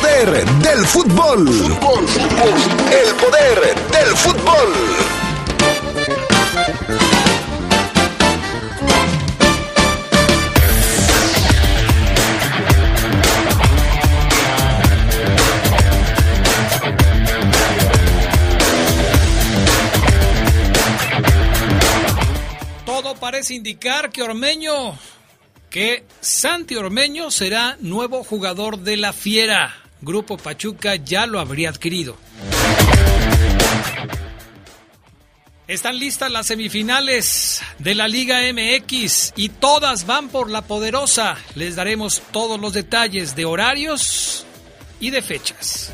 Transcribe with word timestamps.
poder 0.00 0.44
del 0.44 0.86
fútbol. 0.86 1.48
El 1.48 3.14
poder 3.16 3.74
del 3.90 4.16
fútbol. 4.16 4.72
Todo 22.84 23.14
parece 23.16 23.54
indicar 23.54 24.10
que 24.10 24.22
Ormeño, 24.22 24.96
que 25.70 26.04
Santi 26.20 26.76
Ormeño 26.76 27.30
será 27.32 27.76
nuevo 27.80 28.22
jugador 28.22 28.78
de 28.78 28.96
la 28.96 29.12
Fiera. 29.12 29.87
Grupo 30.00 30.36
Pachuca 30.36 30.96
ya 30.96 31.26
lo 31.26 31.40
habría 31.40 31.70
adquirido. 31.70 32.16
Están 35.66 35.98
listas 35.98 36.30
las 36.32 36.46
semifinales 36.46 37.60
de 37.78 37.94
la 37.94 38.08
Liga 38.08 38.40
MX 38.52 39.34
y 39.36 39.50
todas 39.50 40.06
van 40.06 40.30
por 40.30 40.50
la 40.50 40.62
poderosa. 40.62 41.36
Les 41.56 41.76
daremos 41.76 42.22
todos 42.32 42.58
los 42.58 42.72
detalles 42.72 43.36
de 43.36 43.44
horarios 43.44 44.46
y 44.98 45.10
de 45.10 45.20
fechas. 45.20 45.92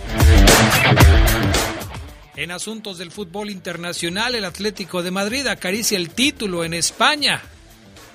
En 2.37 2.51
asuntos 2.53 2.99
del 2.99 3.11
fútbol 3.11 3.51
internacional, 3.51 4.35
el 4.35 4.45
Atlético 4.45 5.03
de 5.03 5.11
Madrid 5.11 5.47
acaricia 5.47 5.97
el 5.97 6.11
título 6.11 6.65
en 6.65 6.75
España, 6.75 7.43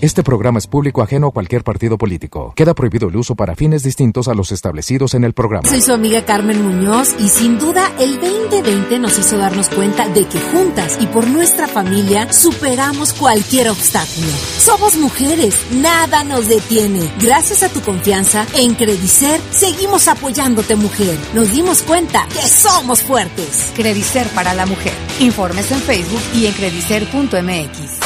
Este 0.03 0.23
programa 0.23 0.59
es 0.59 0.67
público 0.67 1.03
ajeno 1.03 1.29
a 1.29 1.31
cualquier 1.31 1.65
partido 1.65 1.97
político. 1.97 2.53
Queda 2.55 2.75
prohibido 2.75 3.09
el 3.09 3.17
uso 3.17 3.35
para 3.35 3.57
fines 3.57 3.83
distintos 3.83 4.29
a 4.29 4.35
los 4.35 4.53
establecidos 4.53 5.15
en 5.15 5.25
el 5.25 5.33
programa. 5.33 5.67
Soy 5.67 5.81
su 5.81 5.95
amiga 5.95 6.23
Carmen 6.27 6.61
Muñoz 6.63 7.15
y 7.19 7.29
sin 7.29 7.59
duda 7.59 7.91
el 7.99 8.21
2020 8.21 8.99
nos 8.99 9.19
hizo 9.19 9.39
darnos 9.39 9.71
cuenta 9.71 10.07
de 10.09 10.27
que 10.27 10.39
juntas 10.39 10.99
y 11.01 11.07
por 11.07 11.27
nuestra 11.27 11.67
familia 11.67 12.31
superamos 12.31 13.15
cualquier 13.15 13.71
obstáculo. 13.71 14.29
Somos 14.59 14.99
mujeres, 14.99 15.57
nada 15.73 16.25
nos 16.25 16.47
detiene. 16.47 17.11
Gracias 17.19 17.63
a 17.63 17.71
tu 17.71 17.81
confianza, 17.81 18.47
en 18.55 18.75
Credicer 18.75 19.41
seguimos 19.51 20.09
apoyándote 20.09 20.77
mujer. 20.77 21.17
Nos 21.33 21.53
dimos 21.53 21.81
cuenta 21.81 22.27
que 22.29 22.47
somos 22.47 23.03
fuertes. 23.03 23.73
Credicer 23.75 24.27
para 24.35 24.53
la 24.53 24.67
mujer. 24.67 24.93
Informes 25.21 25.73
en 25.73 25.79
Facebook 25.79 26.23
y 26.35 26.47
en 26.47 26.53
credicer.mx. 26.53 28.06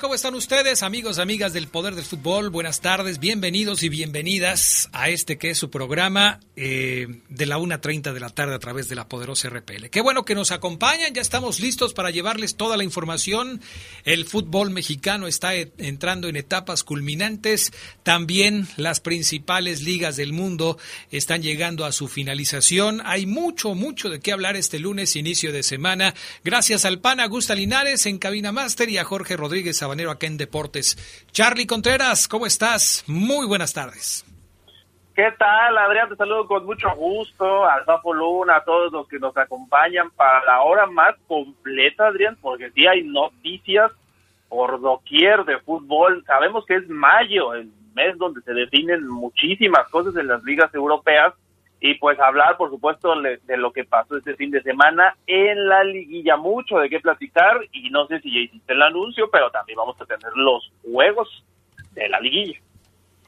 ¿Cómo 0.00 0.14
están 0.14 0.34
ustedes? 0.34 0.82
Amigos, 0.82 1.18
amigas 1.18 1.52
del 1.52 1.68
Poder 1.68 1.94
del 1.94 2.04
Fútbol, 2.04 2.50
buenas 2.50 2.80
tardes, 2.80 3.18
bienvenidos 3.20 3.82
y 3.82 3.88
bienvenidas 3.88 4.88
a 4.92 5.08
este 5.08 5.38
que 5.38 5.50
es 5.50 5.58
su 5.58 5.70
programa 5.70 6.40
eh, 6.56 7.20
de 7.28 7.46
la 7.46 7.58
1.30 7.58 8.12
de 8.12 8.20
la 8.20 8.30
tarde 8.30 8.54
a 8.54 8.58
través 8.58 8.88
de 8.88 8.96
la 8.96 9.08
poderosa 9.08 9.48
RPL. 9.50 9.90
Qué 9.90 10.00
bueno 10.00 10.24
que 10.24 10.34
nos 10.34 10.50
acompañan, 10.50 11.14
ya 11.14 11.22
estamos 11.22 11.60
listos 11.60 11.94
para 11.94 12.10
llevarles 12.10 12.56
toda 12.56 12.76
la 12.76 12.84
información. 12.84 13.60
El 14.04 14.24
fútbol 14.24 14.70
mexicano 14.70 15.26
está 15.26 15.54
e- 15.54 15.72
entrando 15.78 16.28
en 16.28 16.36
etapas 16.36 16.82
culminantes, 16.82 17.72
también 18.02 18.66
las 18.76 19.00
principales 19.00 19.82
ligas 19.82 20.16
del 20.16 20.32
mundo 20.32 20.76
están 21.10 21.42
llegando 21.42 21.84
a 21.84 21.92
su 21.92 22.08
finalización. 22.08 23.00
Hay 23.04 23.26
mucho, 23.26 23.74
mucho 23.74 24.08
de 24.08 24.20
qué 24.20 24.32
hablar 24.32 24.56
este 24.56 24.78
lunes, 24.78 25.14
inicio 25.14 25.52
de 25.52 25.62
semana. 25.62 26.14
Gracias 26.42 26.84
al 26.84 27.00
PAN 27.00 27.20
Augusta 27.20 27.54
Linares 27.54 28.06
en 28.06 28.18
Cabina 28.18 28.50
Master 28.50 28.88
y 28.88 28.98
a 28.98 29.04
Jorge 29.04 29.36
Rodríguez 29.36 29.83
Sabanero 29.84 30.10
acá 30.10 30.26
en 30.26 30.38
Deportes. 30.38 30.96
Charlie 31.30 31.66
Contreras, 31.66 32.26
¿cómo 32.26 32.46
estás? 32.46 33.04
Muy 33.06 33.46
buenas 33.46 33.74
tardes. 33.74 34.24
¿Qué 35.14 35.30
tal, 35.38 35.76
Adrián? 35.76 36.08
Te 36.08 36.16
saludo 36.16 36.46
con 36.46 36.64
mucho 36.64 36.88
gusto, 36.96 37.66
al 37.66 37.84
Fafo 37.84 38.14
Luna, 38.14 38.56
a 38.56 38.64
todos 38.64 38.90
los 38.90 39.06
que 39.06 39.18
nos 39.18 39.36
acompañan 39.36 40.10
para 40.12 40.42
la 40.46 40.62
hora 40.62 40.86
más 40.86 41.14
completa, 41.28 42.06
Adrián, 42.06 42.38
porque 42.40 42.70
sí 42.70 42.86
hay 42.86 43.02
noticias 43.02 43.92
por 44.48 44.80
doquier 44.80 45.44
de 45.44 45.58
fútbol. 45.58 46.24
Sabemos 46.26 46.64
que 46.64 46.76
es 46.76 46.88
mayo, 46.88 47.52
el 47.52 47.70
mes 47.94 48.16
donde 48.16 48.40
se 48.40 48.54
definen 48.54 49.06
muchísimas 49.06 49.86
cosas 49.90 50.16
en 50.16 50.28
las 50.28 50.42
ligas 50.44 50.74
europeas, 50.74 51.34
y 51.86 51.96
pues 51.96 52.18
hablar, 52.18 52.56
por 52.56 52.70
supuesto, 52.70 53.14
de 53.20 53.56
lo 53.58 53.70
que 53.70 53.84
pasó 53.84 54.16
este 54.16 54.36
fin 54.36 54.50
de 54.50 54.62
semana 54.62 55.18
en 55.26 55.68
la 55.68 55.84
liguilla. 55.84 56.34
Mucho 56.38 56.78
de 56.78 56.88
qué 56.88 56.98
platicar, 56.98 57.60
y 57.72 57.90
no 57.90 58.06
sé 58.06 58.20
si 58.20 58.32
ya 58.32 58.40
hiciste 58.40 58.72
el 58.72 58.80
anuncio, 58.80 59.28
pero 59.30 59.50
también 59.50 59.76
vamos 59.76 60.00
a 60.00 60.06
tener 60.06 60.32
los 60.34 60.72
juegos 60.82 61.44
de 61.92 62.08
la 62.08 62.20
liguilla. 62.20 62.58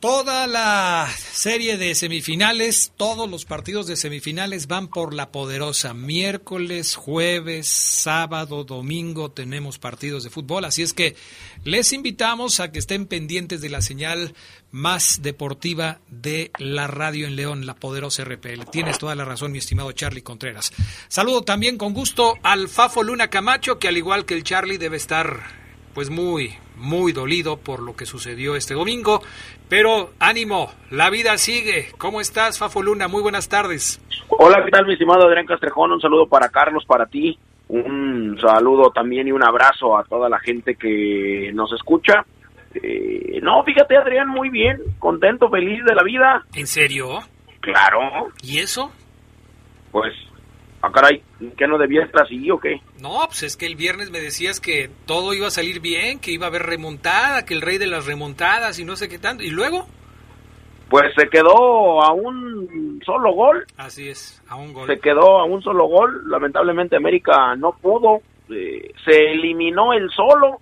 Toda 0.01 0.47
la 0.47 1.09
serie 1.33 1.79
de 1.79 1.95
semifinales, 1.95 2.93
todos 2.99 3.31
los 3.31 3.47
partidos 3.47 3.87
de 3.87 3.97
semifinales 3.97 4.67
van 4.67 4.89
por 4.89 5.15
la 5.15 5.33
poderosa. 5.33 5.95
Miércoles, 5.95 6.97
jueves, 6.97 7.67
sábado, 7.67 8.65
domingo 8.65 9.31
tenemos 9.31 9.79
partidos 9.79 10.23
de 10.23 10.29
fútbol, 10.29 10.67
así 10.67 10.83
es 10.83 10.93
que 10.93 11.17
les 11.65 11.95
invitamos 11.95 12.61
a 12.61 12.71
que 12.73 12.79
estén 12.79 13.07
pendientes 13.07 13.63
de 13.63 13.71
la 13.71 13.81
señal 13.81 14.35
más 14.71 15.23
deportiva 15.23 16.01
de 16.09 16.51
la 16.59 16.87
radio 16.89 17.27
en 17.27 17.35
León, 17.35 17.65
la 17.65 17.75
poderosa 17.75 18.23
RPL. 18.23 18.67
Tienes 18.71 18.99
toda 18.99 19.15
la 19.15 19.25
razón, 19.25 19.51
mi 19.51 19.59
estimado 19.59 19.93
Charlie 19.93 20.23
Contreras. 20.23 20.73
Saludo 21.09 21.41
también 21.41 21.79
con 21.79 21.95
gusto 21.95 22.35
al 22.43 22.69
Fafo 22.69 23.03
Luna 23.03 23.31
Camacho, 23.31 23.79
que 23.79 23.89
al 23.89 23.97
igual 23.97 24.27
que 24.27 24.35
el 24.35 24.45
Charlie 24.45 24.77
debe 24.77 24.99
estar 24.99 25.66
pues 25.97 26.11
muy, 26.11 26.51
muy 26.77 27.13
dolido 27.13 27.57
por 27.57 27.81
lo 27.81 27.97
que 27.97 28.05
sucedió 28.05 28.55
este 28.55 28.75
domingo. 28.75 29.23
Pero 29.71 30.11
ánimo, 30.21 30.71
la 30.91 31.09
vida 31.09 31.39
sigue. 31.39 31.87
¿Cómo 31.97 32.21
estás, 32.21 32.59
Fafo 32.59 32.83
Luna? 32.83 33.09
Muy 33.09 33.23
buenas 33.23 33.49
tardes. 33.49 33.99
Hola, 34.29 34.63
¿qué 34.63 34.71
tal, 34.71 34.85
mi 34.85 34.93
estimado 34.93 35.27
Adrián 35.27 35.47
Castrejón? 35.47 35.93
Un 35.93 36.01
saludo 36.03 36.27
para 36.29 36.51
Carlos, 36.51 36.85
para 36.87 37.07
ti. 37.07 37.39
Un 37.69 38.39
saludo 38.39 38.91
también 38.91 39.27
y 39.29 39.33
un 39.33 39.43
abrazo 39.43 39.97
a 39.97 40.05
toda 40.05 40.29
la 40.29 40.39
gente 40.39 40.75
que 40.75 41.51
nos 41.55 41.73
escucha. 41.73 42.27
Eh, 42.75 43.41
no, 43.43 43.65
fíjate, 43.65 43.97
Adrián, 43.97 44.29
muy 44.29 44.51
bien, 44.51 44.79
contento, 44.99 45.49
feliz 45.49 45.83
de 45.83 45.95
la 45.95 46.03
vida. 46.03 46.45
¿En 46.53 46.67
serio? 46.67 47.21
Claro, 47.61 48.29
¿Y 48.43 48.59
eso? 48.59 48.93
Pues, 49.93 50.13
ah, 50.87 50.93
caray, 50.93 51.23
¿qué 51.57 51.67
no 51.67 51.79
debía 51.79 52.05
estar 52.05 52.23
así 52.23 52.51
o 52.51 52.59
qué? 52.59 52.81
No, 53.01 53.19
pues 53.27 53.43
es 53.43 53.57
que 53.57 53.67
el 53.67 53.77
viernes 53.77 54.11
me 54.11 54.21
decías 54.21 54.61
que 54.61 54.91
todo 55.07 55.35
iba 55.35 55.49
a 55.49 55.51
salir 55.51 55.81
bien, 55.81 56.19
que 56.19 56.33
iba 56.33 56.47
a 56.47 56.49
haber 56.49 56.63
remontada, 56.63 57.45
que 57.45 57.55
el 57.55 57.63
rey 57.63 57.79
de 57.79 57.87
las 57.87 58.07
remontadas 58.07 58.79
y 58.79 58.85
no 58.85 58.97
sé 58.97 59.09
qué 59.09 59.19
tanto. 59.19 59.43
¿Y 59.43 59.51
luego? 59.51 59.87
Pues 60.89 61.13
se 61.17 61.29
quedó 61.29 62.03
a 62.03 62.13
un 62.13 63.03
solo 63.05 63.33
gol. 63.33 63.67
Así 63.77 64.09
es, 64.09 64.41
a 64.49 64.57
un 64.57 64.73
gol. 64.73 64.87
Se 64.87 65.01
quedó 65.01 65.41
a 65.41 65.45
un 65.45 65.63
solo 65.63 65.87
gol. 65.87 66.23
Lamentablemente 66.31 66.97
América 66.97 67.57
no 67.57 67.73
pudo. 67.73 68.21
Eh, 68.49 68.93
se 69.05 69.33
eliminó 69.33 69.93
el 69.93 70.09
solo. 70.11 70.61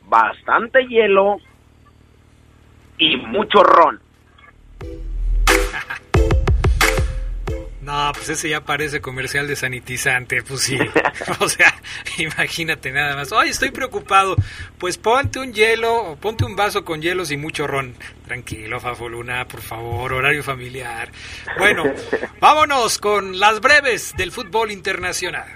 Bastante 0.05 0.85
hielo 0.87 1.37
y 2.97 3.17
mucho 3.17 3.63
ron. 3.63 3.99
No, 7.87 8.11
pues 8.13 8.27
ese 8.27 8.49
ya 8.49 8.65
parece 8.65 8.99
comercial 8.99 9.47
de 9.47 9.55
sanitizante, 9.55 10.43
pues 10.43 10.59
sí. 10.59 10.77
o 11.39 11.47
sea, 11.47 11.73
imagínate 12.17 12.91
nada 12.91 13.15
más. 13.15 13.31
Ay, 13.31 13.47
estoy 13.47 13.71
preocupado. 13.71 14.35
Pues 14.77 14.97
ponte 14.97 15.39
un 15.39 15.53
hielo, 15.53 16.17
ponte 16.19 16.43
un 16.43 16.57
vaso 16.57 16.83
con 16.83 17.01
hielos 17.01 17.31
y 17.31 17.37
mucho 17.37 17.65
ron. 17.65 17.95
Tranquilo, 18.25 18.81
Fafoluna, 18.81 19.47
por 19.47 19.61
favor, 19.61 20.11
horario 20.11 20.43
familiar. 20.43 21.09
Bueno, 21.57 21.85
vámonos 22.41 22.97
con 22.97 23.39
las 23.39 23.61
breves 23.61 24.13
del 24.17 24.33
fútbol 24.33 24.71
internacional. 24.71 25.47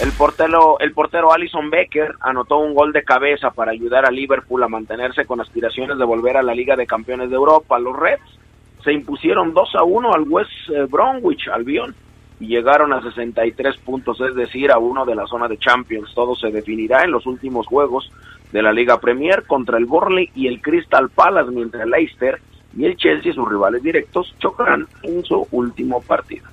El 0.00 0.12
portero, 0.12 0.78
el 0.80 0.92
portero 0.92 1.32
Alison 1.32 1.68
Becker 1.68 2.14
anotó 2.20 2.58
un 2.58 2.74
gol 2.74 2.92
de 2.92 3.04
cabeza 3.04 3.50
para 3.50 3.72
ayudar 3.72 4.06
a 4.06 4.10
Liverpool 4.10 4.62
a 4.62 4.68
mantenerse 4.68 5.26
con 5.26 5.40
aspiraciones 5.40 5.98
de 5.98 6.04
volver 6.04 6.38
a 6.38 6.42
la 6.42 6.54
Liga 6.54 6.76
de 6.76 6.86
Campeones 6.86 7.28
de 7.28 7.36
Europa. 7.36 7.78
Los 7.78 7.98
Reds 7.98 8.38
se 8.82 8.92
impusieron 8.92 9.52
2 9.52 9.74
a 9.74 9.82
1 9.82 10.14
al 10.14 10.22
West 10.22 10.50
Bromwich 10.88 11.48
Albion 11.48 11.94
y 12.40 12.46
llegaron 12.46 12.94
a 12.94 13.02
63 13.02 13.76
puntos, 13.78 14.18
es 14.22 14.34
decir, 14.34 14.72
a 14.72 14.78
uno 14.78 15.04
de 15.04 15.14
la 15.14 15.26
zona 15.26 15.46
de 15.48 15.58
Champions. 15.58 16.14
Todo 16.14 16.34
se 16.34 16.50
definirá 16.50 17.04
en 17.04 17.10
los 17.10 17.26
últimos 17.26 17.66
juegos 17.66 18.10
de 18.52 18.62
la 18.62 18.72
Liga 18.72 18.98
Premier 18.98 19.44
contra 19.46 19.76
el 19.76 19.84
Borley 19.84 20.30
y 20.34 20.46
el 20.46 20.62
Crystal 20.62 21.10
Palace, 21.10 21.50
mientras 21.50 21.84
el 21.84 21.90
Leicester 21.90 22.40
y 22.74 22.86
el 22.86 22.96
Chelsea, 22.96 23.34
sus 23.34 23.48
rivales 23.48 23.82
directos, 23.82 24.34
chocarán 24.38 24.86
en 25.02 25.22
su 25.24 25.46
último 25.50 26.00
partido. 26.00 26.46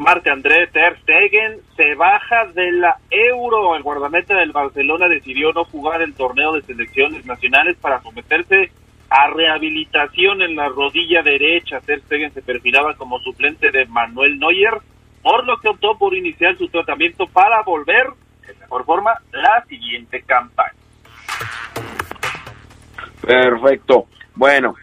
Marc-André 0.00 0.66
Ter 0.68 0.98
Stegen 1.02 1.60
se 1.76 1.94
baja 1.94 2.46
de 2.54 2.72
la 2.72 2.96
Euro. 3.10 3.76
El 3.76 3.82
guardameta 3.82 4.34
del 4.34 4.50
Barcelona 4.50 5.08
decidió 5.08 5.52
no 5.52 5.66
jugar 5.66 6.00
el 6.00 6.14
torneo 6.14 6.54
de 6.54 6.62
selecciones 6.62 7.26
nacionales 7.26 7.76
para 7.76 8.00
someterse 8.00 8.72
a 9.10 9.28
rehabilitación 9.28 10.40
en 10.40 10.56
la 10.56 10.68
rodilla 10.70 11.22
derecha. 11.22 11.80
Ter 11.80 12.00
Stegen 12.00 12.32
se 12.32 12.40
perfilaba 12.40 12.94
como 12.94 13.18
suplente 13.18 13.70
de 13.70 13.84
Manuel 13.84 14.38
Neuer, 14.38 14.78
por 15.22 15.44
lo 15.44 15.58
que 15.58 15.68
optó 15.68 15.98
por 15.98 16.14
iniciar 16.14 16.56
su 16.56 16.68
tratamiento 16.68 17.26
para 17.26 17.62
volver 17.62 18.06
de 18.46 18.54
mejor 18.54 18.86
forma 18.86 19.12
la 19.32 19.62
siguiente 19.68 20.22
campaña. 20.22 20.72
Perfecto. 23.20 24.06
Bueno, 24.34 24.74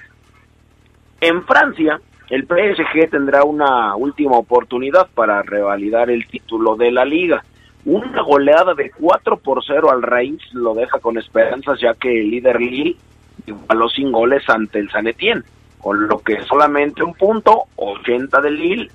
en 1.20 1.44
Francia, 1.44 2.00
el 2.30 2.46
PSG 2.46 3.10
tendrá 3.10 3.44
una 3.44 3.96
última 3.96 4.38
oportunidad 4.38 5.08
para 5.14 5.42
revalidar 5.44 6.10
el 6.10 6.28
título 6.28 6.76
de 6.76 6.92
la 6.92 7.06
liga. 7.06 7.44
Una 7.86 8.22
goleada 8.22 8.74
de 8.74 8.92
4 8.92 9.38
por 9.38 9.64
0 9.66 9.90
al 9.90 10.02
Reims 10.02 10.44
lo 10.54 10.74
deja 10.74 11.00
con 11.00 11.18
esperanzas 11.18 11.80
ya 11.80 11.94
que 11.94 12.22
el 12.22 12.30
líder 12.30 12.60
Lille 12.60 12.98
igualó 13.46 13.88
sin 13.88 14.12
goles 14.12 14.44
ante 14.50 14.80
el 14.80 14.90
San 14.90 15.08
Etienne, 15.08 15.44
con 15.80 16.06
lo 16.08 16.20
que 16.20 16.42
solamente 16.44 17.02
un 17.02 17.14
punto, 17.14 17.64
80 17.78 18.42
del 18.42 18.56
Lille, 18.56 18.92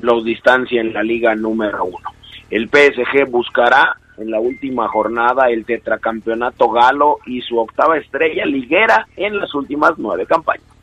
los 0.00 0.24
distancia 0.24 0.80
en 0.80 0.92
la 0.92 1.02
liga 1.02 1.34
número 1.34 1.84
uno. 1.86 2.10
El 2.50 2.68
PSG 2.68 3.28
buscará 3.28 3.96
en 4.16 4.30
la 4.30 4.38
última 4.38 4.86
jornada 4.86 5.50
el 5.50 5.64
tetracampeonato 5.64 6.70
galo 6.70 7.18
y 7.26 7.40
su 7.40 7.58
octava 7.58 7.98
estrella 7.98 8.44
liguera 8.46 9.08
en 9.16 9.38
las 9.38 9.52
últimas 9.54 9.94
nueve 9.96 10.24
campañas. 10.24 10.75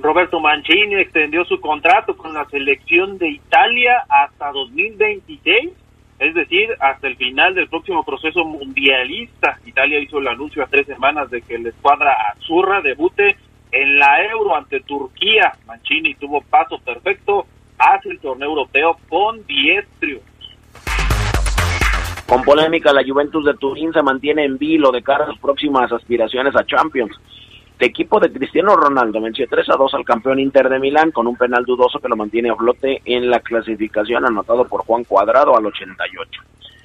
Roberto 0.00 0.40
Mancini 0.40 0.96
extendió 0.96 1.44
su 1.44 1.60
contrato 1.60 2.16
con 2.16 2.32
la 2.34 2.44
selección 2.46 3.18
de 3.18 3.28
Italia 3.28 4.04
hasta 4.08 4.50
2026 4.52 5.70
es 6.20 6.34
decir, 6.34 6.68
hasta 6.80 7.08
el 7.08 7.16
final 7.16 7.54
del 7.54 7.68
próximo 7.68 8.04
proceso 8.04 8.44
mundialista. 8.44 9.58
Italia 9.64 9.98
hizo 10.00 10.18
el 10.18 10.28
anuncio 10.28 10.62
a 10.62 10.66
tres 10.66 10.86
semanas 10.86 11.30
de 11.30 11.40
que 11.40 11.58
la 11.58 11.70
escuadra 11.70 12.14
azurra 12.36 12.82
debute 12.82 13.38
en 13.72 13.98
la 13.98 14.22
Euro 14.26 14.54
ante 14.54 14.80
Turquía. 14.80 15.54
Mancini 15.66 16.14
tuvo 16.16 16.42
paso 16.42 16.78
perfecto 16.78 17.46
hacia 17.78 18.12
el 18.12 18.20
torneo 18.20 18.50
europeo 18.50 18.98
con 19.08 19.46
10 19.46 19.88
triunfos. 19.98 20.28
Con 22.26 22.42
polémica, 22.42 22.92
la 22.92 23.02
Juventus 23.02 23.46
de 23.46 23.54
Turín 23.54 23.90
se 23.94 24.02
mantiene 24.02 24.44
en 24.44 24.58
vilo 24.58 24.92
de 24.92 25.02
cara 25.02 25.24
a 25.24 25.28
sus 25.28 25.38
próximas 25.38 25.90
aspiraciones 25.90 26.54
a 26.54 26.66
Champions. 26.66 27.18
El 27.80 27.86
equipo 27.86 28.20
de 28.20 28.30
Cristiano 28.30 28.76
Ronaldo 28.76 29.22
venció 29.22 29.46
3 29.48 29.70
a 29.70 29.76
2 29.76 29.94
al 29.94 30.04
campeón 30.04 30.38
Inter 30.38 30.68
de 30.68 30.78
Milán 30.78 31.12
con 31.12 31.26
un 31.26 31.38
penal 31.38 31.64
dudoso 31.64 31.98
que 31.98 32.10
lo 32.10 32.16
mantiene 32.16 32.50
a 32.50 32.54
flote 32.54 33.00
en 33.06 33.30
la 33.30 33.40
clasificación 33.40 34.26
anotado 34.26 34.66
por 34.66 34.84
Juan 34.84 35.04
Cuadrado 35.04 35.56
al 35.56 35.64
88. 35.64 36.42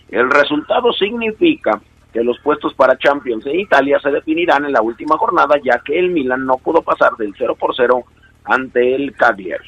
El 0.08 0.32
resultado 0.32 0.94
significa 0.94 1.82
que 2.14 2.24
los 2.24 2.40
puestos 2.40 2.74
para 2.76 2.98
Champions 2.98 3.46
en 3.46 3.60
Italia 3.60 4.00
se 4.00 4.10
definirán 4.10 4.64
en 4.64 4.72
la 4.72 4.82
última 4.82 5.18
jornada 5.18 5.60
ya 5.62 5.82
que 5.84 6.00
el 6.00 6.12
Milán 6.12 6.46
no 6.46 6.56
pudo 6.60 6.82
pasar 6.82 7.12
del 7.18 7.34
0 7.38 7.58
por 7.60 7.76
0 7.76 8.02
ante 8.46 8.96
el 8.96 9.14
Cagliari. 9.18 9.66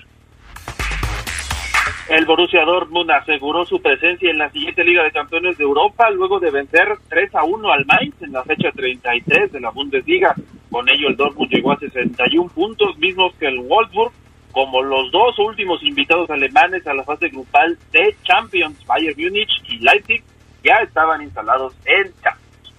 El 2.08 2.26
Borussia 2.26 2.64
Dortmund 2.64 3.12
aseguró 3.12 3.66
su 3.66 3.82
presencia 3.82 4.32
en 4.32 4.38
la 4.38 4.50
siguiente 4.50 4.86
Liga 4.86 5.04
de 5.04 5.12
Campeones 5.12 5.58
de 5.58 5.66
Europa 5.66 6.10
luego 6.10 6.40
de 6.40 6.52
vencer 6.52 6.88
3 7.10 7.36
a 7.36 7.44
1 7.44 7.70
al 7.70 7.86
Mainz 7.86 8.16
en 8.22 8.32
la 8.32 8.46
fecha 8.46 8.72
33 8.72 9.52
de 9.52 9.60
la 9.60 9.72
Bundesliga. 9.72 10.34
Con 10.70 10.88
ello 10.90 11.10
el 11.10 11.16
Dortmund 11.16 11.52
llegó 11.52 11.72
a 11.72 11.80
61 11.80 12.50
puntos, 12.50 12.98
mismos 12.98 13.34
que 13.40 13.48
el 13.48 13.60
Wolfsburg, 13.60 14.12
como 14.52 14.82
los 14.82 15.12
dos 15.12 15.38
últimos 15.40 15.82
invitados 15.84 16.30
alemanes 16.30 16.86
a 16.88 16.94
la 16.94 17.04
fase 17.04 17.30
grupal 17.30 17.78
de 17.92 18.16
Champions, 18.24 18.86
Bayern 18.86 19.22
Múnich 19.22 19.50
y 19.70 19.78
Leipzig, 19.80 20.24
ya 20.64 20.76
estaban 20.84 21.22
instalados 21.22 21.74
en 21.86 22.14
Champions. 22.22 22.74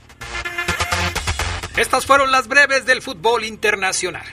Estas 1.76 2.04
fueron 2.04 2.32
las 2.32 2.48
breves 2.48 2.84
del 2.86 3.02
fútbol 3.02 3.44
internacional. 3.44 4.24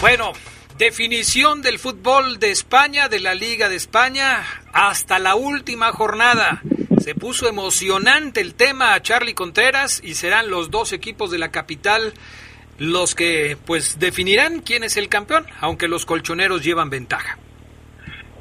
Bueno, 0.00 0.32
Definición 0.78 1.60
del 1.60 1.80
fútbol 1.80 2.38
de 2.38 2.52
España, 2.52 3.08
de 3.08 3.18
la 3.18 3.34
Liga 3.34 3.68
de 3.68 3.74
España, 3.74 4.44
hasta 4.72 5.18
la 5.18 5.34
última 5.34 5.90
jornada. 5.90 6.62
Se 7.00 7.14
puso 7.14 7.48
emocionante 7.48 8.40
el 8.40 8.54
tema 8.54 8.94
a 8.94 9.00
Charlie 9.00 9.34
Contreras 9.34 10.02
y 10.04 10.14
serán 10.14 10.50
los 10.50 10.70
dos 10.70 10.92
equipos 10.92 11.30
de 11.30 11.38
la 11.38 11.50
capital 11.50 12.12
los 12.78 13.14
que 13.14 13.56
pues 13.66 13.98
definirán 13.98 14.60
quién 14.60 14.84
es 14.84 14.96
el 14.96 15.08
campeón, 15.08 15.46
aunque 15.60 15.88
los 15.88 16.06
colchoneros 16.06 16.64
llevan 16.64 16.90
ventaja. 16.90 17.36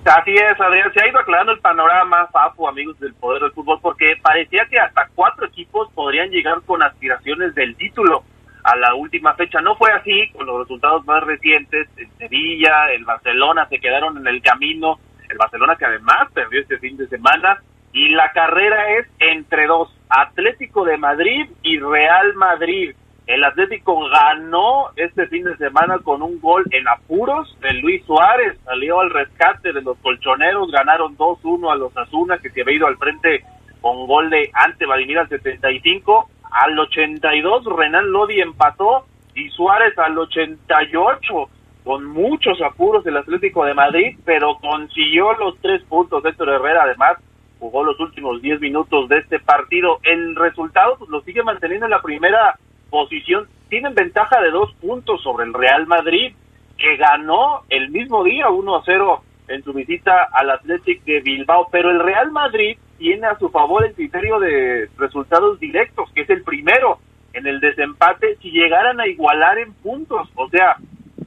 Así 0.06 0.32
es, 0.32 0.62
Adrián, 0.62 0.94
se 0.94 1.04
ha 1.04 1.10
ido 1.10 1.20
aclarando 1.20 1.52
el 1.52 1.60
panorama, 1.60 2.30
Papu, 2.32 2.68
amigos 2.68 2.98
del 3.00 3.14
poder 3.16 3.42
del 3.42 3.52
fútbol, 3.52 3.80
porque 3.82 4.14
parecía 4.22 4.66
que 4.70 4.80
hasta 4.80 5.10
cuatro 5.14 5.48
equipos 5.48 5.92
podrían 5.94 6.30
llegar 6.30 6.62
con 6.66 6.82
aspiraciones 6.82 7.54
del 7.56 7.76
título 7.76 8.24
a 8.64 8.76
la 8.78 8.94
última 8.96 9.34
fecha. 9.34 9.60
No 9.60 9.76
fue 9.76 9.92
así 9.92 10.30
con 10.32 10.46
los 10.46 10.60
resultados 10.60 11.06
más 11.06 11.24
recientes. 11.24 11.90
En 11.98 12.10
Sevilla, 12.18 12.90
el 12.94 13.04
Barcelona 13.04 13.68
se 13.70 13.80
quedaron 13.80 14.18
en 14.18 14.28
el 14.28 14.42
camino. 14.42 15.00
El 15.28 15.38
Barcelona 15.38 15.76
que 15.76 15.86
además 15.86 16.32
perdió 16.34 16.62
este 16.62 16.78
fin 16.80 16.96
de 16.96 17.08
semana. 17.08 17.62
Y 17.94 18.10
la 18.10 18.32
carrera 18.32 18.98
es 18.98 19.08
entre 19.20 19.66
dos, 19.68 19.90
Atlético 20.10 20.86
de 20.86 20.98
Madrid 20.98 21.50
y 21.64 21.80
Real 21.80 22.34
Madrid. 22.36 22.94
El 23.28 23.44
Atlético 23.44 24.08
ganó 24.10 24.86
este 24.96 25.28
fin 25.28 25.44
de 25.44 25.58
semana 25.58 26.00
con 26.00 26.22
un 26.22 26.40
gol 26.40 26.64
en 26.72 26.88
apuros 26.88 27.58
de 27.60 27.74
Luis 27.74 28.06
Suárez. 28.06 28.58
Salió 28.64 29.02
al 29.02 29.10
rescate 29.10 29.74
de 29.74 29.82
los 29.82 29.98
colchoneros. 29.98 30.72
Ganaron 30.72 31.18
2-1 31.18 31.72
a 31.72 31.76
los 31.76 31.96
Asuna, 31.98 32.38
que 32.38 32.50
se 32.52 32.62
había 32.62 32.78
ido 32.78 32.88
al 32.88 32.98
frente 32.98 33.44
con 33.82 34.08
gol 34.08 34.30
de 34.30 34.50
ante 34.54 34.86
Vladimir 34.86 35.20
al 35.20 35.28
75. 35.28 36.30
Al 36.52 36.80
82, 36.80 37.66
Renan 37.66 38.12
Lodi 38.12 38.40
empató 38.40 39.06
y 39.36 39.50
Suárez 39.50 39.98
al 40.00 40.18
88 40.18 41.50
con 41.84 42.06
muchos 42.06 42.62
apuros 42.62 43.04
del 43.04 43.18
Atlético 43.18 43.64
de 43.66 43.74
Madrid, 43.74 44.18
pero 44.26 44.58
consiguió 44.60 45.34
los 45.34 45.58
tres 45.62 45.84
puntos. 45.84 46.24
Héctor 46.24 46.50
Herrera, 46.50 46.84
además, 46.84 47.18
jugó 47.60 47.84
los 47.84 48.00
últimos 48.00 48.42
10 48.42 48.62
minutos 48.62 49.10
de 49.10 49.20
este 49.20 49.40
partido. 49.40 50.00
El 50.04 50.36
resultado 50.36 50.98
pues, 50.98 51.10
lo 51.10 51.22
sigue 51.22 51.44
manteniendo 51.44 51.86
en 51.86 51.92
la 51.92 52.02
primera 52.02 52.58
posición. 52.90 53.48
Tienen 53.70 53.96
ventaja 53.96 54.42
de 54.42 54.52
dos 54.52 54.74
puntos 54.76 55.22
sobre 55.22 55.46
el 55.46 55.54
Real 55.54 55.88
Madrid, 55.88 56.34
que 56.78 56.98
ganó 56.98 57.64
el 57.70 57.90
mismo 57.90 58.24
día 58.24 58.50
1 58.50 58.76
a 58.76 58.84
0 58.86 59.24
en 59.48 59.64
su 59.64 59.74
visita 59.74 60.28
al 60.32 60.50
Athletic 60.50 61.04
de 61.04 61.22
Bilbao. 61.22 61.68
Pero 61.72 61.92
el 61.92 62.00
Real 62.00 62.32
Madrid 62.32 62.78
tiene 62.98 63.28
a 63.28 63.38
su 63.38 63.50
favor 63.50 63.86
el 63.86 63.94
criterio 63.94 64.40
de 64.40 64.90
resultados 64.98 65.60
directos, 65.60 66.10
que 66.14 66.22
es 66.22 66.30
el 66.30 66.44
primero 66.44 67.00
en 67.34 67.46
el 67.46 67.60
desempate, 67.60 68.38
si 68.42 68.52
llegaran 68.52 69.00
a 69.00 69.08
igualar 69.08 69.60
en 69.60 69.74
puntos. 69.74 70.30
O 70.36 70.50
sea, 70.50 70.78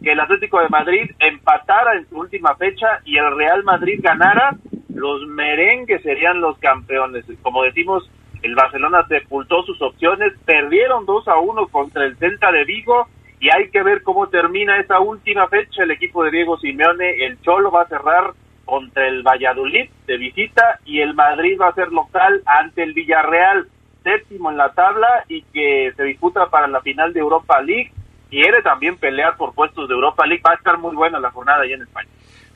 que 0.02 0.12
el 0.12 0.20
Atlético 0.20 0.60
de 0.60 0.68
Madrid 0.68 1.10
empatara 1.18 1.94
en 1.96 2.08
su 2.08 2.18
última 2.18 2.54
fecha 2.56 3.00
y 3.04 3.16
el 3.16 3.37
Real 3.37 3.62
Madrid 3.64 4.00
ganara, 4.02 4.56
los 4.94 5.26
merengues 5.26 6.02
serían 6.02 6.40
los 6.40 6.59
campeones. 6.59 7.25
Como 7.42 7.62
decimos, 7.62 8.09
el 8.42 8.54
Barcelona 8.54 9.06
sepultó 9.09 9.62
sus 9.62 9.80
opciones, 9.82 10.32
perdieron 10.44 11.06
2 11.06 11.28
a 11.28 11.38
1 11.38 11.68
contra 11.68 12.04
el 12.04 12.16
Celta 12.16 12.50
de 12.52 12.64
Vigo 12.64 13.06
y 13.38 13.49
hay 13.50 13.70
que 13.70 13.82
ver 13.82 14.02
cómo 14.02 14.28
termina 14.28 14.78
esa 14.78 15.00
última 15.00 15.49
fecha. 15.49 15.82
El 15.82 15.90
equipo 15.90 16.25
de 16.25 16.30
Diego 16.30 16.59
Simeone, 16.59 17.25
el 17.25 17.40
Cholo 17.42 17.70
va 17.70 17.82
a 17.82 17.88
cerrar 17.88 18.32
contra 18.64 19.09
el 19.09 19.23
Valladolid 19.23 19.90
de 20.06 20.16
visita 20.16 20.78
y 20.85 21.00
el 21.00 21.14
Madrid 21.14 21.59
va 21.61 21.68
a 21.68 21.75
ser 21.75 21.90
local 21.90 22.42
ante 22.47 22.82
el 22.82 22.92
Villarreal, 22.92 23.66
séptimo 24.02 24.50
en 24.50 24.56
la 24.56 24.73
tabla 24.73 25.25
y 25.28 25.42
que 25.42 25.92
se 25.97 26.04
disputa 26.04 26.49
para 26.50 26.68
la 26.68 26.80
final 26.80 27.12
de 27.12 27.20
Europa 27.20 27.61
League. 27.61 27.92
Quiere 28.30 28.62
también 28.62 28.97
pelear 28.97 29.37
por 29.37 29.54
puestos 29.54 29.88
de 29.88 29.94
Europa 29.94 30.25
League. 30.25 30.42
Va 30.47 30.52
a 30.52 30.54
estar 30.54 30.78
muy 30.78 30.94
buena 30.94 31.18
la 31.18 31.30
jornada 31.32 31.62
allá 31.62 31.75
en 31.75 31.82
España. 31.82 32.09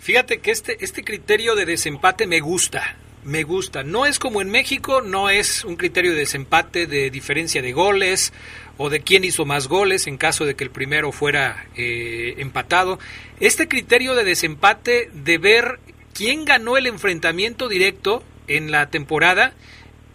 Fíjate 0.05 0.41
que 0.41 0.51
este, 0.51 0.85
este 0.85 1.03
criterio 1.03 1.55
de 1.55 1.65
desempate 1.65 2.27
me 2.27 2.41
gusta 2.41 2.97
me 3.25 3.43
gusta. 3.43 3.83
No 3.83 4.05
es 4.05 4.19
como 4.19 4.43
en 4.43 4.51
México, 4.51 5.01
no 5.01 5.31
es 5.31 5.65
un 5.65 5.77
criterio 5.77 6.13
de 6.13 6.19
desempate 6.19 6.87
de 6.87 7.09
diferencia 7.09 7.63
de 7.63 7.73
goles 7.73 8.35
o 8.77 8.91
de 8.91 9.01
quién 9.01 9.25
hizo 9.25 9.47
más 9.47 9.67
goles 9.67 10.07
en 10.07 10.19
caso 10.19 10.45
de 10.45 10.57
que 10.57 10.65
el 10.65 10.71
primero 10.71 11.11
fuera 11.11 11.67
eh, 11.75 12.35
empatado. 12.37 12.99
Este 13.41 13.67
criterio 13.67 14.15
de 14.15 14.25
desempate 14.25 15.11
de 15.15 15.39
ver 15.39 15.81
quién 16.13 16.45
ganó 16.45 16.77
el 16.77 16.87
enfrentamiento 16.87 17.69
directo 17.69 18.23
en 18.47 18.71
la 18.71 18.91
temporada 18.91 19.55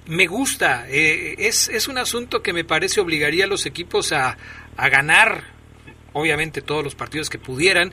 me 0.06 0.28
gusta. 0.28 0.86
Eh, 0.88 1.36
es, 1.40 1.68
es 1.70 1.88
un 1.88 1.98
asunto 1.98 2.44
que 2.44 2.54
me 2.54 2.64
parece 2.64 3.02
obligaría 3.02 3.46
a 3.46 3.48
los 3.48 3.66
equipos 3.66 4.12
a, 4.12 4.38
a 4.78 4.90
ganar, 4.90 5.46
obviamente 6.14 6.62
todos 6.62 6.84
los 6.84 6.94
partidos 6.96 7.30
que 7.30 7.40
pudieran, 7.40 7.92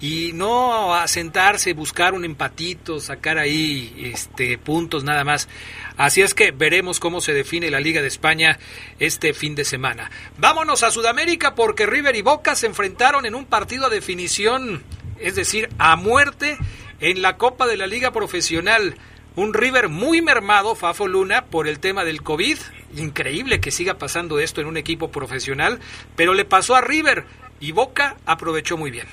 y 0.00 0.32
no 0.32 0.94
a 0.94 1.08
sentarse, 1.08 1.72
buscar 1.72 2.14
un 2.14 2.24
empatito, 2.24 3.00
sacar 3.00 3.38
ahí 3.38 4.12
este 4.14 4.58
puntos 4.58 5.02
nada 5.04 5.24
más. 5.24 5.48
Así 5.96 6.22
es 6.22 6.34
que 6.34 6.52
veremos 6.52 7.00
cómo 7.00 7.20
se 7.20 7.34
define 7.34 7.70
la 7.70 7.80
Liga 7.80 8.00
de 8.00 8.08
España 8.08 8.58
este 9.00 9.34
fin 9.34 9.54
de 9.54 9.64
semana. 9.64 10.10
Vámonos 10.36 10.82
a 10.84 10.92
Sudamérica 10.92 11.54
porque 11.54 11.86
River 11.86 12.14
y 12.14 12.22
Boca 12.22 12.54
se 12.54 12.66
enfrentaron 12.66 13.26
en 13.26 13.34
un 13.34 13.44
partido 13.44 13.86
a 13.86 13.90
definición, 13.90 14.84
es 15.18 15.34
decir, 15.34 15.68
a 15.78 15.96
muerte 15.96 16.58
en 17.00 17.20
la 17.22 17.36
Copa 17.36 17.66
de 17.66 17.76
la 17.76 17.86
Liga 17.86 18.12
Profesional. 18.12 18.96
Un 19.34 19.54
River 19.54 19.88
muy 19.88 20.20
mermado, 20.22 20.74
Fafo 20.74 21.06
Luna, 21.06 21.46
por 21.46 21.68
el 21.68 21.78
tema 21.80 22.04
del 22.04 22.22
COVID. 22.22 22.58
Increíble 22.96 23.60
que 23.60 23.70
siga 23.70 23.94
pasando 23.94 24.38
esto 24.38 24.60
en 24.60 24.66
un 24.68 24.76
equipo 24.76 25.10
profesional, 25.10 25.80
pero 26.16 26.34
le 26.34 26.44
pasó 26.44 26.74
a 26.74 26.80
River 26.80 27.24
y 27.60 27.72
Boca 27.72 28.16
aprovechó 28.24 28.76
muy 28.76 28.90
bien. 28.90 29.06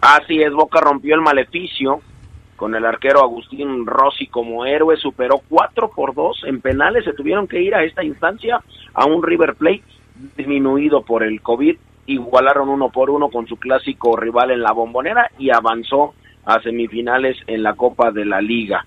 Así 0.00 0.40
es, 0.40 0.52
Boca 0.52 0.80
rompió 0.80 1.14
el 1.14 1.20
maleficio 1.20 2.00
con 2.56 2.74
el 2.74 2.84
arquero 2.84 3.20
Agustín 3.20 3.86
Rossi 3.86 4.26
como 4.26 4.66
héroe, 4.66 4.96
superó 4.96 5.40
4 5.48 5.90
por 5.90 6.14
2 6.14 6.44
en 6.46 6.60
penales, 6.60 7.04
se 7.04 7.12
tuvieron 7.12 7.46
que 7.46 7.60
ir 7.60 7.74
a 7.74 7.84
esta 7.84 8.04
instancia 8.04 8.60
a 8.94 9.06
un 9.06 9.22
River 9.22 9.54
Plate 9.54 9.84
disminuido 10.36 11.02
por 11.02 11.22
el 11.22 11.40
COVID, 11.40 11.76
igualaron 12.06 12.68
uno 12.68 12.90
por 12.90 13.10
uno 13.10 13.28
con 13.28 13.46
su 13.46 13.56
clásico 13.56 14.16
rival 14.16 14.50
en 14.50 14.62
la 14.62 14.72
bombonera 14.72 15.30
y 15.38 15.50
avanzó 15.50 16.14
a 16.44 16.60
semifinales 16.62 17.36
en 17.46 17.62
la 17.62 17.74
Copa 17.74 18.10
de 18.10 18.24
la 18.24 18.40
Liga. 18.40 18.84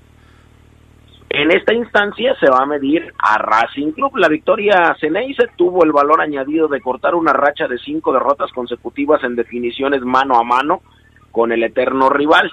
En 1.30 1.50
esta 1.52 1.74
instancia 1.74 2.36
se 2.42 2.50
va 2.50 2.64
a 2.64 2.66
medir 2.66 3.14
a 3.18 3.38
Racing 3.38 3.92
Club. 3.92 4.18
La 4.18 4.28
victoria 4.28 4.94
Ceneice 5.00 5.48
tuvo 5.56 5.86
el 5.86 5.94
valor 5.94 6.20
añadido 6.20 6.68
de 6.68 6.82
cortar 6.82 7.16
una 7.16 7.32
racha 7.32 7.70
de 7.70 7.78
cinco 7.78 8.12
derrotas 8.12 8.52
consecutivas 8.52 9.24
en 9.24 9.38
definiciones 9.38 10.02
mano 10.02 10.38
a 10.38 10.44
mano 10.44 10.82
con 11.32 11.52
el 11.52 11.64
eterno 11.64 12.10
rival. 12.10 12.52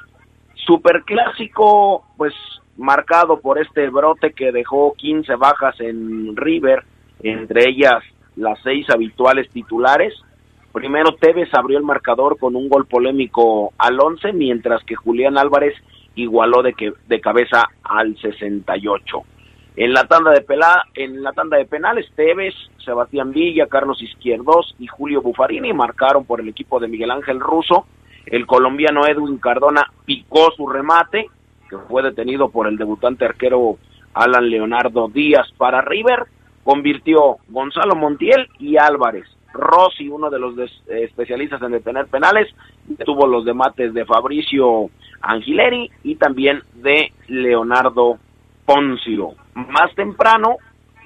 Superclásico, 0.54 2.04
pues 2.16 2.34
marcado 2.76 3.40
por 3.40 3.58
este 3.58 3.90
brote 3.90 4.32
que 4.32 4.52
dejó 4.52 4.94
15 4.94 5.34
bajas 5.34 5.78
en 5.80 6.36
River, 6.36 6.84
entre 7.22 7.68
ellas 7.68 8.02
las 8.36 8.58
seis 8.62 8.88
habituales 8.88 9.50
titulares. 9.50 10.14
Primero 10.72 11.14
Tevez 11.14 11.52
abrió 11.54 11.78
el 11.78 11.84
marcador 11.84 12.38
con 12.38 12.54
un 12.54 12.68
gol 12.68 12.86
polémico 12.86 13.72
al 13.78 13.98
11, 13.98 14.32
mientras 14.32 14.84
que 14.84 14.94
Julián 14.94 15.36
Álvarez 15.36 15.74
igualó 16.14 16.62
de, 16.62 16.74
que, 16.74 16.92
de 17.08 17.20
cabeza 17.20 17.64
al 17.82 18.16
68. 18.16 19.22
En 19.76 19.92
la 19.92 20.04
tanda 20.06 20.32
de 20.32 20.44
en 20.94 21.22
la 21.22 21.32
tanda 21.32 21.56
de 21.56 21.64
penales, 21.64 22.06
Tevez, 22.14 22.54
Sebastián 22.84 23.32
Villa, 23.32 23.66
Carlos 23.66 24.02
Izquierdos 24.02 24.74
y 24.78 24.86
Julio 24.86 25.22
Bufarini 25.22 25.72
marcaron 25.72 26.24
por 26.24 26.40
el 26.40 26.48
equipo 26.48 26.80
de 26.80 26.88
Miguel 26.88 27.10
Ángel 27.10 27.40
Russo 27.40 27.86
el 28.30 28.46
colombiano 28.46 29.06
Edwin 29.06 29.38
Cardona 29.38 29.84
picó 30.04 30.50
su 30.56 30.66
remate, 30.66 31.26
que 31.68 31.78
fue 31.88 32.02
detenido 32.02 32.50
por 32.50 32.66
el 32.66 32.76
debutante 32.76 33.24
arquero 33.24 33.76
Alan 34.14 34.48
Leonardo 34.48 35.08
Díaz 35.08 35.46
para 35.56 35.80
River. 35.82 36.24
Convirtió 36.64 37.36
Gonzalo 37.48 37.94
Montiel 37.94 38.48
y 38.58 38.76
Álvarez. 38.76 39.26
Rossi, 39.52 40.08
uno 40.08 40.28
de 40.30 40.38
los 40.38 40.54
especialistas 40.86 41.62
en 41.62 41.72
detener 41.72 42.06
penales, 42.06 42.54
tuvo 43.04 43.26
los 43.26 43.44
demates 43.44 43.94
de 43.94 44.04
Fabricio 44.04 44.90
Angileri 45.22 45.90
y 46.04 46.16
también 46.16 46.62
de 46.74 47.12
Leonardo 47.28 48.18
Poncio. 48.66 49.30
Más 49.54 49.94
temprano, 49.94 50.56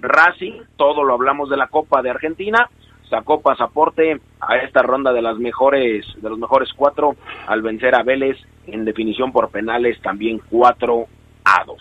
Racing, 0.01 0.63
todo 0.77 1.05
lo 1.05 1.15
hablamos 1.15 1.49
de 1.49 1.57
la 1.57 1.69
Copa 1.69 2.03
de 2.03 2.11
Argentina, 2.11 2.69
sacó 3.13 3.43
pasaporte 3.43 4.19
a 4.41 4.57
esta 4.57 4.81
ronda 4.81 5.13
de 5.13 5.21
las 5.21 5.37
mejores 5.37 6.07
de 6.17 6.31
los 6.31 6.39
mejores 6.39 6.71
cuatro 6.75 7.15
al 7.47 7.61
vencer 7.61 7.95
a 7.95 8.03
Vélez 8.03 8.39
en 8.67 8.87
definición 8.87 9.33
por 9.33 9.51
penales 9.51 10.01
también 10.01 10.41
4 10.49 11.07
a 11.45 11.65
2. 11.65 11.77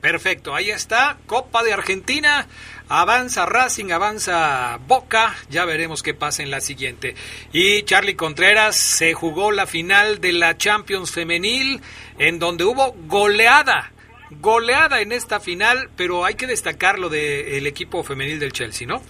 Perfecto, 0.00 0.52
ahí 0.52 0.70
está, 0.70 1.16
Copa 1.26 1.62
de 1.62 1.72
Argentina, 1.72 2.46
avanza 2.88 3.46
Racing, 3.46 3.92
avanza 3.92 4.80
Boca, 4.88 5.34
ya 5.48 5.64
veremos 5.64 6.02
qué 6.02 6.12
pasa 6.12 6.42
en 6.42 6.50
la 6.50 6.60
siguiente. 6.60 7.14
Y 7.52 7.84
Charlie 7.84 8.16
Contreras 8.16 8.76
se 8.76 9.14
jugó 9.14 9.52
la 9.52 9.66
final 9.66 10.20
de 10.20 10.32
la 10.32 10.58
Champions 10.58 11.12
Femenil, 11.12 11.80
en 12.18 12.40
donde 12.40 12.64
hubo 12.64 12.96
goleada, 13.06 13.92
goleada 14.40 15.00
en 15.00 15.12
esta 15.12 15.38
final, 15.38 15.88
pero 15.96 16.24
hay 16.24 16.34
que 16.34 16.48
destacar 16.48 16.98
lo 16.98 17.08
del 17.08 17.66
equipo 17.66 18.02
femenil 18.02 18.40
del 18.40 18.52
Chelsea, 18.52 18.88
¿no? 18.88 19.00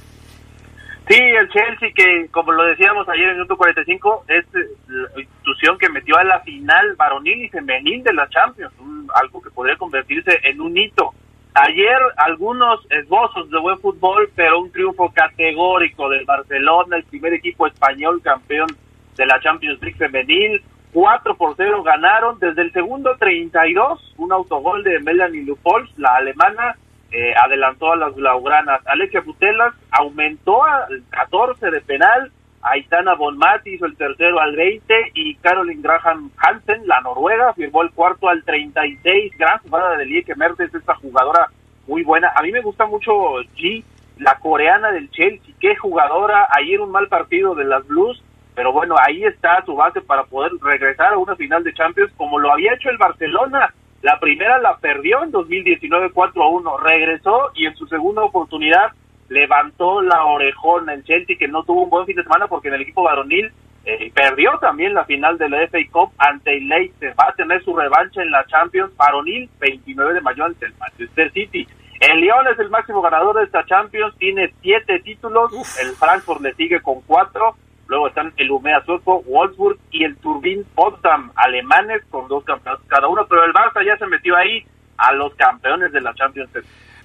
Sí, 1.08 1.20
el 1.20 1.50
Chelsea 1.50 1.90
que, 1.94 2.28
como 2.30 2.52
lo 2.52 2.64
decíamos 2.64 3.06
ayer 3.10 3.28
en 3.28 3.34
minuto 3.34 3.58
45, 3.58 4.24
es 4.28 4.46
la 4.88 5.20
institución 5.20 5.76
que 5.76 5.90
metió 5.90 6.16
a 6.16 6.24
la 6.24 6.40
final 6.40 6.94
varonil 6.96 7.44
y 7.44 7.48
femenil 7.50 8.02
de 8.02 8.14
la 8.14 8.26
Champions, 8.30 8.72
algo 9.14 9.42
que 9.42 9.50
podría 9.50 9.76
convertirse 9.76 10.40
en 10.44 10.62
un 10.62 10.76
hito. 10.78 11.12
Ayer 11.52 11.98
algunos 12.16 12.80
esbozos 12.90 13.50
de 13.50 13.58
buen 13.58 13.78
fútbol, 13.80 14.30
pero 14.34 14.60
un 14.60 14.72
triunfo 14.72 15.12
categórico 15.12 16.08
del 16.08 16.24
Barcelona, 16.24 16.96
el 16.96 17.04
primer 17.04 17.34
equipo 17.34 17.66
español 17.66 18.22
campeón 18.22 18.68
de 19.16 19.26
la 19.26 19.38
Champions 19.40 19.80
League 19.82 19.98
femenil. 19.98 20.62
4 20.92 21.36
por 21.36 21.54
0 21.56 21.82
ganaron 21.82 22.38
desde 22.38 22.62
el 22.62 22.72
segundo 22.72 23.16
32, 23.18 24.14
un 24.16 24.32
autogol 24.32 24.82
de 24.84 25.00
Melanie 25.00 25.44
Lupols, 25.44 25.90
la 25.98 26.14
alemana, 26.14 26.76
eh, 27.14 27.32
adelantó 27.40 27.92
a 27.92 27.96
las 27.96 28.14
blaugranas. 28.16 28.84
Alexia 28.86 29.22
Putelas 29.22 29.72
aumentó 29.92 30.64
al 30.64 31.04
14 31.10 31.70
de 31.70 31.80
penal, 31.80 32.32
Aitana 32.60 33.14
Bonmati 33.14 33.74
hizo 33.74 33.86
el 33.86 33.96
tercero 33.96 34.40
al 34.40 34.56
20 34.56 35.12
y 35.14 35.36
Caroline 35.36 35.80
Graham 35.80 36.32
Hansen, 36.36 36.88
la 36.88 37.00
noruega, 37.02 37.52
firmó 37.54 37.82
el 37.82 37.92
cuarto 37.92 38.28
al 38.28 38.42
36. 38.42 39.32
Gran 39.38 39.58
jugada 39.60 39.96
de 39.96 40.06
Lieke 40.06 40.34
Mertens, 40.34 40.74
esta 40.74 40.96
jugadora 40.96 41.50
muy 41.86 42.02
buena. 42.02 42.32
A 42.34 42.42
mí 42.42 42.50
me 42.50 42.62
gusta 42.62 42.84
mucho 42.86 43.12
G, 43.56 43.84
la 44.18 44.36
coreana 44.38 44.90
del 44.90 45.08
Chelsea. 45.10 45.54
Qué 45.60 45.76
jugadora. 45.76 46.48
Ayer 46.58 46.80
un 46.80 46.90
mal 46.90 47.06
partido 47.06 47.54
de 47.54 47.64
las 47.64 47.86
Blues, 47.86 48.20
pero 48.56 48.72
bueno, 48.72 48.96
ahí 48.98 49.24
está 49.24 49.62
su 49.64 49.76
base 49.76 50.00
para 50.00 50.24
poder 50.24 50.50
regresar 50.60 51.12
a 51.12 51.18
una 51.18 51.36
final 51.36 51.62
de 51.62 51.74
Champions 51.74 52.12
como 52.16 52.40
lo 52.40 52.52
había 52.52 52.74
hecho 52.74 52.90
el 52.90 52.98
Barcelona. 52.98 53.72
La 54.04 54.20
primera 54.20 54.58
la 54.58 54.76
perdió 54.76 55.24
en 55.24 55.30
2019 55.30 56.10
4 56.12 56.42
a 56.42 56.48
1, 56.50 56.76
regresó 56.76 57.50
y 57.54 57.64
en 57.64 57.74
su 57.74 57.86
segunda 57.86 58.22
oportunidad 58.22 58.92
levantó 59.30 60.02
la 60.02 60.26
orejona 60.26 60.92
el 60.92 61.04
Chelsea 61.04 61.38
que 61.38 61.48
no 61.48 61.64
tuvo 61.64 61.84
un 61.84 61.88
buen 61.88 62.04
fin 62.04 62.16
de 62.16 62.22
semana 62.22 62.46
porque 62.46 62.68
en 62.68 62.74
el 62.74 62.82
equipo 62.82 63.02
varonil 63.02 63.50
eh, 63.86 64.12
perdió 64.14 64.58
también 64.60 64.92
la 64.92 65.06
final 65.06 65.38
de 65.38 65.48
la 65.48 65.66
FA 65.68 65.78
Cup 65.90 66.12
ante 66.18 66.54
el 66.54 66.68
Leicester. 66.68 67.14
Va 67.18 67.28
a 67.30 67.34
tener 67.34 67.64
su 67.64 67.74
revancha 67.74 68.20
en 68.20 68.30
la 68.30 68.44
Champions 68.44 68.94
varonil 68.94 69.48
29 69.58 70.12
de 70.12 70.20
mayo 70.20 70.44
ante 70.44 70.66
el 70.66 70.74
Manchester 70.78 71.32
City. 71.32 71.66
El 72.00 72.20
Lyon 72.20 72.46
es 72.52 72.58
el 72.58 72.68
máximo 72.68 73.00
ganador 73.00 73.36
de 73.36 73.44
esta 73.44 73.64
Champions, 73.64 74.14
tiene 74.18 74.52
siete 74.60 75.00
títulos, 75.00 75.50
el 75.80 75.96
Frankfurt 75.96 76.42
le 76.42 76.52
sigue 76.52 76.82
con 76.82 77.00
cuatro, 77.06 77.56
luego 77.86 78.08
están 78.08 78.32
el 78.36 78.50
Umea 78.50 78.84
sueco, 78.84 79.22
Wolfsburg 79.22 79.78
y 79.90 80.04
el 80.04 80.16
Turbin 80.16 80.64
Potsdam 80.74 81.30
alemanes 81.36 82.02
con 82.10 82.26
dos 82.28 82.44
campeonatos 82.44 82.86
cada 82.88 83.08
uno, 83.08 83.26
pero 83.28 83.44
el 83.44 83.52
Barça 83.52 83.84
ya 83.84 83.98
se 83.98 84.06
metió 84.06 84.34
ahí 84.36 84.64
a 84.96 85.12
los 85.12 85.34
campeones 85.34 85.92
de 85.92 86.00
la 86.00 86.14
Champions. 86.14 86.48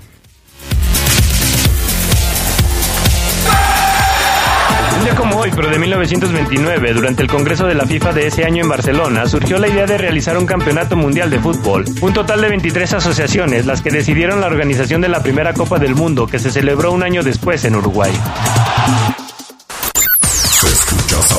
Un 4.95 5.03
día 5.03 5.15
como 5.15 5.37
hoy, 5.37 5.51
pero 5.55 5.69
de 5.69 5.79
1929, 5.79 6.93
durante 6.93 7.21
el 7.21 7.27
Congreso 7.27 7.65
de 7.67 7.75
la 7.75 7.85
FIFA 7.85 8.13
de 8.13 8.27
ese 8.27 8.45
año 8.45 8.63
en 8.63 8.69
Barcelona, 8.69 9.27
surgió 9.27 9.57
la 9.57 9.67
idea 9.67 9.85
de 9.85 9.97
realizar 9.97 10.37
un 10.37 10.45
campeonato 10.45 10.95
mundial 10.95 11.29
de 11.29 11.39
fútbol. 11.39 11.85
Un 12.01 12.13
total 12.13 12.41
de 12.41 12.49
23 12.49 12.93
asociaciones, 12.93 13.65
las 13.65 13.81
que 13.81 13.91
decidieron 13.91 14.41
la 14.41 14.47
organización 14.47 15.01
de 15.01 15.09
la 15.09 15.21
primera 15.21 15.53
Copa 15.53 15.77
del 15.79 15.95
Mundo, 15.95 16.27
que 16.27 16.39
se 16.39 16.51
celebró 16.51 16.91
un 16.91 17.03
año 17.03 17.23
después 17.23 17.63
en 17.65 17.75
Uruguay. 17.75 18.11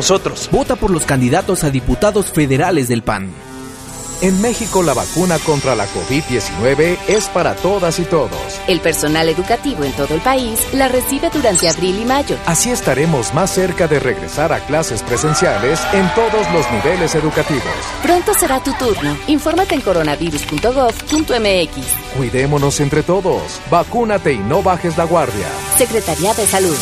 nosotros. 0.00 0.48
Vota 0.50 0.76
por 0.76 0.90
los 0.90 1.04
candidatos 1.04 1.62
a 1.62 1.68
diputados 1.68 2.32
federales 2.32 2.88
del 2.88 3.02
PAN. 3.02 3.30
En 4.22 4.40
México 4.40 4.82
la 4.82 4.94
vacuna 4.94 5.38
contra 5.38 5.74
la 5.74 5.86
COVID-19 5.88 6.96
es 7.06 7.28
para 7.28 7.54
todas 7.54 7.98
y 7.98 8.04
todos. 8.04 8.60
El 8.66 8.80
personal 8.80 9.28
educativo 9.28 9.84
en 9.84 9.92
todo 9.92 10.14
el 10.14 10.22
país 10.22 10.58
la 10.72 10.88
recibe 10.88 11.28
durante 11.28 11.68
abril 11.68 12.00
y 12.00 12.06
mayo. 12.06 12.38
Así 12.46 12.70
estaremos 12.70 13.34
más 13.34 13.50
cerca 13.50 13.88
de 13.88 14.00
regresar 14.00 14.54
a 14.54 14.60
clases 14.60 15.02
presenciales 15.02 15.78
en 15.92 16.08
todos 16.14 16.50
los 16.52 16.64
niveles 16.72 17.14
educativos. 17.14 17.62
Pronto 18.02 18.32
será 18.32 18.62
tu 18.62 18.72
turno. 18.74 19.14
Infórmate 19.26 19.74
en 19.74 19.82
coronavirus.gov.mx. 19.82 22.16
Cuidémonos 22.16 22.80
entre 22.80 23.02
todos. 23.02 23.60
Vacúnate 23.70 24.32
y 24.32 24.38
no 24.38 24.62
bajes 24.62 24.96
la 24.96 25.04
guardia. 25.04 25.46
Secretaría 25.76 26.32
de 26.32 26.46
Salud. 26.46 26.78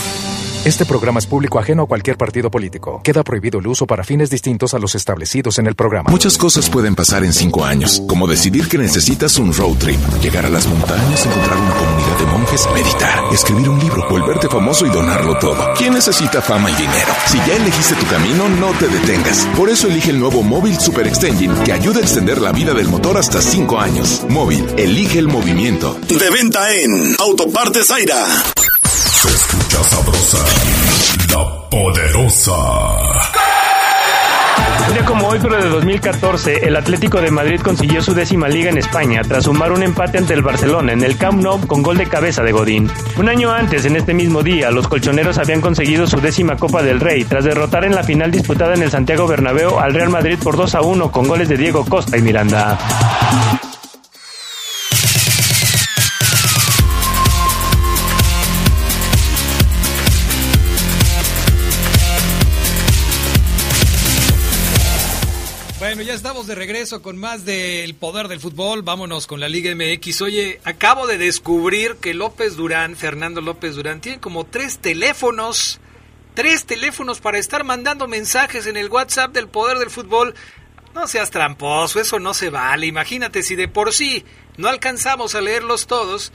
Este 0.64 0.84
programa 0.84 1.18
es 1.18 1.26
público 1.26 1.58
ajeno 1.58 1.84
a 1.84 1.86
cualquier 1.86 2.18
partido 2.18 2.50
político. 2.50 3.00
Queda 3.02 3.22
prohibido 3.22 3.60
el 3.60 3.66
uso 3.66 3.86
para 3.86 4.04
fines 4.04 4.28
distintos 4.28 4.74
a 4.74 4.78
los 4.78 4.94
establecidos 4.94 5.58
en 5.58 5.66
el 5.66 5.74
programa. 5.74 6.10
Muchas 6.10 6.36
cosas 6.36 6.68
pueden 6.68 6.94
pasar 6.94 7.24
en 7.24 7.32
cinco 7.32 7.64
años, 7.64 8.02
como 8.06 8.26
decidir 8.26 8.68
que 8.68 8.76
necesitas 8.76 9.38
un 9.38 9.54
road 9.54 9.76
trip, 9.78 10.00
llegar 10.20 10.44
a 10.44 10.50
las 10.50 10.66
montañas, 10.66 11.24
encontrar 11.24 11.56
una 11.56 11.74
comunidad 11.74 12.18
de 12.18 12.26
monjes, 12.26 12.68
meditar, 12.74 13.24
escribir 13.32 13.68
un 13.68 13.78
libro, 13.78 14.06
volverte 14.10 14.48
famoso 14.48 14.84
y 14.84 14.90
donarlo 14.90 15.38
todo. 15.38 15.72
¿Quién 15.76 15.94
necesita 15.94 16.42
fama 16.42 16.70
y 16.70 16.74
dinero? 16.74 17.12
Si 17.28 17.38
ya 17.38 17.56
elegiste 17.56 17.94
tu 17.94 18.06
camino, 18.06 18.48
no 18.48 18.72
te 18.78 18.88
detengas. 18.88 19.46
Por 19.56 19.70
eso 19.70 19.86
elige 19.86 20.10
el 20.10 20.20
nuevo 20.20 20.42
Móvil 20.42 20.78
Super 20.78 21.06
Extension 21.06 21.64
que 21.64 21.72
ayuda 21.72 22.00
a 22.00 22.02
extender 22.02 22.40
la 22.40 22.52
vida 22.52 22.74
del 22.74 22.88
motor 22.88 23.16
hasta 23.16 23.40
cinco 23.40 23.78
años. 23.78 24.24
Móvil, 24.28 24.66
elige 24.76 25.18
el 25.18 25.28
movimiento. 25.28 25.98
De 26.08 26.30
venta 26.30 26.74
en 26.74 27.16
Autopartes 27.18 27.86
Zaira. 27.86 28.26
Escucha 29.78 29.96
sabrosa, 29.96 30.38
la 31.32 31.68
poderosa. 31.70 32.52
Un 34.88 34.94
día 34.94 35.04
como 35.04 35.28
hoy, 35.28 35.38
pero 35.40 35.56
de 35.62 35.68
2014, 35.68 36.66
el 36.66 36.76
Atlético 36.76 37.20
de 37.20 37.30
Madrid 37.30 37.60
consiguió 37.60 38.02
su 38.02 38.12
décima 38.14 38.48
liga 38.48 38.70
en 38.70 38.78
España 38.78 39.20
tras 39.22 39.44
sumar 39.44 39.70
un 39.70 39.82
empate 39.82 40.18
ante 40.18 40.34
el 40.34 40.42
Barcelona 40.42 40.92
en 40.92 41.04
el 41.04 41.16
Camp 41.16 41.42
Nou 41.42 41.64
con 41.66 41.82
gol 41.82 41.96
de 41.96 42.06
cabeza 42.06 42.42
de 42.42 42.52
Godín. 42.52 42.90
Un 43.18 43.28
año 43.28 43.52
antes, 43.52 43.84
en 43.84 43.96
este 43.96 44.14
mismo 44.14 44.42
día, 44.42 44.70
los 44.70 44.88
colchoneros 44.88 45.38
habían 45.38 45.60
conseguido 45.60 46.06
su 46.06 46.20
décima 46.20 46.56
Copa 46.56 46.82
del 46.82 46.98
Rey 47.00 47.24
tras 47.24 47.44
derrotar 47.44 47.84
en 47.84 47.94
la 47.94 48.02
final 48.02 48.30
disputada 48.30 48.74
en 48.74 48.82
el 48.82 48.90
Santiago 48.90 49.28
Bernabéu 49.28 49.78
al 49.78 49.94
Real 49.94 50.10
Madrid 50.10 50.38
por 50.42 50.56
2 50.56 50.74
a 50.74 50.80
1 50.80 51.12
con 51.12 51.28
goles 51.28 51.48
de 51.48 51.56
Diego 51.56 51.84
Costa 51.84 52.16
y 52.16 52.22
Miranda. 52.22 52.78
De 66.46 66.54
regreso 66.54 67.02
con 67.02 67.18
más 67.18 67.44
del 67.44 67.94
poder 67.94 68.28
del 68.28 68.38
fútbol. 68.38 68.82
Vámonos 68.82 69.26
con 69.26 69.40
la 69.40 69.48
Liga 69.48 69.74
MX. 69.74 70.22
Oye, 70.22 70.60
acabo 70.62 71.06
de 71.06 71.18
descubrir 71.18 71.96
que 71.96 72.14
López 72.14 72.54
Durán, 72.54 72.96
Fernando 72.96 73.40
López 73.40 73.74
Durán, 73.74 74.00
tiene 74.00 74.20
como 74.20 74.44
tres 74.44 74.78
teléfonos. 74.78 75.80
Tres 76.34 76.64
teléfonos 76.64 77.20
para 77.20 77.38
estar 77.38 77.64
mandando 77.64 78.06
mensajes 78.06 78.66
en 78.66 78.76
el 78.76 78.88
WhatsApp 78.88 79.32
del 79.32 79.48
poder 79.48 79.78
del 79.78 79.90
fútbol. 79.90 80.34
No 80.94 81.08
seas 81.08 81.30
tramposo, 81.30 81.98
eso 81.98 82.20
no 82.20 82.32
se 82.34 82.50
vale. 82.50 82.86
Imagínate 82.86 83.42
si 83.42 83.56
de 83.56 83.66
por 83.66 83.92
sí 83.92 84.24
no 84.56 84.68
alcanzamos 84.68 85.34
a 85.34 85.40
leerlos 85.40 85.86
todos. 85.88 86.32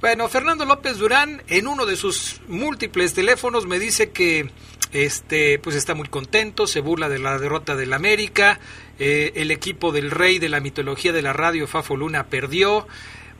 Bueno, 0.00 0.28
Fernando 0.28 0.64
López 0.64 0.96
Durán 0.96 1.42
en 1.48 1.66
uno 1.66 1.84
de 1.84 1.96
sus 1.96 2.40
múltiples 2.48 3.12
teléfonos 3.12 3.66
me 3.66 3.78
dice 3.78 4.10
que 4.10 4.50
este 4.92 5.58
pues 5.58 5.74
está 5.74 5.94
muy 5.94 6.08
contento, 6.08 6.66
se 6.66 6.80
burla 6.80 7.08
de 7.08 7.18
la 7.18 7.38
derrota 7.38 7.76
del 7.76 7.92
América, 7.92 8.60
eh, 8.98 9.32
el 9.36 9.50
equipo 9.50 9.90
del 9.90 10.10
rey 10.10 10.38
de 10.38 10.48
la 10.48 10.60
mitología 10.60 11.12
de 11.12 11.22
la 11.22 11.32
radio 11.32 11.66
Fafo 11.66 11.96
Luna 11.96 12.26
perdió. 12.26 12.86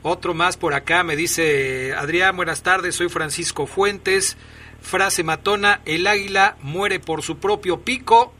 Otro 0.01 0.33
más 0.33 0.57
por 0.57 0.73
acá 0.73 1.03
me 1.03 1.15
dice 1.15 1.93
Adrián, 1.93 2.35
buenas 2.35 2.63
tardes, 2.63 2.95
soy 2.95 3.09
Francisco 3.09 3.67
Fuentes. 3.67 4.35
Frase 4.81 5.23
matona, 5.23 5.79
el 5.85 6.07
águila 6.07 6.57
muere 6.61 6.99
por 6.99 7.21
su 7.21 7.37
propio 7.37 7.81
pico. 7.81 8.33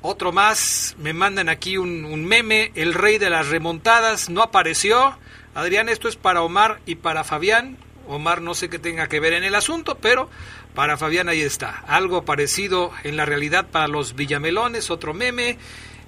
Otro 0.00 0.32
más, 0.32 0.96
me 0.98 1.12
mandan 1.12 1.48
aquí 1.48 1.76
un, 1.76 2.04
un, 2.04 2.24
meme, 2.24 2.72
el 2.74 2.94
rey 2.94 3.18
de 3.18 3.30
las 3.30 3.48
remontadas 3.48 4.30
no 4.30 4.42
apareció. 4.42 5.16
Adrián, 5.54 5.88
esto 5.88 6.08
es 6.08 6.16
para 6.16 6.42
Omar 6.42 6.80
y 6.86 6.94
para 6.94 7.24
Fabián. 7.24 7.76
Omar 8.06 8.42
no 8.42 8.54
sé 8.54 8.68
qué 8.68 8.78
tenga 8.78 9.08
que 9.08 9.20
ver 9.20 9.32
en 9.32 9.44
el 9.44 9.54
asunto, 9.54 9.98
pero 10.00 10.28
para 10.74 10.96
Fabián 10.96 11.28
ahí 11.28 11.40
está. 11.40 11.84
Algo 11.86 12.24
parecido 12.24 12.90
en 13.04 13.16
la 13.16 13.24
realidad 13.24 13.66
para 13.70 13.88
los 13.88 14.14
Villamelones, 14.14 14.90
otro 14.90 15.14
meme, 15.14 15.56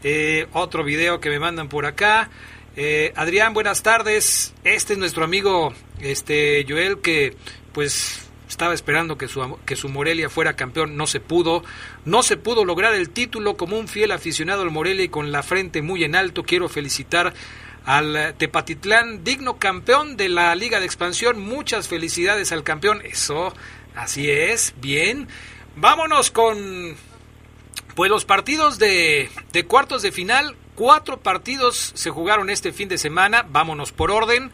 eh, 0.03 0.47
otro 0.53 0.85
video 0.85 1.21
que 1.21 1.31
me 1.31 1.39
mandan 1.39 1.69
por 1.69 1.87
acá. 1.87 2.31
Eh, 2.77 3.13
Adrián, 3.17 3.55
buenas 3.55 3.83
tardes. 3.83 4.55
Este 4.65 4.95
es 4.95 4.99
nuestro 4.99 5.25
amigo 5.25 5.73
este 6.01 6.67
Joel 6.69 6.99
que 6.99 7.35
pues 7.73 8.29
estaba 8.49 8.75
esperando 8.75 9.17
que 9.17 9.29
su, 9.29 9.59
que 9.65 9.77
su 9.77 9.89
Morelia 9.89 10.29
fuera 10.29 10.57
campeón, 10.57 10.97
no 10.97 11.07
se 11.07 11.21
pudo, 11.21 11.65
no 12.05 12.23
se 12.23 12.37
pudo 12.37 12.65
lograr 12.65 12.95
el 12.95 13.11
título 13.11 13.57
como 13.57 13.79
un 13.79 13.89
fiel 13.89 14.13
aficionado 14.13 14.63
al 14.63 14.71
Morelia 14.71 15.05
y 15.05 15.09
con 15.09 15.33
la 15.33 15.43
frente 15.43 15.83
muy 15.83 16.05
en 16.05 16.15
alto. 16.17 16.43
Quiero 16.43 16.69
felicitar 16.69 17.35
al 17.85 18.35
Tepatitlán, 18.37 19.25
digno 19.25 19.59
campeón 19.59 20.17
de 20.17 20.29
la 20.29 20.55
Liga 20.55 20.81
de 20.81 20.87
Expansión. 20.87 21.41
Muchas 21.41 21.89
felicidades 21.89 22.53
al 22.53 22.65
campeón. 22.65 23.01
Eso, 23.05 23.55
así 23.97 24.31
es, 24.31 24.75
bien. 24.77 25.27
Vámonos 25.75 26.31
con 26.31 26.97
pues 27.97 28.11
los 28.11 28.25
partidos 28.25 28.79
de, 28.79 29.29
de 29.53 29.67
cuartos 29.67 30.03
de 30.03 30.13
final 30.13 30.57
Cuatro 30.77 31.23
partidos 31.23 31.93
se 31.95 32.11
jugaron 32.11 32.51
este 32.51 32.71
fin 32.71 32.91
de 32.91 32.99
semana, 32.99 33.47
vámonos 33.49 33.93
por 33.93 34.11
orden. 34.11 34.53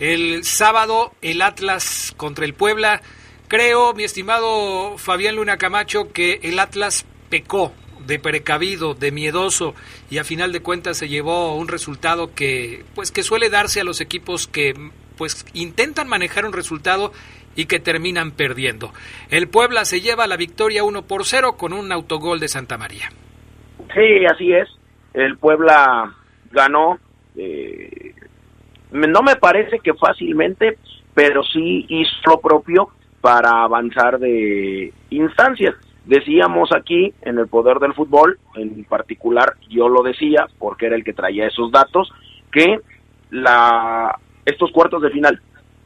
El 0.00 0.42
sábado 0.42 1.14
el 1.22 1.42
Atlas 1.42 2.12
contra 2.16 2.44
el 2.44 2.54
Puebla. 2.54 3.02
Creo, 3.46 3.94
mi 3.94 4.02
estimado 4.02 4.98
Fabián 4.98 5.36
Luna 5.36 5.58
Camacho, 5.58 6.12
que 6.12 6.40
el 6.42 6.58
Atlas 6.58 7.06
pecó 7.28 7.72
de 8.04 8.18
precavido, 8.18 8.94
de 8.94 9.12
miedoso 9.12 9.76
y 10.10 10.18
a 10.18 10.24
final 10.24 10.50
de 10.50 10.60
cuentas 10.60 10.96
se 10.96 11.08
llevó 11.08 11.54
un 11.54 11.68
resultado 11.68 12.34
que 12.34 12.84
pues 12.96 13.12
que 13.12 13.22
suele 13.22 13.48
darse 13.48 13.80
a 13.80 13.84
los 13.84 14.00
equipos 14.00 14.48
que 14.48 14.74
pues 15.16 15.44
intentan 15.52 16.08
manejar 16.08 16.46
un 16.46 16.52
resultado 16.52 17.12
y 17.56 17.66
que 17.66 17.80
terminan 17.80 18.32
perdiendo. 18.32 18.92
El 19.30 19.48
Puebla 19.48 19.84
se 19.84 20.00
lleva 20.00 20.26
la 20.26 20.36
victoria 20.36 20.84
1 20.84 21.02
por 21.02 21.24
0 21.24 21.56
con 21.56 21.72
un 21.72 21.92
autogol 21.92 22.40
de 22.40 22.48
Santa 22.48 22.78
María. 22.78 23.10
Sí, 23.94 24.24
así 24.26 24.52
es. 24.52 24.68
El 25.12 25.36
Puebla 25.38 26.14
ganó, 26.52 26.98
eh, 27.36 28.14
no 28.92 29.22
me 29.22 29.36
parece 29.36 29.80
que 29.80 29.94
fácilmente, 29.94 30.78
pero 31.14 31.42
sí 31.42 31.86
hizo 31.88 32.10
lo 32.26 32.40
propio 32.40 32.90
para 33.20 33.62
avanzar 33.62 34.18
de 34.18 34.92
instancias. 35.10 35.74
Decíamos 36.04 36.70
aquí 36.74 37.12
en 37.22 37.38
el 37.38 37.48
poder 37.48 37.78
del 37.78 37.94
fútbol, 37.94 38.38
en 38.54 38.84
particular 38.84 39.54
yo 39.68 39.88
lo 39.88 40.02
decía 40.02 40.46
porque 40.58 40.86
era 40.86 40.96
el 40.96 41.04
que 41.04 41.12
traía 41.12 41.46
esos 41.46 41.70
datos, 41.70 42.10
que 42.50 42.78
la, 43.30 44.18
estos 44.44 44.72
cuartos 44.72 45.02
de 45.02 45.10
final 45.10 45.40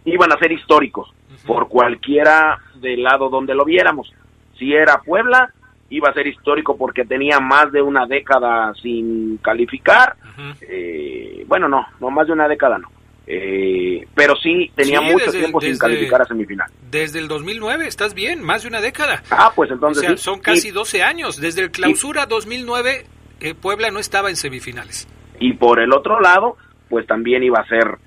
iban 0.04 0.32
a 0.32 0.38
ser 0.38 0.52
históricos 0.52 1.12
por 1.46 1.68
cualquiera 1.68 2.58
del 2.76 3.02
lado 3.02 3.28
donde 3.28 3.54
lo 3.54 3.64
viéramos. 3.64 4.12
Si 4.58 4.72
era 4.72 5.00
Puebla, 5.02 5.52
iba 5.90 6.08
a 6.08 6.14
ser 6.14 6.26
histórico 6.26 6.76
porque 6.76 7.04
tenía 7.04 7.40
más 7.40 7.70
de 7.72 7.82
una 7.82 8.06
década 8.06 8.72
sin 8.82 9.36
calificar. 9.38 10.16
eh, 10.62 11.44
bueno, 11.46 11.68
no, 11.68 11.86
no 12.00 12.10
más 12.10 12.26
de 12.26 12.32
una 12.32 12.48
década 12.48 12.78
no. 12.78 12.88
Eh, 13.26 14.06
pero 14.14 14.34
sí 14.36 14.70
tenía 14.74 14.98
Sí, 15.00 15.04
mucho 15.06 15.26
desde- 15.26 15.38
tiempo 15.38 15.60
sin 15.60 15.78
calificar 15.78 16.20
a 16.22 16.24
semifinal. 16.26 16.70
Desde 16.90 17.18
el 17.18 17.28
2009, 17.28 17.86
estás 17.86 18.12
bien, 18.14 18.42
más 18.42 18.62
de 18.62 18.68
una 18.68 18.80
década. 18.82 19.22
Ah, 19.30 19.50
pues 19.54 19.70
entonces 19.70 20.04
O 20.04 20.06
sea, 20.08 20.16
sí. 20.16 20.22
son 20.22 20.40
casi 20.40 20.68
Y- 20.68 20.72
12 20.72 21.02
años. 21.02 21.40
Desde 21.40 21.62
el 21.62 21.70
clausura 21.70 22.26
2009, 22.26 23.06
eh, 23.40 23.54
Puebla 23.54 23.90
no 23.90 23.98
estaba 23.98 24.28
en 24.30 24.36
semifinales. 24.36 25.08
y 25.40 25.52
por 25.54 25.80
el 25.80 25.92
otro 25.92 26.20
lado, 26.20 26.56
pues 26.88 27.06
también 27.06 27.42
iba 27.42 27.58
a 27.60 27.66
ser 27.66 27.98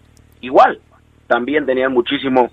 igual. 0.42 0.80
También 1.28 1.66
tenían 1.66 1.92
muchísimo 1.92 2.50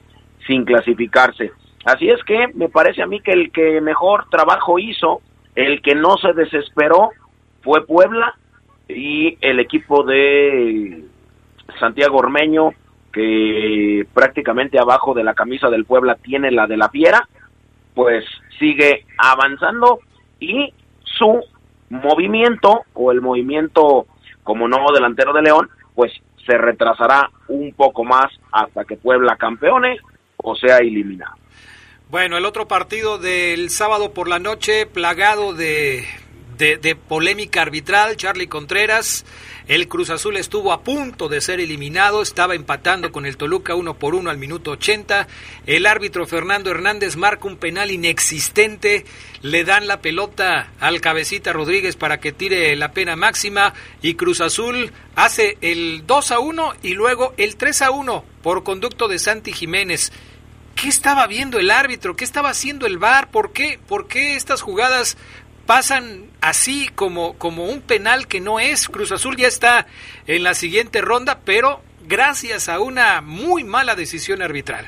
sin 0.46 0.64
clasificarse. 0.64 1.52
Así 1.84 2.08
es 2.08 2.22
que 2.24 2.48
me 2.54 2.68
parece 2.68 3.02
a 3.02 3.06
mí 3.06 3.20
que 3.20 3.32
el 3.32 3.52
que 3.52 3.80
mejor 3.80 4.26
trabajo 4.30 4.78
hizo, 4.78 5.20
el 5.54 5.82
que 5.82 5.94
no 5.94 6.16
se 6.16 6.32
desesperó, 6.32 7.10
fue 7.62 7.86
Puebla 7.86 8.34
y 8.88 9.36
el 9.40 9.60
equipo 9.60 10.02
de 10.02 11.04
Santiago 11.78 12.18
Ormeño, 12.18 12.70
que 13.12 14.06
prácticamente 14.12 14.78
abajo 14.78 15.14
de 15.14 15.24
la 15.24 15.34
camisa 15.34 15.68
del 15.68 15.84
Puebla 15.84 16.16
tiene 16.16 16.50
la 16.50 16.66
de 16.66 16.76
la 16.76 16.88
Piera, 16.88 17.28
pues 17.94 18.24
sigue 18.58 19.04
avanzando 19.18 20.00
y 20.40 20.72
su 21.04 21.40
movimiento 21.90 22.82
o 22.94 23.12
el 23.12 23.20
movimiento 23.20 24.06
como 24.42 24.68
nuevo 24.68 24.92
delantero 24.92 25.32
de 25.32 25.42
León, 25.42 25.70
pues 25.94 26.12
se 26.44 26.58
retrasará 26.58 27.30
un 27.48 27.72
poco 27.72 28.04
más 28.04 28.26
hasta 28.52 28.84
que 28.84 28.96
Puebla 28.96 29.36
campeone 29.36 29.98
o 30.44 30.54
sea 30.54 30.78
eliminado. 30.78 31.34
Bueno, 32.10 32.36
el 32.36 32.44
otro 32.44 32.68
partido 32.68 33.18
del 33.18 33.70
sábado 33.70 34.12
por 34.12 34.28
la 34.28 34.38
noche, 34.38 34.86
plagado 34.86 35.54
de, 35.54 36.04
de, 36.58 36.96
polémica 36.96 37.62
arbitral, 37.62 38.16
Charlie 38.16 38.46
Contreras. 38.46 39.24
El 39.66 39.88
Cruz 39.88 40.10
Azul 40.10 40.36
estuvo 40.36 40.72
a 40.72 40.82
punto 40.82 41.28
de 41.28 41.40
ser 41.40 41.58
eliminado, 41.58 42.20
estaba 42.20 42.54
empatando 42.54 43.10
con 43.10 43.24
el 43.24 43.38
Toluca 43.38 43.74
uno 43.74 43.94
por 43.94 44.14
uno 44.14 44.28
al 44.28 44.36
minuto 44.36 44.72
80. 44.72 45.26
El 45.66 45.86
árbitro 45.86 46.26
Fernando 46.26 46.70
Hernández 46.70 47.16
marca 47.16 47.48
un 47.48 47.56
penal 47.56 47.90
inexistente, 47.90 49.06
le 49.40 49.64
dan 49.64 49.86
la 49.86 50.02
pelota 50.02 50.70
al 50.80 51.00
cabecita 51.00 51.54
Rodríguez 51.54 51.96
para 51.96 52.20
que 52.20 52.32
tire 52.32 52.76
la 52.76 52.92
pena 52.92 53.16
máxima 53.16 53.72
y 54.02 54.14
Cruz 54.14 54.42
Azul 54.42 54.92
hace 55.16 55.56
el 55.62 56.06
2 56.06 56.30
a 56.32 56.38
1 56.38 56.74
y 56.82 56.92
luego 56.92 57.32
el 57.38 57.56
3 57.56 57.82
a 57.82 57.90
1 57.90 58.24
por 58.42 58.62
conducto 58.62 59.08
de 59.08 59.18
Santi 59.18 59.52
Jiménez. 59.52 60.12
¿Qué 60.74 60.88
estaba 60.88 61.26
viendo 61.26 61.58
el 61.58 61.70
árbitro? 61.70 62.16
¿Qué 62.16 62.24
estaba 62.24 62.50
haciendo 62.50 62.86
el 62.86 62.98
VAR? 62.98 63.30
¿Por 63.30 63.52
qué, 63.52 63.78
por 63.88 64.08
qué 64.08 64.36
estas 64.36 64.62
jugadas 64.62 65.16
pasan 65.66 66.30
así 66.40 66.88
como, 66.94 67.38
como 67.38 67.64
un 67.64 67.80
penal 67.80 68.26
que 68.26 68.40
no 68.40 68.60
es? 68.60 68.88
Cruz 68.88 69.12
Azul 69.12 69.36
ya 69.36 69.48
está 69.48 69.86
en 70.26 70.42
la 70.42 70.54
siguiente 70.54 71.00
ronda, 71.00 71.40
pero 71.44 71.80
gracias 72.06 72.68
a 72.68 72.80
una 72.80 73.20
muy 73.20 73.64
mala 73.64 73.94
decisión 73.94 74.42
arbitral. 74.42 74.86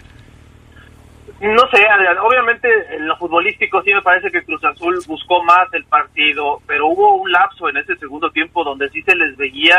No 1.40 1.68
sé, 1.70 1.86
Adrián, 1.86 2.16
obviamente 2.18 2.68
en 2.94 3.06
lo 3.06 3.16
futbolístico 3.18 3.82
sí 3.82 3.92
me 3.92 4.00
parece 4.00 4.30
que 4.30 4.42
Cruz 4.42 4.64
Azul 4.64 4.98
buscó 5.06 5.44
más 5.44 5.72
el 5.74 5.84
partido, 5.84 6.62
pero 6.66 6.86
hubo 6.86 7.16
un 7.16 7.30
lapso 7.30 7.68
en 7.68 7.76
ese 7.76 7.94
segundo 7.96 8.30
tiempo 8.30 8.64
donde 8.64 8.88
sí 8.88 9.02
se 9.02 9.14
les 9.14 9.36
veía, 9.36 9.76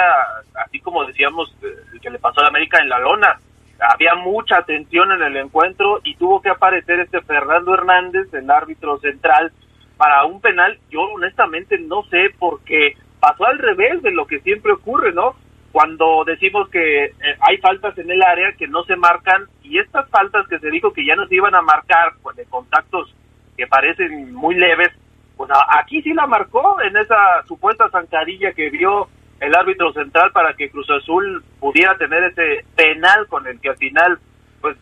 así 0.65 0.80
como 0.80 1.04
decíamos, 1.06 1.52
eh, 1.63 1.67
el 1.93 2.00
que 2.00 2.12
le 2.12 2.20
pasó 2.20 2.41
a 2.41 2.48
América 2.50 2.78
en 2.80 2.89
la 2.89 3.00
lona. 3.00 3.39
Había 3.80 4.16
mucha 4.16 4.63
tensión 4.63 5.12
en 5.12 5.22
el 5.22 5.38
encuentro 5.38 6.00
y 6.04 6.16
tuvo 6.16 6.42
que 6.42 6.50
aparecer 6.50 7.00
este 7.00 7.22
Fernando 7.22 7.74
Hernández, 7.74 8.34
el 8.34 8.50
árbitro 8.50 8.98
central, 9.00 9.52
para 9.98 10.26
un 10.26 10.42
penal. 10.42 10.80
Yo 10.90 11.02
honestamente 11.02 11.78
no 11.78 12.04
sé 12.04 12.32
por 12.40 12.62
qué 12.63 12.96
pasó 13.20 13.46
al 13.46 13.60
revés 13.60 14.02
de 14.02 14.12
lo 14.12 14.26
que 14.26 14.40
siempre 14.40 14.72
ocurre, 14.72 15.13
¿no? 15.13 15.36
Cuando 15.72 16.24
decimos 16.26 16.70
que 16.70 17.06
eh, 17.06 17.13
hay 17.42 17.58
faltas 17.58 17.98
en 17.98 18.10
el 18.10 18.22
área 18.24 18.54
que 18.54 18.68
no 18.68 18.84
se 18.86 18.96
marcan 18.96 19.46
y 19.62 19.78
estas 19.78 20.10
faltas 20.10 20.48
que 20.48 20.60
se 20.60 20.72
dijo 20.72 20.92
que 20.94 21.06
ya 21.06 21.16
no 21.16 21.28
se 21.28 21.36
iban 21.36 21.54
a 21.56 21.62
marcar, 21.62 22.13
pues 22.24 22.36
de 22.36 22.46
contactos 22.46 23.13
que 23.56 23.68
parecen 23.68 24.34
muy 24.34 24.56
leves, 24.56 24.90
pues 25.36 25.52
aquí 25.80 26.02
sí 26.02 26.13
la 26.13 26.26
marcó 26.26 26.82
en 26.82 26.98
esa 26.98 27.44
supuesta 27.48 27.90
zancadilla 27.90 28.54
que 28.54 28.70
vio 28.70 29.08
el 29.39 29.56
árbitro 29.56 29.93
central 29.93 30.32
para 30.32 30.54
que 30.54 30.69
Cruz 30.69 30.89
Azul 30.89 31.43
pudiera 31.60 31.95
tener 31.97 32.23
ese 32.23 32.65
penal 32.76 33.28
con 33.28 33.45
el 33.47 33.60
que 33.60 33.69
al 33.69 33.78
final, 33.78 34.19
pues 34.62 34.78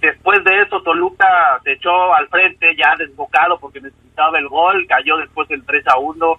después 0.00 0.42
de 0.44 0.62
eso 0.62 0.82
Toluca 0.82 1.60
se 1.62 1.72
echó 1.72 2.12
al 2.14 2.28
frente 2.28 2.74
ya 2.76 2.96
desbocado 2.96 3.58
porque 3.58 3.80
necesitaba 3.80 4.38
el 4.38 4.48
gol, 4.48 4.86
cayó 4.88 5.16
después 5.16 5.50
el 5.50 5.64
3 5.64 5.84
a 5.88 5.98
1. 5.98 6.34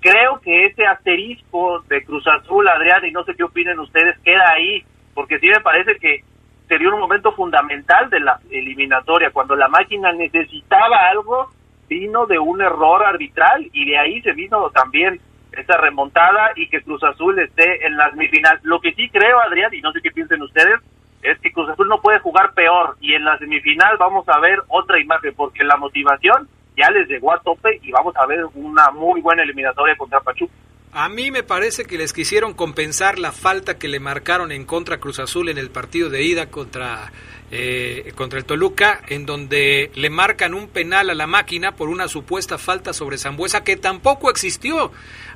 Creo 0.00 0.40
que 0.40 0.66
ese 0.66 0.86
asterisco 0.86 1.80
de 1.88 2.04
Cruz 2.04 2.26
Azul, 2.28 2.68
Adrián, 2.68 3.04
y 3.04 3.10
no 3.10 3.24
sé 3.24 3.34
qué 3.34 3.42
opinen 3.42 3.80
ustedes, 3.80 4.16
queda 4.20 4.52
ahí, 4.52 4.84
porque 5.14 5.40
sí 5.40 5.48
me 5.48 5.60
parece 5.60 5.96
que 5.96 6.22
sería 6.68 6.90
un 6.90 7.00
momento 7.00 7.32
fundamental 7.32 8.08
de 8.10 8.20
la 8.20 8.38
eliminatoria, 8.50 9.30
cuando 9.30 9.56
la 9.56 9.68
máquina 9.68 10.12
necesitaba 10.12 11.08
algo, 11.10 11.50
vino 11.88 12.26
de 12.26 12.38
un 12.38 12.60
error 12.60 13.04
arbitral 13.04 13.68
y 13.72 13.90
de 13.90 13.98
ahí 13.98 14.20
se 14.22 14.32
vino 14.32 14.70
también 14.70 15.20
esa 15.58 15.76
remontada 15.76 16.52
y 16.56 16.68
que 16.68 16.82
Cruz 16.82 17.02
Azul 17.04 17.38
esté 17.38 17.86
en 17.86 17.96
la 17.96 18.10
semifinal. 18.10 18.60
Lo 18.62 18.80
que 18.80 18.92
sí 18.94 19.08
creo, 19.08 19.40
Adrián, 19.40 19.72
y 19.74 19.80
no 19.80 19.92
sé 19.92 20.00
qué 20.02 20.10
piensen 20.10 20.42
ustedes, 20.42 20.80
es 21.22 21.38
que 21.40 21.52
Cruz 21.52 21.68
Azul 21.68 21.88
no 21.88 22.00
puede 22.00 22.20
jugar 22.20 22.52
peor 22.54 22.96
y 23.00 23.14
en 23.14 23.24
la 23.24 23.38
semifinal 23.38 23.96
vamos 23.98 24.28
a 24.28 24.38
ver 24.38 24.60
otra 24.68 25.00
imagen 25.00 25.34
porque 25.34 25.64
la 25.64 25.76
motivación 25.76 26.48
ya 26.76 26.90
les 26.90 27.08
llegó 27.08 27.32
a 27.32 27.40
tope 27.40 27.80
y 27.82 27.90
vamos 27.90 28.14
a 28.16 28.26
ver 28.26 28.44
una 28.54 28.90
muy 28.90 29.20
buena 29.20 29.42
eliminatoria 29.42 29.96
contra 29.96 30.20
Pachuca. 30.20 30.52
A 30.98 31.10
mí 31.10 31.30
me 31.30 31.42
parece 31.42 31.84
que 31.84 31.98
les 31.98 32.14
quisieron 32.14 32.54
compensar 32.54 33.18
la 33.18 33.30
falta 33.30 33.76
que 33.76 33.86
le 33.86 34.00
marcaron 34.00 34.50
en 34.50 34.64
contra 34.64 34.98
Cruz 34.98 35.18
Azul 35.18 35.50
en 35.50 35.58
el 35.58 35.68
partido 35.68 36.08
de 36.08 36.22
ida 36.22 36.48
contra, 36.48 37.12
eh, 37.50 38.14
contra 38.14 38.38
el 38.38 38.46
Toluca, 38.46 39.02
en 39.06 39.26
donde 39.26 39.90
le 39.94 40.08
marcan 40.08 40.54
un 40.54 40.68
penal 40.68 41.10
a 41.10 41.14
la 41.14 41.26
máquina 41.26 41.76
por 41.76 41.90
una 41.90 42.08
supuesta 42.08 42.56
falta 42.56 42.94
sobre 42.94 43.18
Zambuesa 43.18 43.62
que 43.62 43.76
tampoco 43.76 44.30
existió. 44.30 44.90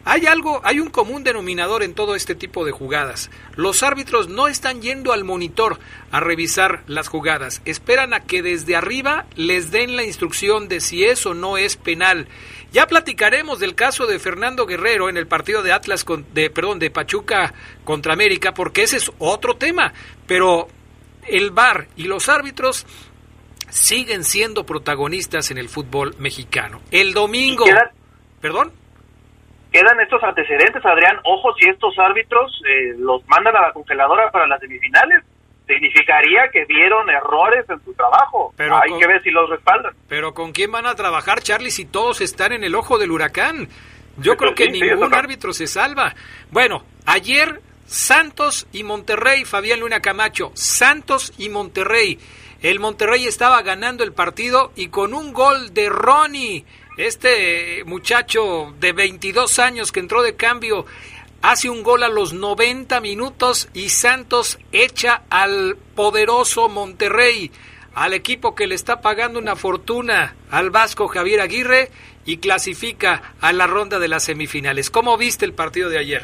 Hay 0.07 0.25
algo, 0.25 0.63
hay 0.65 0.81
un 0.81 0.89
común 0.89 1.25
denominador 1.25 1.83
en 1.83 1.93
todo 1.93 2.15
este 2.15 2.35
tipo 2.35 2.65
de 2.65 2.73
jugadas. 2.73 3.31
Los 3.55 3.83
árbitros 3.83 4.29
no 4.29 4.49
están 4.49 4.81
yendo 4.81 5.13
al 5.13 5.25
monitor 5.25 5.79
a 6.11 6.21
revisar 6.21 6.85
las 6.87 7.09
jugadas, 7.09 7.61
esperan 7.67 8.15
a 8.15 8.21
que 8.21 8.41
desde 8.41 8.77
arriba 8.77 9.27
les 9.37 9.71
den 9.71 9.95
la 9.95 10.05
instrucción 10.05 10.69
de 10.69 10.81
si 10.81 11.05
eso 11.05 11.35
no 11.35 11.59
es 11.59 11.77
penal. 11.77 12.29
Ya 12.73 12.87
platicaremos 12.87 13.59
del 13.59 13.75
caso 13.75 14.07
de 14.07 14.19
Fernando 14.19 14.65
Guerrero 14.67 15.09
en 15.09 15.17
el 15.17 15.27
partido 15.27 15.63
de 15.63 15.73
Atlas 15.73 16.05
con, 16.05 16.25
de 16.35 16.51
perdón, 16.51 16.79
de 16.79 16.91
Pachuca 16.91 17.53
contra 17.85 18.13
América 18.13 18.53
porque 18.55 18.83
ese 18.85 18.97
es 18.99 19.11
otro 19.19 19.55
tema, 19.57 19.93
pero 20.27 20.69
el 21.27 21.51
VAR 21.51 21.89
y 21.97 22.05
los 22.05 22.29
árbitros 22.29 22.87
siguen 23.69 24.25
siendo 24.25 24.65
protagonistas 24.65 25.51
en 25.51 25.59
el 25.59 25.69
fútbol 25.69 26.15
mexicano. 26.19 26.81
El 26.91 27.13
domingo, 27.13 27.65
quedan- 27.65 27.91
perdón, 28.41 28.73
Quedan 29.73 30.01
estos 30.01 30.21
antecedentes, 30.25 30.85
Adrián. 30.85 31.17
Ojo, 31.23 31.55
si 31.55 31.69
estos 31.69 31.97
árbitros 31.97 32.61
eh, 32.69 32.95
los 32.99 33.25
mandan 33.29 33.55
a 33.55 33.61
la 33.69 33.73
congeladora 33.73 34.29
para 34.33 34.49
las 34.49 34.59
semifinales, 34.59 35.23
significaría 35.75 36.49
que 36.53 36.65
vieron 36.67 37.09
errores 37.09 37.65
en 37.69 37.83
su 37.85 37.93
trabajo. 37.95 38.53
Pero 38.57 38.77
Hay 38.77 38.91
con- 38.91 39.01
que 39.01 39.07
ver 39.07 39.23
si 39.23 39.31
los 39.31 39.49
respaldan. 39.49 39.95
pero 40.09 40.35
¿con 40.35 40.53
quién 40.53 40.71
van 40.73 40.87
a 40.87 40.95
trabajar 40.95 41.41
Charlie 41.43 41.71
si 41.71 41.85
todos 41.85 42.21
están 42.21 42.53
en 42.53 42.65
el 42.65 42.75
ojo 42.75 42.99
del 42.99 43.11
huracán? 43.11 43.69
Yo 44.19 44.37
creo 44.37 44.55
que 44.55 44.69
ningún 44.71 45.15
árbitro 45.15 45.53
se 45.53 45.67
salva. 45.67 46.15
Bueno, 46.51 46.85
ayer 47.07 47.61
Santos 47.87 48.67
y 48.73 48.83
Monterrey, 48.85 49.45
Fabián 49.45 49.81
Luna 49.81 50.01
Camacho, 50.01 50.53
Santos 50.55 51.33
y 51.39 51.49
Monterrey. 51.49 52.19
El 52.63 52.79
Monterrey 52.79 53.27
estaba 53.27 53.63
ganando 53.63 54.05
el 54.05 54.13
partido 54.13 54.73
y 54.77 54.89
con 54.89 55.15
un 55.15 55.33
gol 55.33 55.73
de 55.73 55.89
Ronnie, 55.89 56.65
este 56.99 57.83
muchacho 57.87 58.75
de 58.79 58.93
22 58.93 59.59
años 59.59 59.91
que 59.93 60.01
entró 60.01 60.23
de 60.23 60.37
cambio, 60.37 60.85
hace 61.43 61.71
un 61.71 61.83
gol 61.83 62.03
a 62.03 62.09
los 62.09 62.33
90 62.33 63.01
minutos 63.01 63.69
y 63.73 63.89
Santos 63.89 64.59
echa 64.73 65.23
al 65.31 65.77
poderoso 65.95 66.69
Monterrey, 66.69 67.51
al 67.95 68.15
equipo 68.15 68.55
que 68.55 68.67
le 68.67 68.75
está 68.75 69.01
pagando 69.01 69.39
una 69.39 69.57
fortuna 69.57 70.35
al 70.51 70.71
vasco 70.71 71.09
Javier 71.09 71.41
Aguirre 71.41 71.89
y 72.27 72.39
clasifica 72.39 73.35
a 73.41 73.53
la 73.53 73.67
ronda 73.67 73.99
de 73.99 74.09
las 74.09 74.25
semifinales. 74.25 74.91
¿Cómo 74.91 75.17
viste 75.17 75.45
el 75.45 75.55
partido 75.55 75.89
de 75.89 75.99
ayer? 75.99 76.23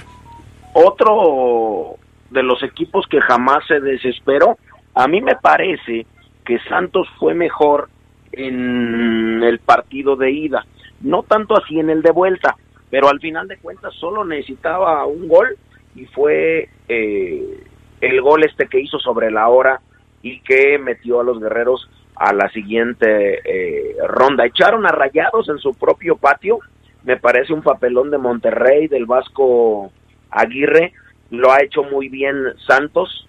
Otro 0.75 1.97
de 2.31 2.43
los 2.43 2.63
equipos 2.63 3.07
que 3.09 3.21
jamás 3.21 3.67
se 3.67 3.81
desesperó, 3.81 4.59
a 4.95 5.09
mí 5.09 5.21
me 5.21 5.37
parece 5.37 6.07
que 6.45 6.59
Santos 6.69 7.09
fue 7.19 7.35
mejor 7.35 7.89
en 8.33 9.43
el 9.43 9.59
partido 9.59 10.17
de 10.17 10.31
ida, 10.31 10.67
no 11.01 11.23
tanto 11.23 11.57
así 11.57 11.79
en 11.79 11.91
el 11.91 12.03
de 12.03 12.11
vuelta, 12.11 12.57
pero 12.97 13.11
al 13.11 13.21
final 13.21 13.47
de 13.47 13.59
cuentas 13.59 13.93
solo 13.97 14.25
necesitaba 14.25 15.05
un 15.05 15.29
gol 15.29 15.59
y 15.95 16.07
fue 16.07 16.71
eh, 16.89 17.63
el 18.01 18.23
gol 18.23 18.43
este 18.43 18.69
que 18.69 18.81
hizo 18.81 18.99
sobre 18.99 19.31
la 19.31 19.49
hora 19.49 19.83
y 20.23 20.41
que 20.41 20.79
metió 20.79 21.21
a 21.21 21.23
los 21.23 21.39
guerreros 21.39 21.91
a 22.15 22.33
la 22.33 22.49
siguiente 22.49 23.43
eh, 23.45 23.97
ronda. 24.07 24.47
Echaron 24.47 24.87
a 24.87 24.93
rayados 24.93 25.47
en 25.51 25.59
su 25.59 25.75
propio 25.75 26.17
patio, 26.17 26.61
me 27.05 27.19
parece 27.19 27.53
un 27.53 27.61
papelón 27.61 28.11
de 28.11 28.17
Monterrey, 28.17 28.89
del 28.89 29.05
Vasco 29.05 29.93
Aguirre, 30.31 30.95
lo 31.29 31.53
ha 31.53 31.63
hecho 31.63 31.83
muy 31.83 32.09
bien 32.09 32.35
Santos, 32.67 33.29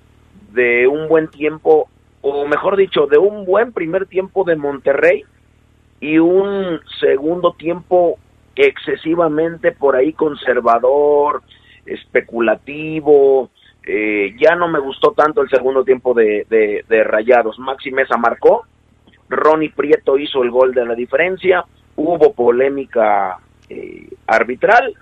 de 0.54 0.88
un 0.88 1.10
buen 1.10 1.28
tiempo 1.28 1.90
o 2.22 2.48
mejor 2.48 2.78
dicho, 2.78 3.06
de 3.08 3.18
un 3.18 3.44
buen 3.44 3.74
primer 3.74 4.06
tiempo 4.06 4.46
de 4.46 4.56
Monterrey 4.56 5.26
y 6.00 6.20
un 6.20 6.80
segundo 7.02 7.52
tiempo 7.52 8.18
excesivamente 8.66 9.72
por 9.72 9.96
ahí 9.96 10.14
conservador, 10.14 11.44
especulativo. 11.86 13.50
Eh, 13.86 14.36
ya 14.38 14.56
no 14.56 14.68
me 14.68 14.80
gustó 14.80 15.12
tanto 15.12 15.42
el 15.42 15.50
segundo 15.50 15.84
tiempo 15.84 16.14
de, 16.14 16.46
de, 16.50 17.04
Rayados. 17.04 17.58
Maxi 17.60 17.92
Mesa 17.92 18.18
marcó, 18.18 18.66
Ronnie 19.30 19.72
Prieto 19.72 20.18
hizo 20.18 20.44
el 20.44 20.52
gol 20.52 20.74
de 20.74 20.86
la 20.86 20.94
diferencia, 20.94 21.64
hubo 21.96 22.34
polémica 22.34 23.38
eh, 23.70 24.10
arbitral 24.28 24.94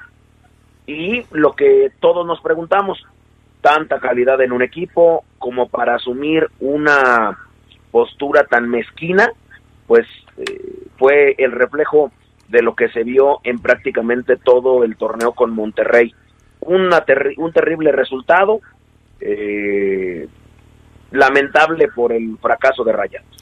y 0.85 1.25
lo 1.31 1.53
que 1.53 1.91
todos 1.99 2.25
nos 2.27 2.41
preguntamos, 2.41 3.03
tanta 3.61 3.99
calidad 3.99 4.39
en 4.41 4.51
un 4.51 4.61
equipo 4.61 5.23
como 5.39 5.67
para 5.67 5.95
asumir 5.95 6.47
una 6.59 7.39
postura 7.89 8.43
tan 8.43 8.69
mezquina, 8.69 9.31
pues 9.87 10.05
eh, 10.37 10.87
fue 10.97 11.33
el 11.39 11.51
reflejo 11.51 12.11
de 12.47 12.61
lo 12.61 12.75
que 12.75 12.89
se 12.89 13.03
vio 13.03 13.39
en 13.43 13.59
prácticamente 13.59 14.37
todo 14.37 14.83
el 14.83 14.97
torneo 14.97 15.33
con 15.33 15.51
Monterrey. 15.51 16.13
Una 16.61 17.03
un 17.37 17.53
terrible 17.53 17.91
resultado, 17.91 18.61
eh, 19.19 20.27
lamentable 21.11 21.87
por 21.89 22.11
el 22.11 22.37
fracaso 22.39 22.83
de 22.83 22.93
Rayados. 22.93 23.37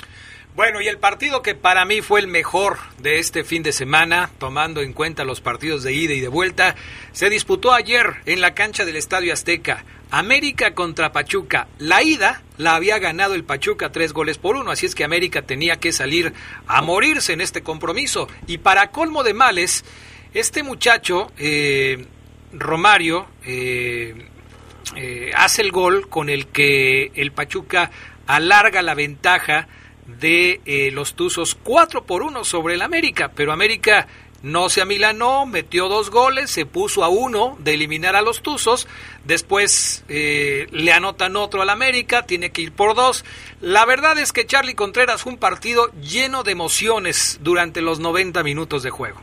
Bueno, 0.55 0.81
y 0.81 0.87
el 0.87 0.99
partido 0.99 1.41
que 1.41 1.55
para 1.55 1.83
mí 1.83 2.01
fue 2.01 2.19
el 2.19 2.27
mejor 2.27 2.77
de 2.99 3.17
este 3.17 3.43
fin 3.43 3.63
de 3.63 3.71
semana, 3.71 4.29
tomando 4.37 4.81
en 4.81 4.93
cuenta 4.93 5.23
los 5.23 5.41
partidos 5.41 5.81
de 5.81 5.93
ida 5.93 6.13
y 6.13 6.19
de 6.19 6.27
vuelta, 6.27 6.75
se 7.11 7.31
disputó 7.31 7.73
ayer 7.73 8.17
en 8.27 8.39
la 8.39 8.53
cancha 8.53 8.85
del 8.85 8.95
Estadio 8.95 9.33
Azteca. 9.33 9.83
América 10.11 10.75
contra 10.75 11.11
Pachuca. 11.11 11.67
La 11.79 12.03
ida 12.03 12.43
la 12.57 12.75
había 12.75 12.99
ganado 12.99 13.33
el 13.33 13.43
Pachuca 13.43 13.91
tres 13.91 14.13
goles 14.13 14.37
por 14.37 14.55
uno, 14.55 14.69
así 14.69 14.85
es 14.85 14.93
que 14.93 15.03
América 15.03 15.41
tenía 15.41 15.77
que 15.77 15.91
salir 15.91 16.33
a 16.67 16.83
morirse 16.83 17.33
en 17.33 17.41
este 17.41 17.63
compromiso. 17.63 18.27
Y 18.45 18.59
para 18.59 18.91
colmo 18.91 19.23
de 19.23 19.33
males, 19.33 19.83
este 20.35 20.61
muchacho, 20.61 21.31
eh, 21.39 22.05
Romario, 22.51 23.25
eh, 23.43 24.27
eh, 24.97 25.31
hace 25.35 25.63
el 25.63 25.71
gol 25.71 26.09
con 26.09 26.29
el 26.29 26.45
que 26.45 27.11
el 27.15 27.31
Pachuca 27.31 27.89
alarga 28.27 28.83
la 28.83 28.93
ventaja 28.93 29.67
de 30.07 30.61
eh, 30.65 30.91
los 30.91 31.15
Tuzos 31.15 31.55
4 31.55 32.03
por 32.03 32.23
1 32.23 32.43
sobre 32.43 32.75
el 32.75 32.81
América, 32.81 33.31
pero 33.35 33.51
América 33.51 34.07
no 34.43 34.67
se 34.67 34.81
amilanó, 34.81 35.45
metió 35.45 35.87
dos 35.87 36.09
goles, 36.09 36.51
se 36.51 36.65
puso 36.65 37.03
a 37.03 37.07
uno 37.07 37.55
de 37.59 37.75
eliminar 37.75 38.15
a 38.17 38.21
los 38.21 38.41
Tuzos, 38.41 38.89
después 39.23 40.05
eh, 40.09 40.67
le 40.71 40.91
anotan 40.91 41.37
otro 41.37 41.61
al 41.61 41.69
América, 41.69 42.23
tiene 42.23 42.51
que 42.51 42.61
ir 42.61 42.73
por 42.73 42.93
dos. 42.93 43.23
La 43.61 43.85
verdad 43.85 44.19
es 44.19 44.33
que 44.33 44.45
Charlie 44.45 44.75
Contreras 44.75 45.23
fue 45.23 45.31
un 45.31 45.39
partido 45.39 45.87
lleno 46.01 46.43
de 46.43 46.51
emociones 46.51 47.39
durante 47.41 47.81
los 47.81 48.01
90 48.01 48.43
minutos 48.43 48.83
de 48.83 48.89
juego. 48.89 49.21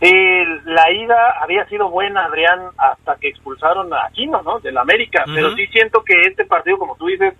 la 0.00 0.90
ida 0.92 1.34
había 1.42 1.66
sido 1.68 1.90
buena, 1.90 2.24
Adrián, 2.24 2.70
hasta 2.78 3.16
que 3.16 3.28
expulsaron 3.28 3.92
a 3.92 4.06
Aquino, 4.06 4.40
¿no? 4.40 4.60
Del 4.60 4.78
América, 4.78 5.24
pero 5.26 5.54
sí 5.54 5.66
siento 5.66 6.02
que 6.02 6.22
este 6.22 6.46
partido, 6.46 6.78
como 6.78 6.96
tú 6.96 7.06
dices, 7.06 7.34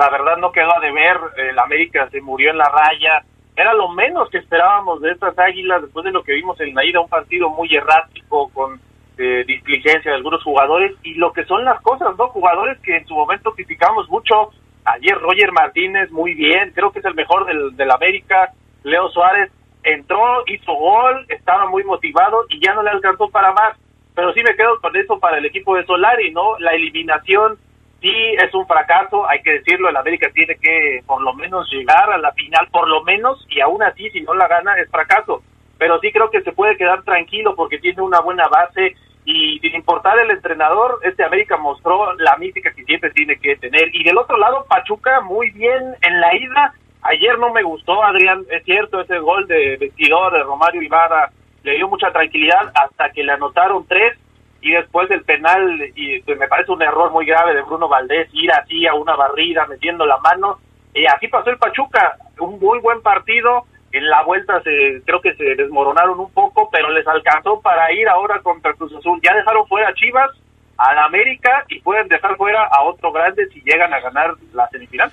la 0.00 0.08
verdad 0.08 0.38
no 0.38 0.50
quedó 0.50 0.74
a 0.74 0.80
deber, 0.80 1.18
el 1.36 1.58
América 1.58 2.08
se 2.10 2.22
murió 2.22 2.52
en 2.52 2.56
la 2.56 2.70
raya, 2.70 3.22
era 3.54 3.74
lo 3.74 3.90
menos 3.90 4.30
que 4.30 4.38
esperábamos 4.38 5.02
de 5.02 5.12
estas 5.12 5.38
águilas 5.38 5.82
después 5.82 6.06
de 6.06 6.10
lo 6.10 6.22
que 6.22 6.32
vimos 6.32 6.58
en 6.58 6.74
la 6.74 6.82
ida, 6.86 7.00
un 7.00 7.08
partido 7.10 7.50
muy 7.50 7.68
errático, 7.74 8.48
con 8.54 8.80
eh, 9.18 9.44
displicencia 9.46 10.10
de 10.10 10.16
algunos 10.16 10.42
jugadores, 10.42 10.96
y 11.02 11.16
lo 11.16 11.34
que 11.34 11.44
son 11.44 11.66
las 11.66 11.82
cosas, 11.82 12.16
¿no? 12.16 12.28
Jugadores 12.28 12.78
que 12.80 12.96
en 12.96 13.06
su 13.06 13.14
momento 13.14 13.52
criticamos 13.52 14.08
mucho, 14.08 14.52
ayer 14.86 15.18
Roger 15.18 15.52
Martínez 15.52 16.10
muy 16.10 16.32
bien, 16.32 16.72
creo 16.74 16.90
que 16.92 17.00
es 17.00 17.04
el 17.04 17.14
mejor 17.14 17.44
del, 17.44 17.76
del 17.76 17.90
América, 17.90 18.54
Leo 18.84 19.10
Suárez 19.10 19.52
entró, 19.82 20.44
hizo 20.46 20.72
gol, 20.72 21.26
estaba 21.28 21.68
muy 21.68 21.84
motivado 21.84 22.46
y 22.48 22.58
ya 22.64 22.72
no 22.72 22.82
le 22.82 22.88
alcanzó 22.88 23.28
para 23.28 23.52
más, 23.52 23.76
pero 24.14 24.32
sí 24.32 24.40
me 24.42 24.56
quedo 24.56 24.80
con 24.80 24.96
eso 24.96 25.20
para 25.20 25.36
el 25.36 25.44
equipo 25.44 25.76
de 25.76 25.84
Solari, 25.84 26.30
¿no? 26.30 26.58
La 26.58 26.70
eliminación 26.70 27.58
sí 28.00 28.34
es 28.42 28.52
un 28.54 28.66
fracaso, 28.66 29.28
hay 29.28 29.42
que 29.42 29.52
decirlo, 29.52 29.88
el 29.88 29.96
América 29.96 30.28
tiene 30.32 30.56
que 30.56 31.02
por 31.06 31.20
lo 31.22 31.34
menos 31.34 31.68
llegar 31.70 32.10
a 32.12 32.18
la 32.18 32.32
final, 32.32 32.66
por 32.70 32.88
lo 32.88 33.02
menos, 33.02 33.46
y 33.48 33.60
aún 33.60 33.82
así 33.82 34.10
si 34.10 34.20
no 34.22 34.34
la 34.34 34.48
gana 34.48 34.74
es 34.76 34.90
fracaso. 34.90 35.42
Pero 35.78 35.98
sí 36.00 36.12
creo 36.12 36.30
que 36.30 36.42
se 36.42 36.52
puede 36.52 36.76
quedar 36.76 37.02
tranquilo 37.04 37.54
porque 37.56 37.78
tiene 37.78 38.02
una 38.02 38.20
buena 38.20 38.48
base 38.48 38.96
y 39.24 39.58
sin 39.60 39.74
importar 39.74 40.18
el 40.18 40.30
entrenador, 40.30 40.98
este 41.02 41.24
América 41.24 41.56
mostró 41.56 42.14
la 42.14 42.36
mística 42.36 42.72
que 42.72 42.84
siempre 42.84 43.10
tiene 43.10 43.36
que 43.36 43.56
tener. 43.56 43.94
Y 43.94 44.02
del 44.02 44.18
otro 44.18 44.36
lado, 44.38 44.66
Pachuca 44.68 45.20
muy 45.20 45.50
bien 45.50 45.94
en 46.02 46.20
la 46.20 46.34
ida. 46.34 46.74
Ayer 47.02 47.38
no 47.38 47.52
me 47.52 47.62
gustó, 47.62 48.02
Adrián, 48.02 48.44
es 48.50 48.64
cierto, 48.64 49.00
ese 49.00 49.18
gol 49.18 49.46
de 49.46 49.76
vestidor 49.78 50.32
de 50.32 50.42
Romario 50.42 50.82
Ibarra 50.82 51.30
le 51.62 51.76
dio 51.76 51.88
mucha 51.88 52.10
tranquilidad 52.10 52.72
hasta 52.74 53.10
que 53.10 53.22
le 53.22 53.32
anotaron 53.32 53.86
tres 53.86 54.18
y 54.60 54.72
después 54.72 55.08
del 55.08 55.22
penal, 55.22 55.80
y 55.94 56.20
pues, 56.22 56.38
me 56.38 56.48
parece 56.48 56.72
un 56.72 56.82
error 56.82 57.10
muy 57.10 57.26
grave 57.26 57.54
de 57.54 57.62
Bruno 57.62 57.88
Valdés, 57.88 58.28
ir 58.32 58.52
así 58.52 58.86
a 58.86 58.94
una 58.94 59.16
barrida 59.16 59.66
metiendo 59.66 60.04
la 60.06 60.18
mano, 60.18 60.58
y 60.94 61.06
así 61.06 61.28
pasó 61.28 61.50
el 61.50 61.58
Pachuca, 61.58 62.16
un 62.38 62.58
muy 62.58 62.78
buen 62.80 63.00
partido, 63.02 63.66
en 63.92 64.08
la 64.08 64.22
vuelta 64.22 64.62
se 64.62 65.02
creo 65.04 65.20
que 65.20 65.34
se 65.34 65.56
desmoronaron 65.56 66.20
un 66.20 66.32
poco, 66.32 66.68
pero 66.70 66.90
les 66.90 67.06
alcanzó 67.06 67.60
para 67.60 67.92
ir 67.92 68.08
ahora 68.08 68.40
contra 68.40 68.74
Cruz 68.74 68.94
Azul, 68.94 69.20
ya 69.22 69.34
dejaron 69.34 69.66
fuera 69.66 69.88
a 69.88 69.94
Chivas, 69.94 70.30
a 70.76 70.94
la 70.94 71.04
América, 71.04 71.64
y 71.68 71.80
pueden 71.80 72.08
dejar 72.08 72.36
fuera 72.36 72.64
a 72.64 72.82
otro 72.84 73.12
grande 73.12 73.48
si 73.48 73.60
llegan 73.62 73.92
a 73.92 74.00
ganar 74.00 74.34
la 74.52 74.68
semifinal. 74.68 75.10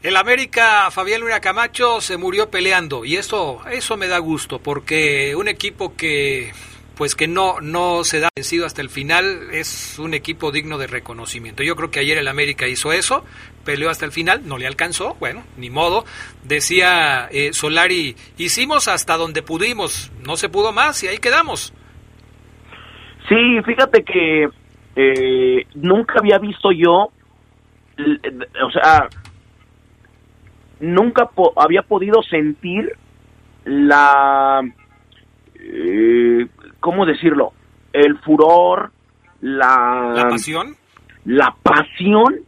El 0.00 0.16
América, 0.16 0.92
Fabián 0.92 1.22
Luna 1.22 1.40
Camacho, 1.40 2.00
se 2.00 2.16
murió 2.16 2.50
peleando 2.50 3.04
y 3.04 3.16
eso, 3.16 3.60
eso 3.68 3.96
me 3.96 4.06
da 4.06 4.18
gusto 4.18 4.60
porque 4.60 5.34
un 5.34 5.48
equipo 5.48 5.96
que 5.96 6.52
pues 6.98 7.14
que 7.14 7.28
no, 7.28 7.60
no 7.60 8.02
se 8.02 8.18
da 8.18 8.28
vencido 8.34 8.66
hasta 8.66 8.82
el 8.82 8.88
final, 8.88 9.52
es 9.52 10.00
un 10.00 10.14
equipo 10.14 10.50
digno 10.50 10.78
de 10.78 10.88
reconocimiento. 10.88 11.62
Yo 11.62 11.76
creo 11.76 11.92
que 11.92 12.00
ayer 12.00 12.18
el 12.18 12.26
América 12.26 12.66
hizo 12.66 12.92
eso, 12.92 13.24
peleó 13.64 13.88
hasta 13.88 14.04
el 14.04 14.10
final, 14.10 14.42
no 14.48 14.58
le 14.58 14.66
alcanzó, 14.66 15.14
bueno, 15.20 15.44
ni 15.56 15.70
modo. 15.70 16.04
Decía 16.42 17.28
eh, 17.30 17.52
Solari, 17.52 18.16
hicimos 18.36 18.88
hasta 18.88 19.16
donde 19.16 19.42
pudimos, 19.42 20.10
no 20.26 20.36
se 20.36 20.48
pudo 20.48 20.72
más 20.72 21.00
y 21.04 21.06
ahí 21.06 21.18
quedamos. 21.18 21.72
Sí, 23.28 23.62
fíjate 23.64 24.02
que 24.02 24.48
eh, 24.96 25.66
nunca 25.76 26.18
había 26.18 26.38
visto 26.38 26.72
yo, 26.72 27.12
o 27.96 28.70
sea, 28.72 29.08
nunca 30.80 31.30
había 31.56 31.82
podido 31.82 32.24
sentir 32.24 32.92
la 33.64 34.62
eh, 35.60 36.46
¿cómo 36.80 37.06
decirlo? 37.06 37.52
El 37.92 38.18
furor, 38.18 38.90
la... 39.40 40.12
¿La 40.14 40.28
pasión? 40.28 40.76
La 41.24 41.54
pasión 41.62 42.40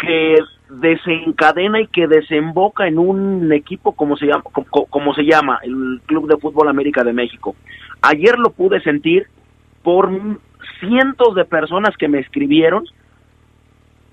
que 0.00 0.36
desencadena 0.68 1.80
y 1.80 1.86
que 1.86 2.06
desemboca 2.06 2.86
en 2.86 2.98
un 2.98 3.52
equipo 3.52 3.92
como 3.92 4.16
se 4.16 4.26
llama 4.26 4.42
como, 4.90 5.14
se 5.14 5.22
llama 5.22 5.60
el 5.62 6.00
Club 6.06 6.28
de 6.28 6.38
Fútbol 6.38 6.68
América 6.68 7.04
de 7.04 7.12
México. 7.12 7.54
ayer 8.02 8.36
lo 8.38 8.50
pude 8.50 8.80
sentir 8.80 9.28
por 9.82 10.10
cientos 10.80 11.34
de 11.36 11.44
personas 11.44 11.96
que 11.96 12.08
me 12.08 12.18
escribieron, 12.18 12.84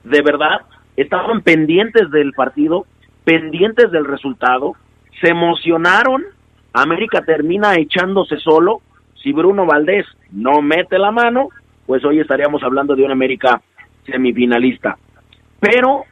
de 0.04 0.22
verdad, 0.22 0.62
estaban 0.96 1.42
pendientes 1.42 2.12
del 2.12 2.34
partido, 2.34 2.86
pendientes 3.24 3.92
del 3.92 4.06
resultado, 4.06 4.76
se 5.22 5.30
emocionaron, 5.30 6.24
América 6.74 7.24
termina 7.24 7.76
echándose 7.76 8.38
solo, 8.38 8.82
si 9.24 9.32
Bruno 9.32 9.66
Valdés 9.66 10.06
no 10.32 10.62
mete 10.62 11.00
la 11.00 11.12
mano, 11.12 11.50
pues 11.86 12.04
hoy 12.04 12.20
estaríamos 12.20 12.62
hablando 12.62 12.96
de 12.96 13.04
una 13.04 13.14
América 13.14 13.62
semifinalista. 14.06 14.98
Pero 15.60 16.04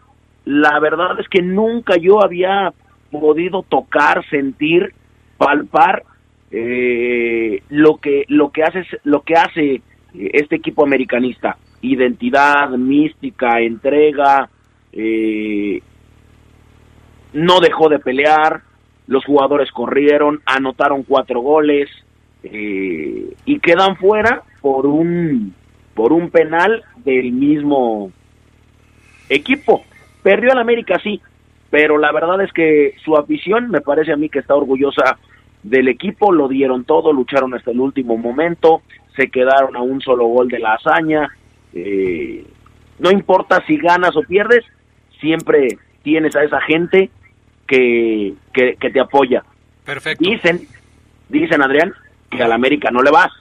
la 0.45 0.79
verdad 0.79 1.19
es 1.19 1.27
que 1.27 1.41
nunca 1.41 1.97
yo 1.97 2.23
había 2.23 2.73
podido 3.11 3.63
tocar, 3.63 4.25
sentir, 4.29 4.93
palpar 5.37 6.03
eh, 6.51 7.61
lo 7.69 7.97
que 7.97 8.25
lo 8.27 8.51
que 8.51 8.63
hace 8.63 8.85
lo 9.03 9.21
que 9.21 9.35
hace 9.35 9.81
este 10.13 10.57
equipo 10.57 10.83
americanista 10.83 11.57
identidad 11.81 12.69
mística 12.71 13.61
entrega 13.61 14.49
eh, 14.91 15.81
no 17.31 17.61
dejó 17.61 17.87
de 17.87 17.99
pelear 17.99 18.61
los 19.07 19.23
jugadores 19.23 19.71
corrieron 19.71 20.41
anotaron 20.45 21.03
cuatro 21.03 21.39
goles 21.39 21.89
eh, 22.43 23.33
y 23.45 23.59
quedan 23.59 23.95
fuera 23.97 24.43
por 24.61 24.85
un 24.85 25.53
por 25.93 26.13
un 26.13 26.29
penal 26.29 26.83
del 26.97 27.31
mismo 27.31 28.11
equipo 29.29 29.83
perdió 30.23 30.51
el 30.51 30.59
América 30.59 30.99
sí 31.03 31.21
pero 31.71 31.97
la 31.97 32.11
verdad 32.11 32.41
es 32.41 32.51
que 32.51 32.95
su 33.03 33.15
afición 33.15 33.71
me 33.71 33.81
parece 33.81 34.11
a 34.11 34.17
mí 34.17 34.29
que 34.29 34.39
está 34.39 34.53
orgullosa 34.53 35.17
del 35.63 35.87
equipo, 35.87 36.31
lo 36.31 36.47
dieron 36.47 36.83
todo, 36.83 37.13
lucharon 37.13 37.53
hasta 37.53 37.71
el 37.71 37.79
último 37.79 38.17
momento, 38.17 38.81
se 39.15 39.29
quedaron 39.29 39.75
a 39.75 39.81
un 39.81 40.01
solo 40.01 40.25
gol 40.25 40.49
de 40.49 40.59
la 40.59 40.73
hazaña. 40.73 41.29
Eh, 41.73 42.45
no 42.99 43.09
importa 43.09 43.63
si 43.65 43.77
ganas 43.77 44.15
o 44.15 44.21
pierdes, 44.21 44.65
siempre 45.19 45.77
tienes 46.03 46.35
a 46.35 46.43
esa 46.43 46.59
gente 46.61 47.09
que, 47.67 48.33
que, 48.53 48.75
te 48.75 48.99
apoya. 48.99 49.43
Perfecto. 49.85 50.29
Dicen, 50.29 50.67
dicen 51.29 51.61
Adrián, 51.61 51.93
que 52.31 52.43
al 52.43 52.51
América 52.51 52.89
no 52.91 53.01
le 53.03 53.11
vas, 53.11 53.31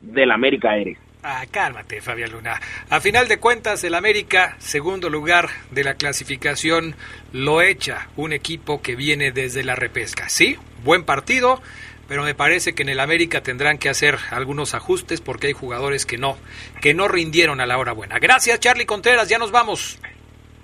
del 0.00 0.30
América 0.30 0.76
eres. 0.76 0.98
Ah, 1.24 1.44
cálmate, 1.48 2.00
Fabián 2.00 2.32
Luna. 2.32 2.60
A 2.90 3.00
final 3.00 3.28
de 3.28 3.38
cuentas, 3.38 3.84
el 3.84 3.94
América, 3.94 4.56
segundo 4.58 5.08
lugar 5.08 5.48
de 5.70 5.84
la 5.84 5.94
clasificación, 5.94 6.96
lo 7.32 7.62
echa 7.62 8.08
un 8.16 8.32
equipo 8.32 8.82
que 8.82 8.96
viene 8.96 9.30
desde 9.30 9.62
la 9.62 9.76
repesca. 9.76 10.28
Sí, 10.28 10.58
buen 10.82 11.04
partido, 11.04 11.62
pero 12.08 12.24
me 12.24 12.34
parece 12.34 12.74
que 12.74 12.82
en 12.82 12.88
el 12.88 12.98
América 12.98 13.40
tendrán 13.40 13.78
que 13.78 13.88
hacer 13.88 14.18
algunos 14.32 14.74
ajustes 14.74 15.20
porque 15.20 15.46
hay 15.46 15.52
jugadores 15.52 16.06
que 16.06 16.18
no, 16.18 16.36
que 16.80 16.92
no 16.92 17.06
rindieron 17.06 17.60
a 17.60 17.66
la 17.66 17.78
hora 17.78 17.92
buena. 17.92 18.18
Gracias, 18.18 18.58
Charlie 18.58 18.86
Contreras, 18.86 19.28
ya 19.28 19.38
nos 19.38 19.52
vamos. 19.52 20.00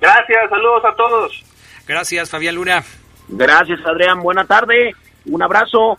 Gracias, 0.01 0.51
saludos 0.51 0.83
a 0.85 0.97
todos. 0.97 1.45
Gracias, 1.87 2.31
Fabián 2.31 2.57
Luna. 2.57 2.83
Gracias, 3.29 3.79
Adrián. 3.87 4.21
Buena 4.21 4.45
tarde, 4.45 4.93
un 5.27 5.41
abrazo 5.41 5.99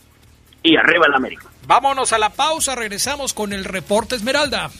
y 0.62 0.76
arriba 0.76 1.06
el 1.06 1.14
América. 1.14 1.46
Vámonos 1.66 2.12
a 2.12 2.18
la 2.18 2.30
pausa, 2.30 2.74
regresamos 2.74 3.32
con 3.32 3.52
el 3.52 3.64
reporte 3.64 4.16
Esmeralda. 4.16 4.70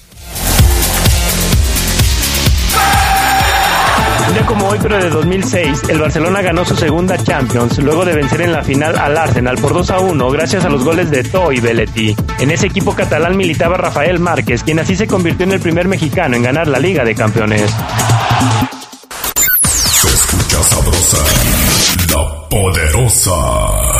Día 4.32 4.46
como 4.46 4.68
hoy, 4.68 4.78
pero 4.80 4.96
de 4.96 5.10
2006, 5.10 5.88
el 5.88 5.98
Barcelona 5.98 6.40
ganó 6.40 6.64
su 6.64 6.76
segunda 6.76 7.18
Champions 7.18 7.78
luego 7.78 8.04
de 8.04 8.14
vencer 8.14 8.42
en 8.42 8.52
la 8.52 8.62
final 8.62 8.96
al 8.96 9.16
Arsenal 9.16 9.56
por 9.58 9.74
2 9.74 9.90
a 9.90 9.98
1 9.98 10.30
gracias 10.30 10.64
a 10.64 10.68
los 10.68 10.84
goles 10.84 11.10
de 11.10 11.24
To 11.24 11.50
y 11.50 11.58
Belletti. 11.58 12.14
En 12.38 12.52
ese 12.52 12.68
equipo 12.68 12.94
catalán 12.94 13.36
militaba 13.36 13.76
Rafael 13.76 14.20
Márquez, 14.20 14.62
quien 14.62 14.78
así 14.78 14.94
se 14.94 15.08
convirtió 15.08 15.46
en 15.46 15.52
el 15.52 15.60
primer 15.60 15.88
mexicano 15.88 16.36
en 16.36 16.44
ganar 16.44 16.68
la 16.68 16.78
Liga 16.78 17.04
de 17.04 17.14
Campeones. 17.16 17.74
Se 19.64 20.08
escucha 20.08 20.62
sabrosa 20.62 21.18
la 22.14 22.48
Poderosa. 22.48 23.99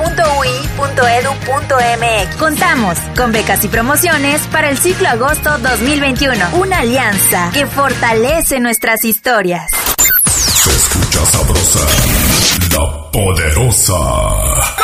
Contamos 2.37 2.99
con 3.17 3.33
becas 3.33 3.65
y 3.65 3.69
promociones 3.69 4.43
para 4.49 4.71
el 4.71 4.79
ciclo 4.79 5.09
agosto 5.09 5.59
2021. 5.59 6.59
Una 6.61 6.81
alianza 6.81 7.51
que 7.53 7.67
fortalece 7.67 8.61
nuestras 8.61 9.05
historias. 9.05 9.71
Se 10.25 10.71
escucha 10.71 11.25
sabrosa, 11.27 11.81
la 12.73 13.11
poderosa. 13.11 14.78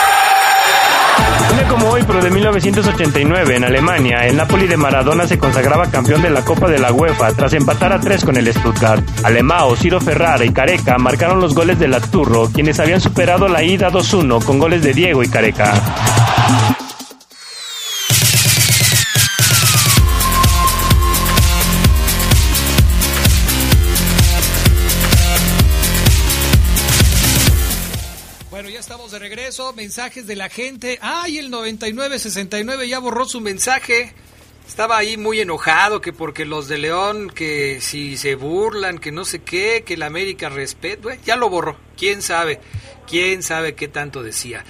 Como 1.68 1.88
hoy, 1.88 2.02
pero 2.06 2.22
de 2.22 2.30
1989, 2.30 3.56
en 3.56 3.64
Alemania, 3.64 4.26
el 4.26 4.36
Napoli 4.36 4.68
de 4.68 4.76
Maradona 4.76 5.26
se 5.26 5.38
consagraba 5.38 5.90
campeón 5.90 6.22
de 6.22 6.30
la 6.30 6.44
Copa 6.44 6.68
de 6.68 6.78
la 6.78 6.92
UEFA 6.92 7.32
tras 7.32 7.52
empatar 7.54 7.92
a 7.92 8.00
tres 8.00 8.24
con 8.24 8.36
el 8.36 8.52
Stuttgart. 8.52 9.02
Alemao, 9.24 9.74
Ciro 9.74 10.00
Ferrara 10.00 10.44
y 10.44 10.52
Careca 10.52 10.98
marcaron 10.98 11.40
los 11.40 11.54
goles 11.54 11.78
del 11.78 11.94
Aturro, 11.94 12.48
quienes 12.52 12.78
habían 12.78 13.00
superado 13.00 13.48
la 13.48 13.64
ida 13.64 13.90
2-1 13.90 14.44
con 14.44 14.58
goles 14.58 14.82
de 14.82 14.92
Diego 14.92 15.22
y 15.24 15.28
Careca. 15.28 15.74
Mensajes 29.74 30.26
de 30.26 30.36
la 30.36 30.48
gente. 30.48 30.98
Ay, 31.00 31.38
el 31.38 31.50
9969 31.50 32.88
ya 32.88 32.98
borró 32.98 33.24
su 33.24 33.40
mensaje. 33.40 34.12
Estaba 34.66 34.96
ahí 34.96 35.16
muy 35.16 35.40
enojado 35.40 36.00
que 36.00 36.12
porque 36.12 36.44
los 36.44 36.68
de 36.68 36.78
León, 36.78 37.30
que 37.30 37.80
si 37.80 38.16
se 38.16 38.34
burlan, 38.34 38.98
que 38.98 39.12
no 39.12 39.24
sé 39.24 39.40
qué, 39.42 39.84
que 39.86 39.96
la 39.96 40.06
América 40.06 40.48
respeta. 40.48 41.16
ya 41.24 41.36
lo 41.36 41.48
borró. 41.48 41.76
¿Quién 41.96 42.22
sabe? 42.22 42.60
¿Quién 43.06 43.42
sabe 43.42 43.74
qué 43.74 43.88
tanto 43.88 44.22
decía? 44.22 44.64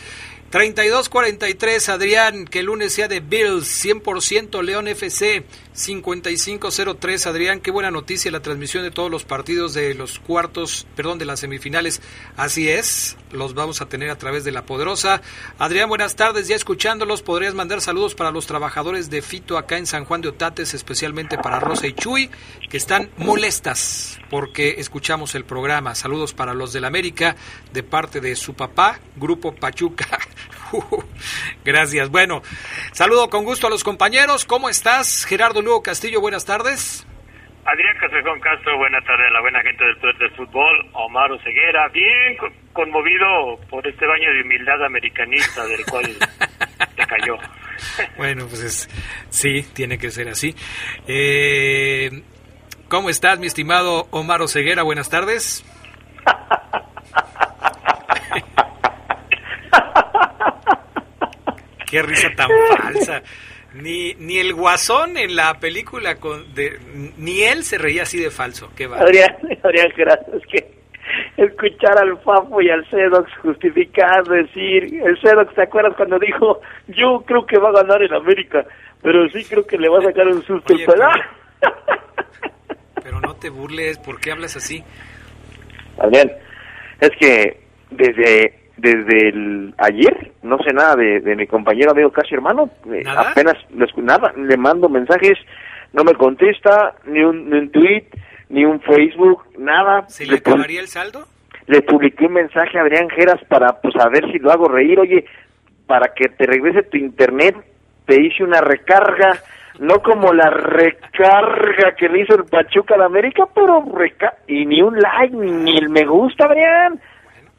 32-43, 0.53 1.89
Adrián, 1.89 2.45
que 2.45 2.61
el 2.61 2.67
lunes 2.67 2.93
sea 2.93 3.09
de 3.09 3.21
Bills, 3.21 3.85
100% 3.85 4.63
León 4.63 4.89
FC. 4.89 5.45
5503, 5.75 7.27
Adrián, 7.27 7.61
qué 7.61 7.73
buena 7.73 7.91
noticia 7.91 8.31
la 8.31 8.43
transmisión 8.43 8.85
de 8.85 8.93
todos 8.93 9.11
los 9.11 9.25
partidos 9.25 9.75
de 9.75 9.93
los 9.95 10.21
cuartos, 10.21 10.87
perdón, 10.95 11.19
de 11.19 11.25
las 11.25 11.41
semifinales. 11.41 12.01
Así 12.37 12.69
es, 12.69 13.17
los 13.33 13.55
vamos 13.55 13.81
a 13.81 13.89
tener 13.89 14.09
a 14.11 14.17
través 14.17 14.45
de 14.45 14.53
la 14.53 14.67
poderosa. 14.67 15.21
Adrián, 15.59 15.89
buenas 15.89 16.15
tardes, 16.15 16.47
ya 16.47 16.55
escuchándolos, 16.55 17.23
podrías 17.23 17.55
mandar 17.55 17.81
saludos 17.81 18.15
para 18.15 18.31
los 18.31 18.47
trabajadores 18.47 19.11
de 19.11 19.21
Fito 19.21 19.59
acá 19.59 19.77
en 19.77 19.87
San 19.87 20.05
Juan 20.05 20.21
de 20.21 20.29
Otates, 20.29 20.75
especialmente 20.75 21.39
para 21.39 21.59
Rosa 21.59 21.89
y 21.89 21.93
Chuy, 21.93 22.31
que 22.71 22.77
están 22.77 23.11
molestas 23.17 24.21
porque 24.31 24.77
escuchamos 24.79 25.35
el 25.35 25.45
programa. 25.45 25.97
Saludos 25.97 26.35
para 26.35 26.55
los 26.55 26.73
del 26.73 26.85
América 26.85 27.35
de 27.73 27.83
parte 27.83 28.21
de 28.21 28.37
su 28.37 28.55
papá, 28.55 29.01
Grupo 29.17 29.53
Pachuca. 29.53 30.21
Gracias. 31.65 32.09
Bueno, 32.11 32.43
saludo 32.93 33.29
con 33.31 33.45
gusto 33.45 33.67
a 33.67 33.71
los 33.71 33.85
compañeros. 33.85 34.45
¿Cómo 34.45 34.69
estás, 34.69 35.25
Gerardo 35.25 35.63
Lugo 35.65 35.83
Castillo? 35.83 36.21
Buenas 36.21 36.45
tardes. 36.45 37.07
Adrián 37.65 37.97
Casejón 37.99 38.39
Castro, 38.41 38.77
buena 38.77 39.01
tarde 39.01 39.27
a 39.27 39.31
la 39.31 39.41
buena 39.41 39.63
gente 39.63 39.83
del 39.85 39.97
Poder 39.97 40.19
del 40.19 40.31
Fútbol. 40.33 40.91
Omar 40.93 41.31
Ceguera, 41.43 41.89
bien 41.89 42.37
conmovido 42.75 43.57
por 43.71 43.87
este 43.87 44.07
baño 44.07 44.31
de 44.33 44.43
humildad 44.43 44.85
americanista 44.85 45.67
del 45.67 45.83
cual 45.87 46.05
te 46.97 47.07
cayó. 47.07 47.39
Bueno, 48.19 48.47
pues 48.47 48.63
es, 48.63 48.89
sí, 49.31 49.63
tiene 49.73 49.97
que 49.97 50.11
ser 50.11 50.29
así. 50.29 50.55
Eh, 51.09 52.11
¿Cómo 52.89 53.09
estás, 53.09 53.39
mi 53.39 53.47
estimado 53.47 54.09
Omar 54.11 54.47
Ceguera? 54.47 54.83
Buenas 54.83 55.09
tardes. 55.09 55.65
Qué 61.87 62.03
risa 62.03 62.29
tan 62.37 62.51
falsa. 62.77 63.23
Ni, 63.75 64.15
ni 64.15 64.39
el 64.39 64.55
guasón 64.55 65.17
en 65.17 65.35
la 65.35 65.59
película, 65.59 66.17
con, 66.17 66.55
de, 66.55 66.79
ni 67.17 67.43
él 67.43 67.65
se 67.65 67.77
reía 67.77 68.03
así 68.03 68.19
de 68.19 68.31
falso. 68.31 68.71
Qué 68.77 68.87
va. 68.87 68.99
Adrián, 68.99 69.37
Adrián, 69.65 69.89
gracias. 69.97 70.43
Que 70.51 70.75
escuchar 71.37 71.99
al 71.99 72.17
Fafo 72.19 72.61
y 72.61 72.71
al 72.71 72.87
Cedox 72.89 73.31
justificar, 73.43 74.25
decir, 74.25 75.03
el 75.05 75.19
Cedox, 75.21 75.55
¿te 75.55 75.63
acuerdas 75.63 75.95
cuando 75.97 76.19
dijo, 76.19 76.61
yo 76.89 77.23
creo 77.27 77.45
que 77.47 77.59
va 77.59 77.71
a 77.71 77.83
ganar 77.83 78.03
en 78.03 78.15
América, 78.15 78.65
pero 79.03 79.29
sí 79.31 79.45
creo 79.45 79.67
que 79.67 79.79
le 79.79 79.89
va 79.89 79.99
a 79.99 80.03
sacar 80.03 80.27
un 80.29 80.43
susto 80.45 80.73
el 80.73 80.85
pero, 80.87 81.11
pero 83.03 83.21
no 83.21 83.35
te 83.35 83.51
burles, 83.51 83.99
¿por 83.99 84.21
qué 84.21 84.33
hablas 84.33 84.57
así? 84.57 84.83
Adrián, 85.99 86.31
es 87.01 87.11
que 87.19 87.61
desde 87.91 88.64
desde 88.85 89.29
el 89.31 89.75
ayer, 89.79 90.33
no 90.43 90.59
sé 90.59 90.75
nada 90.75 90.95
de, 90.95 91.21
de 91.21 91.35
mi 91.37 91.47
compañero 91.47 91.93
amigo 91.93 92.11
casi 92.11 92.35
hermano, 92.35 92.69
eh, 92.93 93.03
apenas 93.07 93.57
nada, 93.97 94.35
le 94.37 94.59
mando 94.59 94.91
mensajes, 94.91 95.39
no 95.95 96.05
me 96.05 96.13
contesta, 96.13 96.95
ni 97.07 97.21
un, 97.21 97.49
ni 97.49 97.59
un 97.59 97.71
tweet, 97.71 98.05
ni 98.51 98.67
un 98.67 98.81
Facebook, 98.83 99.45
nada. 99.59 100.07
¿Se 100.09 100.27
le 100.27 100.37
acabaría 100.37 100.81
el 100.81 100.89
saldo? 100.89 101.27
Le 101.67 101.81
publiqué 101.81 102.27
un 102.27 102.35
mensaje 102.35 102.79
a 102.79 102.83
Adrián 102.83 103.09
Geras 103.09 103.43
para 103.49 103.81
pues 103.81 103.95
a 103.97 104.11
ver 104.11 104.31
si 104.31 104.39
lo 104.39 104.53
hago 104.53 104.69
reír, 104.69 105.01
oye, 105.01 105.25
para 105.87 106.13
que 106.13 106.29
te 106.29 106.45
regrese 106.45 106.83
tu 106.83 106.99
internet, 106.99 107.57
te 108.05 108.21
hice 108.21 108.45
una 108.45 108.61
recarga, 108.61 109.39
no 109.79 110.03
como 110.03 110.35
la 110.35 110.51
recarga 110.51 111.95
que 111.97 112.11
le 112.11 112.21
hizo 112.21 112.35
el 112.35 112.45
Pachuca 112.45 112.97
a 112.97 112.99
la 112.99 113.07
América, 113.07 113.45
pero 113.55 113.83
reca 113.95 114.35
y 114.47 114.67
ni 114.67 114.83
un 114.83 114.99
like, 114.99 115.35
ni 115.35 115.79
el 115.79 115.89
me 115.89 116.05
gusta, 116.05 116.45
Adrián. 116.45 117.01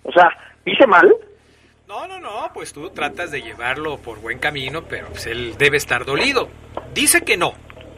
O 0.03 0.11
sea, 0.11 0.29
¿Hice 0.65 0.87
mal? 0.87 1.15
No, 1.87 2.07
no, 2.07 2.19
no, 2.19 2.49
pues 2.53 2.73
tú 2.73 2.89
tratas 2.89 3.31
de 3.31 3.41
llevarlo 3.41 3.97
por 3.97 4.19
buen 4.19 4.39
camino, 4.39 4.83
pero 4.89 5.07
pues 5.09 5.27
él 5.27 5.55
debe 5.57 5.77
estar 5.77 6.03
dolido. 6.03 6.49
Dice 6.93 7.21
que 7.21 7.37
no. 7.37 7.53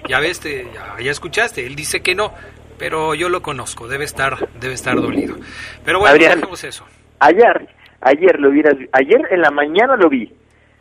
Ya 0.07 0.20
ves, 0.20 0.41
ya, 0.43 0.97
escuchaste, 0.99 1.65
él 1.65 1.76
dice 1.76 2.01
que 2.01 2.13
no, 2.13 2.34
pero 2.78 3.15
yo 3.15 3.30
lo 3.30 3.41
conozco, 3.41 3.88
debe 3.88 4.05
estar 4.05 4.49
debe 4.59 4.74
estar 4.74 4.95
dolido. 4.95 5.36
Pero 5.84 5.99
bueno, 5.99 6.13
Adrián, 6.13 6.36
dejemos 6.36 6.63
eso. 6.63 6.86
Ayer, 7.20 7.68
ayer 8.01 8.39
lo 8.39 8.51
vieras, 8.51 8.76
ayer 8.91 9.22
en 9.32 9.41
la 9.41 9.51
mañana 9.51 9.95
lo 9.95 10.09
vi. 10.09 10.32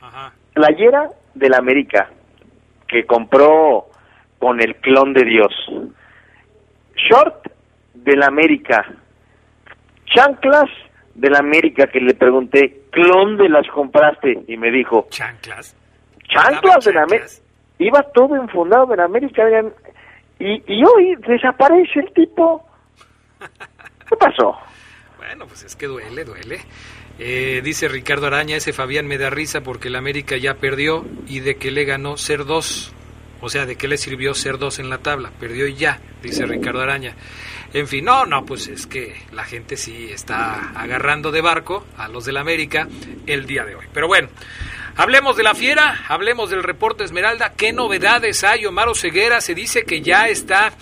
Ajá. 0.01 0.33
Playera 0.53 1.09
del 1.35 1.55
América 1.55 2.11
que 2.89 3.05
compró 3.05 3.87
con 4.39 4.61
el 4.61 4.77
clon 4.77 5.13
de 5.13 5.25
Dios. 5.25 5.53
Short 6.97 7.47
del 7.95 8.23
América. 8.23 8.85
Chanclas 10.07 10.71
de 11.17 11.31
la 11.31 11.39
América 11.39 11.87
que 11.87 12.01
le 12.01 12.15
pregunté, 12.15 12.83
¿clon 12.91 13.37
de 13.37 13.49
las 13.49 13.67
compraste? 13.69 14.45
Y 14.47 14.57
me 14.57 14.71
dijo, 14.71 15.07
¿chanclas? 15.11 15.75
¿Chanclas 16.29 16.85
de 16.85 16.93
la 16.93 17.03
América? 17.03 17.31
Iba 17.79 18.03
todo 18.15 18.37
enfundado 18.37 18.87
de 18.87 18.97
la 18.97 19.05
América, 19.05 19.45
y, 20.39 20.63
y 20.67 20.85
hoy 20.85 21.17
desaparece 21.27 22.01
el 22.01 22.13
tipo. 22.13 22.65
¿Qué 24.09 24.17
pasó? 24.17 24.57
Bueno, 25.17 25.47
pues 25.47 25.65
es 25.65 25.75
que 25.75 25.87
duele, 25.87 26.25
duele. 26.25 26.61
Eh, 27.19 27.63
dice 27.65 27.89
Ricardo 27.89 28.27
Araña, 28.27 28.57
ese 28.57 28.73
Fabián 28.73 29.07
me 29.07 29.17
da 29.17 29.31
risa 29.31 29.63
porque 29.63 29.89
la 29.89 29.99
América 29.99 30.37
ya 30.37 30.55
perdió 30.55 31.05
y 31.27 31.41
de 31.41 31.57
que 31.57 31.71
le 31.71 31.85
ganó 31.85 32.17
ser 32.17 32.45
dos. 32.45 32.93
O 33.41 33.49
sea, 33.49 33.67
de 33.67 33.77
qué 33.77 33.89
le 33.89 33.97
sirvió 33.97 34.35
ser 34.35 34.59
dos 34.59 34.79
en 34.79 34.91
la 34.91 34.99
tabla. 34.99 35.31
Perdió 35.39 35.67
y 35.67 35.75
ya, 35.75 36.01
dice 36.23 36.47
Ricardo 36.47 36.81
Araña. 36.81 37.15
En 37.73 37.89
fin, 37.89 38.05
no, 38.05 38.27
no, 38.27 38.45
pues 38.45 38.69
es 38.69 38.87
que 38.87 39.15
la 39.33 39.45
gente 39.45 39.77
sí 39.77 40.09
está 40.11 40.71
agarrando 40.71 41.31
de 41.31 41.41
barco 41.41 41.85
a 41.97 42.09
los 42.09 42.25
del 42.25 42.37
América 42.37 42.89
el 43.27 43.47
día 43.47 43.65
de 43.65 43.75
hoy. 43.75 43.87
Pero 43.93 44.07
bueno, 44.07 44.29
hablemos 44.97 45.37
de 45.37 45.43
la 45.43 45.55
fiera, 45.55 46.05
hablemos 46.09 46.51
del 46.51 46.63
reporte 46.63 47.05
Esmeralda. 47.05 47.53
¿Qué 47.57 47.73
novedades 47.73 48.45
hay? 48.45 48.67
Omar 48.67 48.89
Ceguera 48.95 49.41
se 49.41 49.55
dice 49.55 49.85
que 49.85 50.01
ya 50.01 50.29
está 50.29 50.73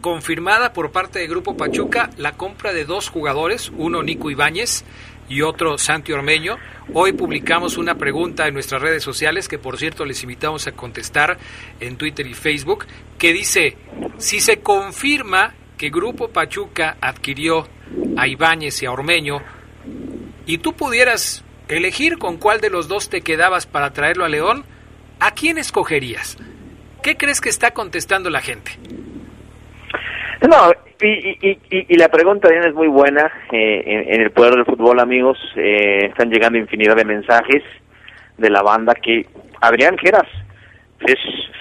confirmada 0.00 0.72
por 0.72 0.92
parte 0.92 1.18
del 1.18 1.28
Grupo 1.28 1.56
Pachuca 1.56 2.10
la 2.16 2.36
compra 2.36 2.72
de 2.72 2.84
dos 2.84 3.08
jugadores, 3.08 3.72
uno 3.76 4.02
Nico 4.02 4.30
Ibáñez 4.30 4.84
y 5.28 5.42
otro 5.42 5.78
Santi 5.78 6.12
Ormeño. 6.12 6.58
Hoy 6.92 7.12
publicamos 7.12 7.76
una 7.76 7.96
pregunta 7.96 8.46
en 8.46 8.54
nuestras 8.54 8.82
redes 8.82 9.02
sociales 9.02 9.48
que 9.48 9.58
por 9.58 9.78
cierto 9.78 10.04
les 10.04 10.22
invitamos 10.22 10.66
a 10.66 10.72
contestar 10.72 11.38
en 11.80 11.96
Twitter 11.96 12.26
y 12.26 12.34
Facebook 12.34 12.86
que 13.18 13.32
dice, 13.32 13.76
si 14.18 14.38
se 14.38 14.60
confirma 14.60 15.54
que 15.78 15.90
Grupo 15.90 16.28
Pachuca 16.28 16.96
adquirió 17.00 17.66
a 18.16 18.26
Ibáñez 18.26 18.82
y 18.82 18.86
a 18.86 18.92
Ormeño 18.92 19.40
y 20.46 20.58
tú 20.58 20.72
pudieras 20.74 21.44
elegir 21.68 22.18
con 22.18 22.38
cuál 22.38 22.60
de 22.60 22.70
los 22.70 22.88
dos 22.88 23.10
te 23.10 23.20
quedabas 23.20 23.66
para 23.66 23.92
traerlo 23.92 24.24
a 24.24 24.28
León, 24.28 24.64
¿a 25.20 25.32
quién 25.32 25.58
escogerías? 25.58 26.38
¿Qué 27.02 27.16
crees 27.16 27.40
que 27.40 27.48
está 27.48 27.72
contestando 27.72 28.30
la 28.30 28.40
gente? 28.40 28.72
No, 30.48 30.70
y, 31.00 31.58
y, 31.70 31.96
la 31.96 32.08
pregunta 32.08 32.48
es 32.48 32.74
muy 32.74 32.88
buena. 32.88 33.30
Eh, 33.52 34.06
en, 34.08 34.20
el 34.20 34.30
poder 34.30 34.54
del 34.54 34.64
fútbol, 34.64 35.00
amigos, 35.00 35.38
eh, 35.56 36.06
están 36.06 36.30
llegando 36.30 36.58
infinidad 36.58 36.96
de 36.96 37.04
mensajes 37.04 37.62
de 38.38 38.50
la 38.50 38.62
banda 38.62 38.94
que 38.94 39.26
Adrián 39.60 39.96
Geras 39.98 40.28
es 41.00 41.18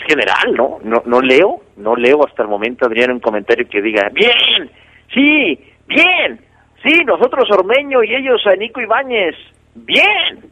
general, 0.07 0.53
¿no? 0.55 0.79
No, 0.83 1.03
no 1.05 1.21
leo, 1.21 1.61
no 1.77 1.95
leo 1.95 2.25
hasta 2.25 2.43
el 2.43 2.49
momento, 2.49 2.85
Adrián, 2.85 3.11
un 3.11 3.19
comentario 3.19 3.67
que 3.67 3.81
diga, 3.81 4.09
bien, 4.13 4.69
sí, 5.13 5.59
bien, 5.87 6.39
sí, 6.83 7.03
nosotros 7.05 7.49
Ormeño 7.51 8.03
y 8.03 8.15
ellos 8.15 8.41
a 8.45 8.55
Nico 8.55 8.81
Ibáñez, 8.81 9.35
bien. 9.75 10.51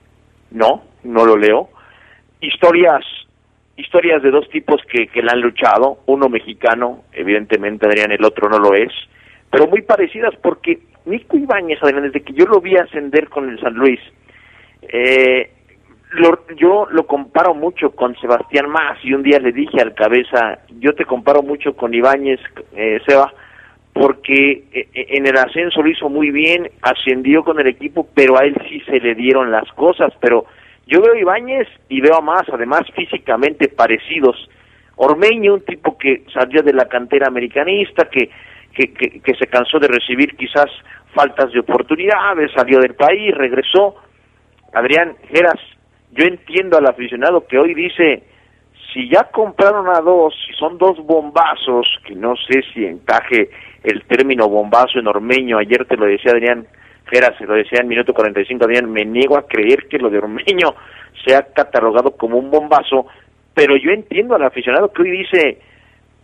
No, 0.51 0.83
no 1.03 1.25
lo 1.25 1.35
leo. 1.35 1.69
Historias, 2.41 3.03
historias 3.77 4.21
de 4.21 4.31
dos 4.31 4.49
tipos 4.49 4.81
que, 4.89 5.07
que 5.07 5.21
la 5.21 5.31
han 5.33 5.41
luchado, 5.41 5.99
uno 6.05 6.29
mexicano, 6.29 7.03
evidentemente 7.13 7.87
Adrián, 7.87 8.11
el 8.11 8.23
otro 8.23 8.49
no 8.49 8.59
lo 8.59 8.75
es, 8.75 8.91
pero 9.49 9.67
muy 9.67 9.81
parecidas 9.81 10.35
porque 10.41 10.79
Nico 11.05 11.37
Ibáñez, 11.37 11.81
Adrián, 11.81 12.03
desde 12.03 12.21
que 12.21 12.33
yo 12.33 12.45
lo 12.45 12.61
vi 12.61 12.75
ascender 12.75 13.29
con 13.29 13.49
el 13.49 13.59
San 13.59 13.73
Luis, 13.73 13.99
eh, 14.81 15.49
yo 16.57 16.87
lo 16.91 17.05
comparo 17.07 17.53
mucho 17.53 17.91
con 17.91 18.15
Sebastián 18.17 18.69
Más 18.69 18.97
y 19.03 19.13
un 19.13 19.23
día 19.23 19.39
le 19.39 19.51
dije 19.51 19.81
al 19.81 19.93
cabeza, 19.93 20.59
yo 20.79 20.93
te 20.93 21.05
comparo 21.05 21.41
mucho 21.41 21.75
con 21.75 21.93
Ibáñez, 21.93 22.39
eh, 22.75 22.99
Seba, 23.07 23.33
porque 23.93 24.63
eh, 24.71 24.87
eh, 24.93 25.05
en 25.09 25.27
el 25.27 25.37
ascenso 25.37 25.81
lo 25.81 25.89
hizo 25.89 26.09
muy 26.09 26.31
bien, 26.31 26.69
ascendió 26.81 27.43
con 27.43 27.59
el 27.59 27.67
equipo, 27.67 28.07
pero 28.13 28.37
a 28.37 28.43
él 28.43 28.55
sí 28.69 28.81
se 28.81 28.99
le 28.99 29.15
dieron 29.15 29.51
las 29.51 29.71
cosas, 29.73 30.13
pero 30.19 30.45
yo 30.87 31.01
veo 31.01 31.13
a 31.13 31.19
Ibáñez 31.19 31.67
y 31.89 32.01
veo 32.01 32.15
a 32.15 32.21
Más, 32.21 32.43
además 32.51 32.81
físicamente 32.95 33.69
parecidos. 33.69 34.49
Ormeño, 34.95 35.55
un 35.55 35.61
tipo 35.61 35.97
que 35.97 36.23
salió 36.33 36.61
de 36.61 36.73
la 36.73 36.85
cantera 36.85 37.27
americanista, 37.27 38.09
que, 38.09 38.29
que, 38.75 38.93
que, 38.93 39.19
que 39.21 39.33
se 39.35 39.47
cansó 39.47 39.79
de 39.79 39.87
recibir 39.87 40.35
quizás 40.35 40.69
faltas 41.13 41.51
de 41.51 41.59
oportunidades, 41.59 42.51
salió 42.55 42.79
del 42.79 42.95
país, 42.95 43.33
regresó. 43.35 43.95
Adrián 44.73 45.15
Geras, 45.29 45.59
yo 46.13 46.25
entiendo 46.25 46.77
al 46.77 46.87
aficionado 46.87 47.45
que 47.47 47.57
hoy 47.57 47.73
dice, 47.73 48.23
si 48.93 49.09
ya 49.09 49.23
compraron 49.31 49.87
a 49.87 49.99
dos, 50.01 50.33
si 50.45 50.53
son 50.53 50.77
dos 50.77 50.97
bombazos, 51.05 51.87
que 52.05 52.15
no 52.15 52.35
sé 52.35 52.61
si 52.73 52.85
encaje 52.85 53.49
el 53.83 54.03
término 54.05 54.47
bombazo 54.47 54.99
en 54.99 55.07
Ormeño, 55.07 55.57
ayer 55.57 55.85
te 55.85 55.97
lo 55.97 56.05
decía 56.05 56.31
Adrián 56.31 56.67
Geras, 57.11 57.35
se 57.37 57.45
lo 57.45 57.55
decía 57.55 57.79
en 57.81 57.87
minuto 57.87 58.13
45, 58.13 58.63
Adrián, 58.63 58.91
me 58.91 59.03
niego 59.03 59.37
a 59.37 59.47
creer 59.47 59.87
que 59.89 59.97
lo 59.97 60.09
de 60.09 60.19
Ormeño 60.19 60.75
sea 61.25 61.41
catalogado 61.53 62.11
como 62.11 62.37
un 62.37 62.49
bombazo, 62.49 63.07
pero 63.53 63.75
yo 63.75 63.91
entiendo 63.91 64.35
al 64.35 64.43
aficionado 64.43 64.91
que 64.91 65.01
hoy 65.01 65.11
dice, 65.11 65.59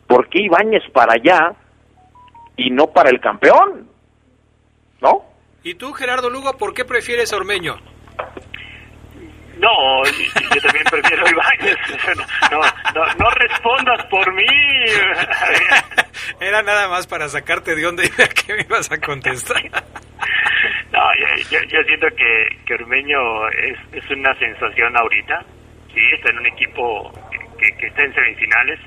¿por 0.07 0.29
qué 0.29 0.43
Ibáñez 0.43 0.83
para 0.93 1.13
allá 1.13 1.53
y 2.55 2.69
no 2.69 2.87
para 2.87 3.09
el 3.09 3.19
campeón? 3.19 3.87
¿No? 5.01 5.23
¿Y 5.63 5.75
tú, 5.75 5.91
Gerardo 5.93 6.29
Lugo, 6.29 6.57
por 6.57 6.73
qué 6.73 6.85
prefieres 6.85 7.33
Ormeño? 7.33 7.75
No, 9.59 10.03
yo 10.05 10.61
también 10.61 10.85
prefiero 10.89 11.23
Ibáñez. 11.27 11.77
No, 12.51 12.61
no, 12.95 13.05
no 13.19 13.29
respondas 13.31 14.05
por 14.05 14.33
mí. 14.33 14.43
Era 16.39 16.63
nada 16.63 16.87
más 16.87 17.05
para 17.05 17.27
sacarte 17.27 17.75
de 17.75 17.85
onda 17.85 18.03
y 18.03 18.09
que 18.09 18.53
me 18.53 18.61
ibas 18.61 18.91
a 18.91 18.97
contestar. 18.99 19.61
No, 20.91 20.99
yo, 21.51 21.59
yo 21.67 21.83
siento 21.83 22.07
que, 22.17 22.57
que 22.65 22.73
Ormeño 22.73 23.47
es, 23.49 23.77
es 23.93 24.09
una 24.09 24.33
sensación 24.39 24.97
ahorita. 24.97 25.39
Sí, 25.93 26.01
está 26.13 26.31
en 26.31 26.39
un 26.39 26.47
equipo 26.47 27.13
que, 27.59 27.77
que 27.77 27.87
está 27.87 28.03
en 28.03 28.13
semifinales. 28.15 28.79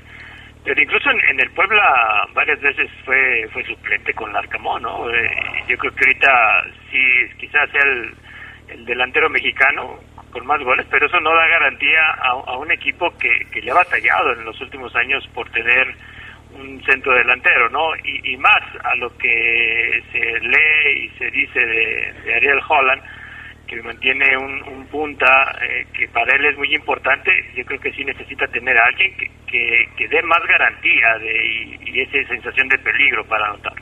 pero 0.65 0.81
incluso 0.81 1.09
en, 1.09 1.39
el 1.39 1.49
Puebla 1.51 2.27
varias 2.33 2.59
veces 2.59 2.91
fue 3.05 3.47
fue 3.53 3.63
suplente 3.63 4.13
con 4.13 4.33
Larcamón, 4.33 4.83
¿no? 4.83 5.09
Eh, 5.09 5.31
yo 5.67 5.77
creo 5.77 5.95
que 5.95 6.05
ahorita 6.05 6.63
sí, 6.91 6.99
quizás 7.39 7.71
sea 7.71 7.81
el, 7.81 8.13
el, 8.67 8.85
delantero 8.85 9.29
mexicano 9.29 9.97
con 10.33 10.45
más 10.45 10.59
goles, 10.61 10.85
pero 10.89 11.05
eso 11.05 11.19
no 11.19 11.29
da 11.29 11.47
garantía 11.47 12.01
a, 12.21 12.57
un 12.57 12.71
equipo 12.71 13.09
que, 13.17 13.29
que 13.51 13.61
le 13.61 13.71
ha 13.71 13.75
batallado 13.75 14.33
en 14.33 14.43
los 14.43 14.59
últimos 14.59 14.93
años 14.95 15.23
por 15.33 15.49
tener 15.51 15.95
un 16.55 16.83
centro 16.83 17.13
delantero, 17.13 17.69
¿no? 17.69 17.95
Y, 18.03 18.35
más 18.37 18.61
a 18.83 18.95
lo 18.95 19.15
que 19.17 20.03
se 20.11 20.39
lee 20.41 21.05
y 21.05 21.09
se 21.17 21.31
dice 21.31 21.59
de 21.59 22.35
Ariel 22.35 22.59
Holland, 22.67 23.01
que 23.67 23.81
mantiene 23.81 24.37
un, 24.37 24.85
punta 24.87 25.57
eh, 25.61 25.87
que 25.93 26.07
para 26.09 26.35
él 26.35 26.45
es 26.45 26.57
muy 26.57 26.73
importante, 26.75 27.31
yo 27.55 27.65
creo 27.65 27.79
que 27.79 27.91
sí 27.93 28.03
necesita 28.05 28.45
tener 28.47 28.77
a 28.77 28.85
alguien 28.85 29.15
que, 29.17 29.89
que, 29.97 30.07
dé 30.07 30.21
más 30.21 30.41
garantía 30.47 31.17
de, 31.19 31.77
y, 31.85 32.01
esa 32.01 32.27
sensación 32.27 32.67
de 32.67 32.77
peligro 32.79 33.25
para 33.25 33.47
anotar. 33.47 33.73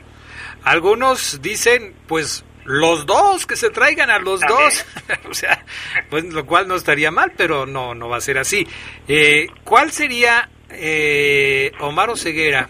Algunos 0.64 1.42
dicen, 1.42 1.92
pues 2.08 2.44
los 2.64 3.06
dos, 3.06 3.46
que 3.46 3.56
se 3.56 3.70
traigan 3.70 4.10
a 4.10 4.18
los 4.18 4.40
dos, 4.40 4.84
o 5.30 5.34
sea, 5.34 5.64
pues 6.10 6.24
lo 6.24 6.46
cual 6.46 6.68
no 6.68 6.76
estaría 6.76 7.10
mal, 7.10 7.32
pero 7.36 7.66
no, 7.66 7.94
no 7.94 8.08
va 8.08 8.18
a 8.18 8.20
ser 8.20 8.38
así. 8.38 8.66
Eh, 9.08 9.46
¿Cuál 9.64 9.92
sería, 9.92 10.48
eh, 10.70 11.72
Omar 11.80 12.10
Oseguera, 12.10 12.68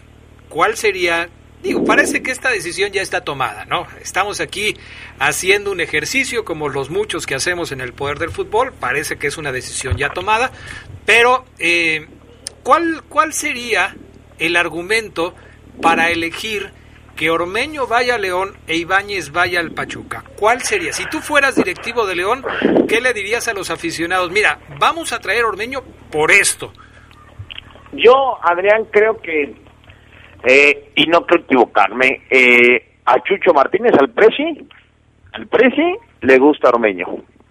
cuál 0.49 0.77
sería 0.77 1.29
Digo, 1.63 1.85
parece 1.85 2.21
que 2.21 2.31
esta 2.31 2.49
decisión 2.49 2.91
ya 2.91 3.01
está 3.01 3.21
tomada, 3.21 3.63
¿no? 3.63 3.87
Estamos 4.01 4.41
aquí 4.41 4.75
haciendo 5.17 5.71
un 5.71 5.79
ejercicio 5.79 6.43
como 6.43 6.67
los 6.67 6.89
muchos 6.89 7.25
que 7.25 7.35
hacemos 7.35 7.71
en 7.71 7.79
el 7.79 7.93
poder 7.93 8.19
del 8.19 8.31
fútbol, 8.31 8.73
parece 8.73 9.15
que 9.15 9.27
es 9.27 9.37
una 9.37 9.53
decisión 9.53 9.95
ya 9.95 10.09
tomada, 10.09 10.51
pero 11.05 11.45
eh, 11.59 12.05
¿cuál, 12.63 13.03
¿cuál 13.07 13.31
sería 13.33 13.95
el 14.39 14.57
argumento 14.57 15.33
para 15.81 16.09
elegir 16.09 16.73
que 17.15 17.29
Ormeño 17.29 17.87
vaya 17.87 18.15
a 18.15 18.17
León 18.17 18.53
e 18.67 18.75
Ibáñez 18.75 19.31
vaya 19.31 19.59
al 19.59 19.71
Pachuca? 19.71 20.23
¿Cuál 20.39 20.61
sería? 20.61 20.93
Si 20.93 21.05
tú 21.09 21.19
fueras 21.19 21.55
directivo 21.55 22.05
de 22.05 22.15
León, 22.15 22.43
¿qué 22.87 23.01
le 23.01 23.13
dirías 23.13 23.47
a 23.47 23.53
los 23.53 23.69
aficionados? 23.69 24.31
Mira, 24.31 24.59
vamos 24.79 25.13
a 25.13 25.19
traer 25.19 25.45
Ormeño 25.45 25.81
por 26.11 26.31
esto. 26.31 26.73
Yo, 27.91 28.37
Adrián, 28.41 28.85
creo 28.91 29.21
que 29.21 29.53
eh, 30.43 30.89
y 30.95 31.05
no 31.05 31.25
quiero 31.25 31.43
equivocarme, 31.43 32.23
eh, 32.29 32.95
a 33.05 33.21
Chucho 33.23 33.53
Martínez, 33.53 33.93
al 33.97 34.09
Presi, 34.09 34.67
al 35.31 35.47
Presi 35.47 35.95
le 36.21 36.37
gusta 36.37 36.69
Ormeño, 36.69 37.05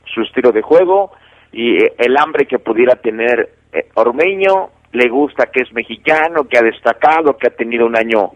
su 0.04 0.20
estilo 0.20 0.52
de 0.52 0.60
juego 0.60 1.12
y 1.52 1.82
eh, 1.82 1.94
el 1.98 2.16
hambre 2.18 2.46
que 2.46 2.58
pudiera 2.58 2.96
tener 2.96 3.50
Ormeño, 3.94 4.70
le 4.92 5.08
gusta 5.08 5.46
que 5.46 5.62
es 5.62 5.72
mexicano, 5.72 6.44
que 6.44 6.58
ha 6.58 6.62
destacado, 6.62 7.38
que 7.38 7.46
ha 7.46 7.56
tenido 7.56 7.86
un 7.86 7.96
año, 7.96 8.32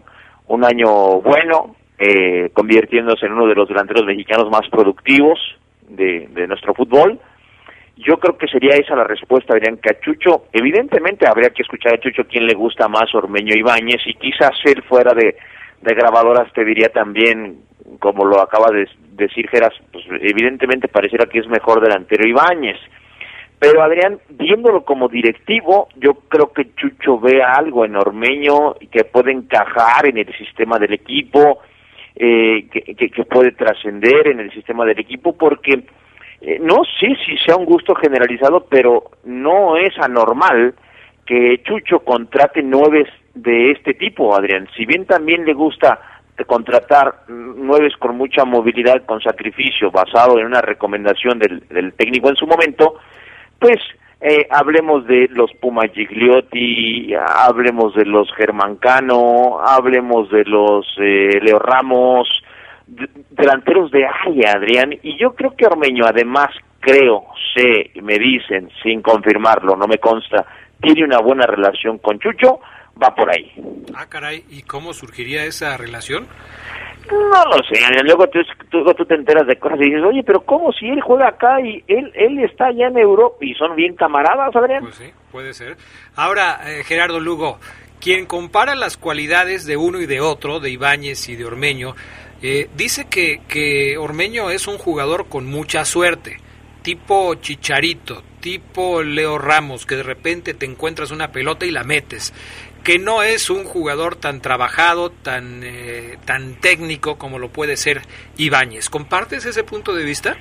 un 0.47 0.65
año 0.65 1.21
bueno, 1.21 1.75
convirtiéndose 2.53 3.25
en 3.25 3.33
uno 3.33 3.47
de 3.47 3.55
los 3.55 3.67
delanteros 3.67 4.05
mexicanos 4.05 4.49
más 4.49 4.69
productivos 4.69 5.39
de, 5.89 6.27
de 6.31 6.47
nuestro 6.47 6.73
fútbol 6.73 7.19
yo 7.97 8.17
creo 8.17 8.37
que 8.37 8.47
sería 8.47 8.75
esa 8.75 8.95
la 8.95 9.03
respuesta, 9.03 9.53
Adrián 9.53 9.77
Cachucho. 9.77 10.45
Evidentemente 10.53 11.27
habría 11.27 11.49
que 11.49 11.63
escuchar 11.63 11.95
a 11.95 11.99
Chucho 11.99 12.25
quién 12.29 12.45
le 12.45 12.53
gusta 12.53 12.87
más, 12.87 13.13
Ormeño 13.13 13.53
Ibáñez, 13.55 14.01
y 14.05 14.13
quizás 14.13 14.51
él 14.65 14.83
fuera 14.83 15.13
de, 15.13 15.35
de 15.81 15.95
grabadoras 15.95 16.51
te 16.53 16.63
diría 16.63 16.89
también, 16.89 17.61
como 17.99 18.23
lo 18.25 18.39
acaba 18.39 18.67
de 18.71 18.87
decir 19.13 19.49
Geras, 19.49 19.73
pues 19.91 20.05
evidentemente 20.21 20.87
pareciera 20.87 21.25
que 21.25 21.39
es 21.39 21.47
mejor 21.47 21.81
delantero 21.81 22.27
Ibáñez. 22.27 22.77
Pero 23.59 23.81
Adrián, 23.81 24.19
viéndolo 24.29 24.83
como 24.83 25.07
directivo, 25.07 25.87
yo 25.95 26.13
creo 26.29 26.53
que 26.53 26.75
Chucho 26.75 27.19
ve 27.19 27.41
algo 27.41 27.85
en 27.85 27.95
Ormeño 27.95 28.75
que 28.91 29.03
puede 29.03 29.31
encajar 29.31 30.07
en 30.07 30.19
el 30.19 30.31
sistema 30.37 30.77
del 30.77 30.93
equipo, 30.93 31.59
eh, 32.15 32.67
que, 32.71 32.95
que 32.95 33.23
puede 33.23 33.51
trascender 33.53 34.27
en 34.27 34.41
el 34.41 34.51
sistema 34.51 34.85
del 34.85 34.99
equipo, 34.99 35.35
porque 35.35 35.85
eh, 36.41 36.59
no 36.61 36.83
sé 36.99 37.15
si 37.25 37.35
sea 37.37 37.55
un 37.55 37.65
gusto 37.65 37.95
generalizado, 37.95 38.67
pero 38.69 39.11
no 39.23 39.75
es 39.75 39.97
anormal 39.99 40.75
que 41.25 41.61
Chucho 41.63 41.99
contrate 41.99 42.61
nueves 42.61 43.07
de 43.33 43.71
este 43.71 43.95
tipo, 43.95 44.35
Adrián. 44.35 44.67
Si 44.75 44.85
bien 44.85 45.05
también 45.05 45.45
le 45.45 45.53
gusta 45.53 45.99
contratar 46.45 47.23
nueves 47.27 47.95
con 47.97 48.15
mucha 48.15 48.45
movilidad, 48.45 49.03
con 49.05 49.19
sacrificio, 49.21 49.89
basado 49.89 50.37
en 50.37 50.45
una 50.45 50.61
recomendación 50.61 51.39
del, 51.39 51.67
del 51.69 51.93
técnico 51.93 52.29
en 52.29 52.35
su 52.35 52.45
momento, 52.45 52.99
pues 53.59 53.77
eh, 54.19 54.47
hablemos 54.49 55.05
de 55.05 55.27
los 55.31 55.51
Puma 55.53 55.87
Gigliotti, 55.93 57.13
hablemos 57.15 57.93
de 57.93 58.05
los 58.05 58.33
Germancano, 58.35 59.59
hablemos 59.63 60.29
de 60.31 60.43
los 60.45 60.87
eh, 60.99 61.39
Leo 61.41 61.59
Ramos, 61.59 62.27
delanteros 63.31 63.91
de 63.91 64.05
área, 64.05 64.53
Adrián, 64.53 64.93
y 65.03 65.17
yo 65.17 65.35
creo 65.35 65.55
que 65.55 65.67
Ormeño, 65.67 66.05
además, 66.05 66.49
creo, 66.79 67.25
sé, 67.53 67.91
me 68.01 68.17
dicen, 68.17 68.69
sin 68.81 69.01
confirmarlo, 69.01 69.75
no 69.75 69.87
me 69.87 69.97
consta, 69.99 70.45
tiene 70.81 71.03
una 71.03 71.19
buena 71.19 71.45
relación 71.45 71.99
con 71.99 72.19
Chucho, 72.19 72.59
va 73.01 73.13
por 73.13 73.29
ahí. 73.29 73.51
Ah, 73.95 74.07
caray, 74.07 74.43
¿y 74.49 74.61
cómo 74.63 74.93
surgiría 74.93 75.45
esa 75.45 75.77
relación? 75.77 76.27
No 77.09 77.45
lo 77.45 77.63
sé, 77.63 77.79
luego 78.03 78.27
tú, 78.27 78.39
tú, 78.69 79.05
te 79.05 79.15
enteras 79.15 79.47
de 79.47 79.55
cosas 79.57 79.79
y 79.79 79.85
dices, 79.85 80.03
oye, 80.03 80.23
pero 80.23 80.41
¿cómo 80.41 80.73
si 80.73 80.87
él 80.89 80.99
juega 81.01 81.29
acá 81.29 81.61
y 81.61 81.81
él, 81.87 82.11
él 82.13 82.39
está 82.39 82.65
allá 82.65 82.87
en 82.87 82.97
Europa 82.97 83.37
y 83.39 83.53
son 83.53 83.75
bien 83.77 83.95
camaradas, 83.95 84.53
Adrián? 84.53 84.83
Pues 84.83 84.95
sí, 84.95 85.11
puede 85.31 85.53
ser. 85.53 85.77
Ahora, 86.15 86.59
eh, 86.65 86.83
Gerardo 86.83 87.21
Lugo, 87.21 87.59
quien 88.01 88.25
compara 88.25 88.75
las 88.75 88.97
cualidades 88.97 89.65
de 89.65 89.77
uno 89.77 90.01
y 90.01 90.05
de 90.05 90.19
otro, 90.19 90.59
de 90.59 90.69
Ibáñez 90.69 91.29
y 91.29 91.37
de 91.37 91.45
Ormeño, 91.45 91.95
eh, 92.41 92.69
dice 92.75 93.07
que, 93.09 93.41
que 93.47 93.97
Ormeño 93.97 94.49
es 94.49 94.67
un 94.67 94.77
jugador 94.77 95.29
con 95.29 95.45
mucha 95.45 95.85
suerte, 95.85 96.37
tipo 96.81 97.35
Chicharito, 97.35 98.21
tipo 98.41 99.01
Leo 99.01 99.37
Ramos, 99.37 99.85
que 99.85 99.95
de 99.95 100.03
repente 100.03 100.53
te 100.53 100.65
encuentras 100.65 101.11
una 101.11 101.31
pelota 101.31 101.65
y 101.65 101.71
la 101.71 101.83
metes, 101.83 102.33
que 102.83 102.99
no 102.99 103.23
es 103.23 103.49
un 103.49 103.63
jugador 103.63 104.15
tan 104.15 104.41
trabajado, 104.41 105.11
tan, 105.11 105.61
eh, 105.63 106.17
tan 106.25 106.55
técnico 106.59 107.17
como 107.17 107.39
lo 107.39 107.49
puede 107.49 107.77
ser 107.77 108.01
Ibáñez. 108.37 108.89
¿Compartes 108.89 109.45
ese 109.45 109.63
punto 109.63 109.93
de 109.93 110.05
vista? 110.05 110.35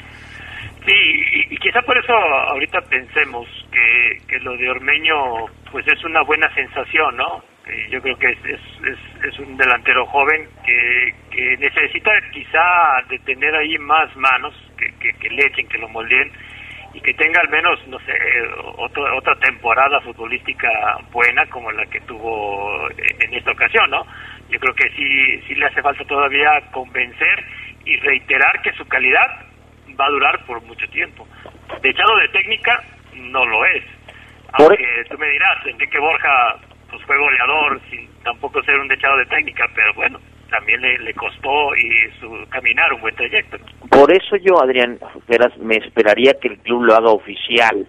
Sí, 0.87 0.93
y, 1.51 1.57
quizá 1.57 1.83
por 1.83 1.99
eso 1.99 2.13
ahorita 2.13 2.81
pensemos 2.83 3.47
que, 3.73 4.23
que 4.29 4.39
lo 4.39 4.57
de 4.57 4.71
Ormeño 4.71 5.47
pues 5.73 5.87
es 5.89 6.03
una 6.05 6.23
buena 6.23 6.53
sensación, 6.55 7.17
¿no? 7.17 7.43
yo 7.91 8.01
creo 8.01 8.17
que 8.17 8.31
es, 8.31 8.39
es, 8.45 9.25
es, 9.25 9.39
un 9.41 9.57
delantero 9.57 10.07
joven 10.07 10.49
que, 10.65 11.13
que, 11.31 11.57
necesita 11.57 12.13
quizá 12.33 13.03
de 13.09 13.19
tener 13.21 13.55
ahí 13.57 13.77
más 13.79 14.15
manos 14.17 14.55
que, 14.79 14.93
que, 15.01 15.13
que 15.19 15.31
le 15.31 15.47
echen, 15.47 15.67
que 15.67 15.79
lo 15.79 15.89
moldeen 15.89 16.31
y 16.97 17.01
que 17.03 17.13
tenga 17.13 17.43
al 17.43 17.49
menos, 17.51 17.87
no 17.89 17.99
sé, 18.01 18.15
otra 18.79 19.15
otra 19.15 19.37
temporada 19.37 20.01
futbolística 20.01 20.97
buena 21.13 21.45
como 21.51 21.71
la 21.71 21.85
que 21.87 22.01
tuvo 22.01 22.89
en 22.97 23.35
esta 23.35 23.53
ocasión, 23.53 23.91
¿no? 23.91 24.07
Yo 24.49 24.59
creo 24.59 24.75
que 24.75 24.89
sí, 24.97 25.43
sí 25.47 25.55
le 25.57 25.67
hace 25.67 25.83
falta 25.83 26.03
todavía 26.05 26.49
convencer 26.73 27.45
y 27.85 27.97
reiterar 27.99 28.63
que 28.63 28.73
su 28.73 28.89
calidad 28.89 29.45
va 30.01 30.07
a 30.07 30.11
durar 30.11 30.45
por 30.47 30.63
mucho 30.63 30.89
tiempo. 30.89 31.29
De 31.83 31.91
echado 31.91 32.17
de 32.17 32.29
técnica, 32.29 32.83
no 33.13 33.45
lo 33.45 33.67
es. 33.67 33.85
Aunque 34.53 35.05
tú 35.11 35.19
me 35.19 35.29
dirás, 35.29 35.67
Enrique 35.67 35.99
Borja 35.99 36.57
pues 36.89 37.03
fue 37.03 37.19
goleador 37.19 37.79
sin 37.91 38.09
tampoco 38.23 38.63
ser 38.63 38.79
un 38.79 38.89
dechado 38.89 39.19
de 39.19 39.27
técnica, 39.27 39.67
pero 39.75 39.93
bueno, 39.93 40.19
también 40.51 40.81
le, 40.81 41.15
costó 41.15 41.75
y 41.77 42.11
su 42.21 42.49
caminar 42.49 42.93
un 42.93 43.01
buen 43.01 43.15
trayecto. 43.15 43.59
Por 43.91 44.13
eso 44.13 44.37
yo, 44.37 44.61
Adrián, 44.61 44.99
me 45.61 45.77
esperaría 45.77 46.35
que 46.41 46.49
el 46.49 46.59
club 46.59 46.85
lo 46.85 46.95
haga 46.95 47.11
oficial, 47.11 47.87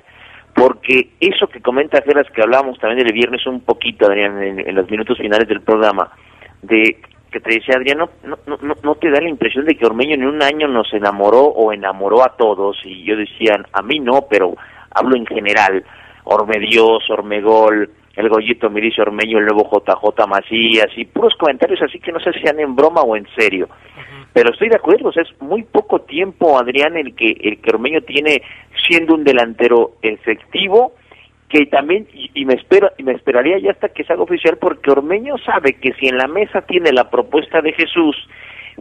porque 0.54 1.10
eso 1.20 1.48
que 1.48 1.62
comenta 1.62 2.02
Geras, 2.02 2.28
que 2.34 2.42
hablábamos 2.42 2.80
también 2.80 3.06
del 3.06 3.14
viernes 3.14 3.46
un 3.46 3.62
poquito, 3.62 4.08
Adrián, 4.08 4.42
en, 4.42 4.76
los 4.76 4.90
minutos 4.90 5.18
finales 5.18 5.48
del 5.48 5.62
programa, 5.62 6.12
de 6.62 7.00
que 7.32 7.40
te 7.40 7.56
decía 7.56 7.76
Adrián, 7.76 8.00
no, 8.00 8.10
no, 8.24 8.58
no, 8.62 8.76
no 8.82 8.96
te 8.96 9.12
da 9.12 9.20
la 9.20 9.30
impresión 9.30 9.66
de 9.66 9.76
que 9.76 9.86
Ormeño 9.86 10.16
en 10.16 10.26
un 10.26 10.42
año 10.42 10.68
nos 10.68 10.92
enamoró 10.94 11.44
o 11.44 11.74
enamoró 11.74 12.24
a 12.24 12.36
todos, 12.38 12.78
y 12.86 13.04
yo 13.04 13.16
decía, 13.16 13.58
a 13.72 13.82
mí 13.82 14.00
no, 14.00 14.26
pero 14.30 14.56
hablo 14.92 15.16
en 15.16 15.26
general, 15.26 15.84
Ormedios, 16.24 17.10
Ormegol, 17.10 17.90
el 18.18 18.30
Goyito 18.30 18.70
Miricio 18.72 19.04
Ormeño, 19.04 19.38
el 19.38 19.46
nuevo 19.46 19.70
JJ 19.72 20.28
Macías 20.28 20.88
y 20.98 21.06
puros 21.06 21.36
comentarios 21.36 21.80
así 21.84 22.00
que 22.00 22.12
no 22.12 22.20
sé 22.20 22.34
si 22.34 22.40
sean 22.40 22.60
en 22.60 22.76
broma 22.76 23.02
o 23.02 23.16
en 23.16 23.28
serio. 23.38 23.70
Pero 24.34 24.52
estoy 24.52 24.70
de 24.70 24.76
acuerdo, 24.76 25.12
es 25.12 25.42
muy 25.42 25.64
poco 25.64 26.02
tiempo, 26.02 26.58
Adrián, 26.60 26.98
el 26.98 27.16
que, 27.16 27.38
el 27.40 27.62
que 27.62 27.70
Ormeño 27.70 28.02
tiene 28.02 28.42
siendo 28.88 29.14
un 29.14 29.24
delantero 29.24 29.94
efectivo, 30.02 30.94
que 31.48 31.68
también, 31.68 32.08
y, 32.12 32.44
me 32.46 32.56
espero, 32.56 32.90
y 32.98 33.04
me 33.04 33.14
esperaría 33.14 33.60
ya 33.60 33.72
hasta 33.72 33.90
que 33.90 34.04
se 34.04 34.14
haga 34.14 34.24
oficial, 34.24 34.58
porque 34.60 34.92
Ormeño 34.92 35.38
sabe 35.38 35.74
que 35.74 35.94
si 35.94 36.08
en 36.08 36.18
la 36.18 36.28
mesa 36.28 36.62
tiene 36.62 36.92
la 36.92 37.10
propuesta 37.10 37.62
de 37.62 37.72
Jesús, 37.74 38.16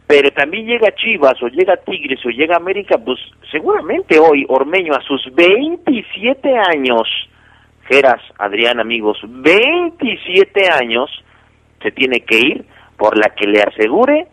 pero 0.06 0.30
también 0.30 0.66
llega 0.66 0.94
Chivas 0.94 1.42
o 1.42 1.48
llega 1.48 1.76
Tigres 1.76 2.24
o 2.24 2.30
llega 2.30 2.56
América, 2.56 2.96
pues 2.98 3.18
seguramente 3.50 4.18
hoy 4.18 4.46
Ormeño 4.48 4.94
a 4.94 5.02
sus 5.02 5.22
27 5.34 6.54
años 6.74 7.06
Adrián, 8.38 8.80
amigos, 8.80 9.18
27 9.22 10.68
años 10.70 11.10
se 11.82 11.90
tiene 11.92 12.20
que 12.20 12.38
ir 12.38 12.66
por 12.96 13.16
la 13.16 13.34
que 13.34 13.46
le 13.46 13.62
asegure 13.62 14.28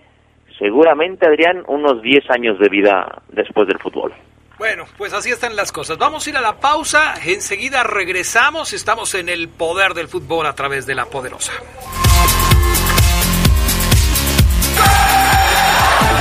seguramente, 0.58 1.28
Adrián, 1.28 1.64
unos 1.68 2.02
10 2.02 2.30
años 2.30 2.60
de 2.60 2.70
vida 2.70 3.22
después 3.30 3.68
del 3.68 3.80
fútbol. 3.80 4.14
Bueno, 4.58 4.86
pues 4.98 5.14
así 5.14 5.30
están 5.30 5.56
las 5.56 5.72
cosas. 5.72 5.98
Vamos 5.98 6.26
a 6.26 6.30
ir 6.30 6.38
a 6.38 6.42
la 6.42 6.60
pausa, 6.60 7.16
enseguida 7.26 7.84
regresamos, 7.84 8.72
estamos 8.72 9.14
en 9.16 9.30
el 9.30 9.50
poder 9.50 9.94
del 9.94 10.08
fútbol 10.08 10.46
a 10.46 10.54
través 10.54 10.86
de 10.86 10.96
la 10.96 11.06
poderosa. 11.06 11.52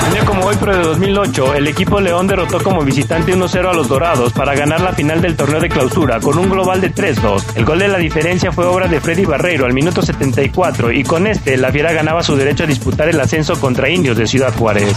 Un 0.03 0.27
como 0.27 0.47
hoy, 0.47 0.57
pero 0.59 0.77
de 0.77 0.85
2008, 0.85 1.55
el 1.55 1.69
equipo 1.69 2.01
León 2.01 2.27
derrotó 2.27 2.63
como 2.63 2.83
visitante 2.83 3.35
1-0 3.35 3.71
a 3.71 3.73
los 3.73 3.89
Dorados 3.89 4.33
para 4.33 4.55
ganar 4.55 4.81
la 4.81 4.93
final 4.93 5.21
del 5.21 5.37
torneo 5.37 5.61
de 5.61 5.69
clausura 5.69 6.21
con 6.21 6.39
un 6.39 6.51
global 6.51 6.81
de 6.81 6.93
3-2. 6.95 7.45
El 7.55 7.65
gol 7.65 7.79
de 7.79 7.89
la 7.89 7.99
diferencia 7.99 8.53
fue 8.53 8.67
obra 8.67 8.89
de 8.89 9.01
Freddy 9.01 9.25
Barreiro 9.25 9.65
al 9.65 9.73
minuto 9.73 10.03
74 10.03 10.93
y 10.93 11.05
con 11.05 11.27
este 11.27 11.57
la 11.57 11.71
Fiera 11.71 11.93
ganaba 11.93 12.23
su 12.23 12.37
derecho 12.37 12.65
a 12.65 12.67
disputar 12.67 13.09
el 13.09 13.21
ascenso 13.21 13.59
contra 13.61 13.89
Indios 13.89 14.17
de 14.17 14.27
Ciudad 14.27 14.55
Juárez. 14.57 14.97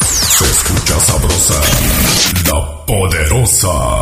Se 0.00 0.44
escucha 0.44 0.98
sabrosa, 1.00 1.60
la 2.46 2.86
poderosa. 2.86 4.01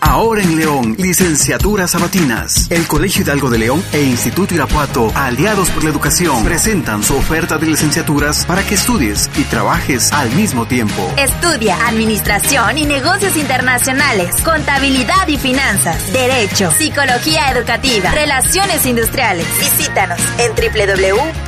Ahora 0.05 0.43
en 0.43 0.57
León, 0.57 0.97
licenciaturas 0.99 1.93
sabatinas. 1.93 2.67
El 2.71 2.89
Colegio 2.89 3.23
Hidalgo 3.23 3.49
de 3.51 3.59
León 3.59 3.85
e 3.93 4.03
Instituto 4.03 4.53
Irapuato, 4.53 5.13
aliados 5.15 5.71
por 5.71 5.85
la 5.85 5.91
educación, 5.91 6.43
presentan 6.43 7.05
su 7.05 7.15
oferta 7.15 7.57
de 7.57 7.67
licenciaturas 7.69 8.45
para 8.45 8.65
que 8.67 8.75
estudies 8.75 9.31
y 9.39 9.45
trabajes 9.45 10.13
al 10.13 10.29
mismo 10.33 10.67
tiempo. 10.67 11.09
Estudia 11.17 11.87
Administración 11.87 12.79
y 12.79 12.85
Negocios 12.85 13.37
Internacionales, 13.37 14.35
Contabilidad 14.43 15.29
y 15.29 15.39
Finanzas, 15.39 16.13
Derecho, 16.13 16.73
Psicología 16.73 17.53
Educativa, 17.53 18.11
Relaciones 18.11 18.85
Industriales. 18.87 19.47
Visítanos 19.61 20.19
en 20.39 20.51
www.ui.edu.mx. 20.51 21.45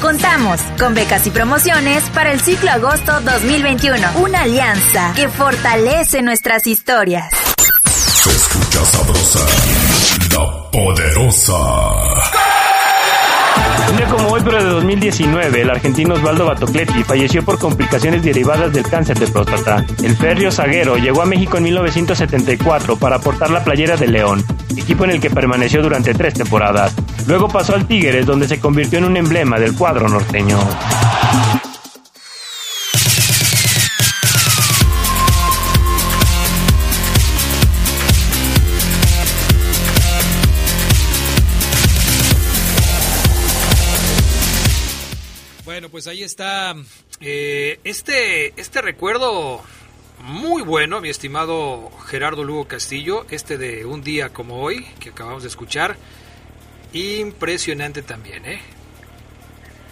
Contamos 0.00 0.62
con 0.78 0.94
becas 0.94 1.26
y 1.26 1.30
promociones 1.30 2.04
para 2.14 2.32
el 2.32 2.40
ciclo 2.40 2.70
agosto 2.70 3.20
2021. 3.20 4.12
Una 4.22 4.40
alianza 4.44 5.12
que 5.14 5.28
fortalece 5.28 6.05
nuestras 6.14 6.66
historias. 6.66 7.32
Se 7.88 8.30
escucha 8.30 8.84
sabrosa, 8.84 9.40
la 10.32 10.70
poderosa. 10.70 11.52
Un 13.90 13.96
día 13.96 14.06
como 14.06 14.28
hoy, 14.28 14.40
pero 14.44 14.62
de 14.62 14.70
2019, 14.70 15.62
el 15.62 15.70
argentino 15.70 16.14
Osvaldo 16.14 16.46
Batocletti 16.46 17.02
falleció 17.02 17.44
por 17.44 17.58
complicaciones 17.58 18.22
derivadas 18.22 18.72
del 18.72 18.88
cáncer 18.88 19.18
de 19.18 19.26
próstata. 19.26 19.84
El 20.02 20.16
férreo 20.16 20.52
zaguero 20.52 20.96
llegó 20.96 21.22
a 21.22 21.26
México 21.26 21.56
en 21.56 21.64
1974 21.64 22.96
para 22.96 23.16
aportar 23.16 23.50
la 23.50 23.64
playera 23.64 23.96
de 23.96 24.06
León, 24.06 24.44
equipo 24.76 25.04
en 25.04 25.10
el 25.10 25.20
que 25.20 25.30
permaneció 25.30 25.82
durante 25.82 26.14
tres 26.14 26.34
temporadas. 26.34 26.94
Luego 27.26 27.48
pasó 27.48 27.74
al 27.74 27.86
Tigres, 27.86 28.26
donde 28.26 28.46
se 28.46 28.60
convirtió 28.60 28.98
en 28.98 29.06
un 29.06 29.16
emblema 29.16 29.58
del 29.58 29.74
cuadro 29.74 30.08
norteño. 30.08 30.58
Pues 45.96 46.08
ahí 46.08 46.22
está 46.22 46.74
eh, 47.22 47.80
este, 47.82 48.48
este 48.60 48.82
recuerdo 48.82 49.62
muy 50.18 50.60
bueno, 50.60 51.00
mi 51.00 51.08
estimado 51.08 51.90
Gerardo 52.06 52.44
Lugo 52.44 52.68
Castillo, 52.68 53.24
este 53.30 53.56
de 53.56 53.86
un 53.86 54.02
día 54.02 54.28
como 54.28 54.60
hoy, 54.60 54.84
que 55.00 55.08
acabamos 55.08 55.42
de 55.42 55.48
escuchar. 55.48 55.96
Impresionante 56.92 58.02
también, 58.02 58.44
¿eh? 58.44 58.60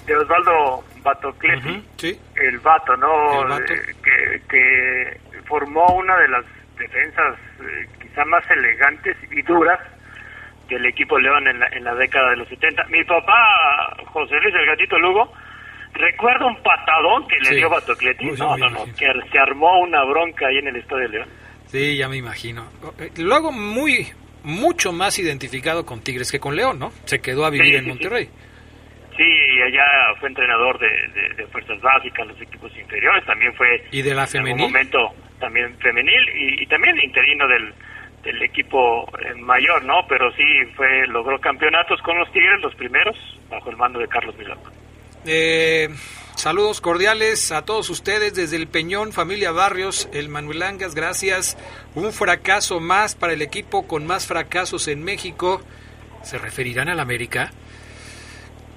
De 0.05 0.15
Osvaldo 0.15 0.85
Batocletti, 1.03 1.83
sí. 1.97 2.21
el 2.37 2.59
vato, 2.59 2.95
¿no? 2.99 3.41
El 3.41 3.49
vato. 3.49 3.73
Eh, 3.73 3.97
Que, 4.03 4.43
que 4.47 5.21
formó 5.47 5.87
una 5.87 6.19
de 6.19 6.29
las 6.29 6.45
defensas 6.77 7.39
eh, 7.63 7.89
quizá 8.03 8.27
más 8.27 8.45
elegantes 8.51 9.17
y 9.31 9.41
duras 9.41 9.81
del 10.69 10.85
equipo 10.85 11.19
León 11.19 11.49
en 11.49 11.61
la, 11.61 11.67
en 11.69 11.83
la 11.83 11.95
década 11.95 12.29
de 12.29 12.37
los 12.37 12.49
70. 12.51 12.89
Mi 12.89 13.03
papá, 13.05 13.97
José 14.13 14.35
Luis 14.43 14.55
el 14.55 14.67
Gatito 14.67 14.99
Lugo, 14.99 15.33
recuerda 15.95 16.47
un 16.47 16.63
patadón 16.63 17.27
que 17.29 17.37
le 17.39 17.45
Sí. 17.51 17.55
dio 17.57 17.71
Batocletti. 17.71 18.29
Uy, 18.31 18.37
No, 18.39 18.55
me 18.55 18.61
no, 18.61 18.71
no, 18.71 18.85
imagino. 18.87 18.97
que 19.23 19.31
se 19.31 19.39
armó 19.39 19.79
una 19.81 20.05
bronca 20.05 20.47
ahí 20.49 20.59
en 20.59 20.69
el 20.69 20.77
Estadio 20.77 21.09
León. 21.09 21.29
Sí, 21.67 21.97
ya 21.97 22.09
me 22.09 22.17
imagino. 22.17 22.67
Eh, 22.99 23.11
Luego 23.19 23.51
muy, 23.53 24.07
mucho 24.43 24.93
más 24.93 25.19
identificado 25.19 25.85
con 25.87 26.01
Tigres 26.03 26.31
que 26.31 26.39
con 26.41 26.55
León, 26.55 26.79
¿no? 26.79 26.91
Se 27.05 27.21
quedó 27.21 27.45
a 27.47 27.51
vivir 27.51 27.69
Sí, 27.71 27.75
en 27.77 27.83
sí, 27.85 27.89
Monterrey. 27.89 28.29
Sí, 29.17 29.23
allá 29.65 29.85
fue 30.19 30.29
entrenador 30.29 30.79
de, 30.79 30.89
de- 30.89 31.35
de 31.35 31.47
fuerzas 31.47 31.81
básicas, 31.81 32.27
los 32.27 32.41
equipos 32.41 32.77
inferiores, 32.77 33.25
también 33.25 33.55
fue 33.55 33.85
¿Y 33.93 34.03
de 34.03 34.13
la 34.15 34.23
en 34.23 34.29
femenil? 34.29 34.53
algún 34.65 34.73
momento 34.73 35.15
también 35.39 35.77
femenil 35.79 36.29
y, 36.35 36.63
y 36.63 36.67
también 36.67 36.99
interino 37.01 37.47
del, 37.47 37.73
del 38.25 38.43
equipo 38.43 39.07
eh, 39.21 39.35
mayor, 39.37 39.85
¿no? 39.85 40.05
Pero 40.09 40.33
sí 40.33 40.43
fue 40.75 41.07
logró 41.07 41.39
campeonatos 41.39 42.01
con 42.03 42.19
los 42.19 42.31
Tigres, 42.33 42.61
los 42.61 42.75
primeros, 42.75 43.17
bajo 43.49 43.71
el 43.71 43.77
mando 43.77 44.01
de 44.01 44.09
Carlos 44.09 44.37
Milán. 44.37 44.59
Eh, 45.27 45.89
saludos 46.37 46.81
cordiales 46.81 47.51
a 47.51 47.63
todos 47.63 47.89
ustedes 47.89 48.35
desde 48.35 48.57
el 48.57 48.69
Peñón, 48.69 49.13
familia 49.13 49.53
Barrios, 49.53 50.09
el 50.13 50.29
Manuel 50.29 50.63
Angas, 50.63 50.95
gracias. 50.95 51.57
Un 51.95 52.13
fracaso 52.13 52.81
más 52.81 53.15
para 53.15 53.33
el 53.33 53.43
equipo 53.43 53.87
con 53.87 54.07
más 54.07 54.27
fracasos 54.27 54.89
en 54.89 55.03
México. 55.03 55.63
¿Se 56.23 56.39
referirán 56.39 56.89
al 56.89 57.01
América? 57.01 57.53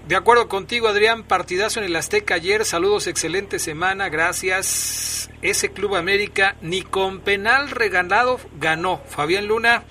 De 0.08 0.16
acuerdo 0.16 0.48
contigo, 0.48 0.88
Adrián, 0.88 1.24
partidazo 1.24 1.80
en 1.80 1.86
el 1.86 1.95
Azteca 1.95 2.36
ayer. 2.36 2.64
Saludos, 2.64 3.08
excelente 3.08 3.60
semana, 3.60 4.08
gracias. 4.08 5.30
Ese 5.41 5.72
Club 5.72 5.95
América 5.95 6.56
ni 6.62 6.82
con 6.82 7.20
penal 7.20 7.70
regalado 7.70 8.39
ganó. 8.58 9.02
Fabián 9.10 9.48
Luna 9.48 9.84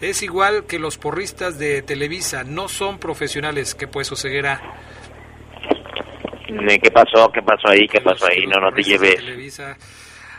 es 0.00 0.22
igual 0.22 0.64
que 0.64 0.78
los 0.78 0.96
porristas 0.96 1.58
de 1.58 1.82
Televisa, 1.82 2.44
no 2.44 2.68
son 2.68 2.98
profesionales. 2.98 3.74
¿Qué 3.74 3.86
pues, 3.86 4.10
Oseguera? 4.10 4.62
¿Qué 6.48 6.90
pasó? 6.90 7.30
¿Qué 7.32 7.42
pasó 7.42 7.68
ahí? 7.68 7.86
¿Qué 7.86 8.00
pasó 8.00 8.26
ahí? 8.26 8.46
No, 8.46 8.60
no 8.60 8.72
te 8.72 8.82
lleves. 8.82 9.20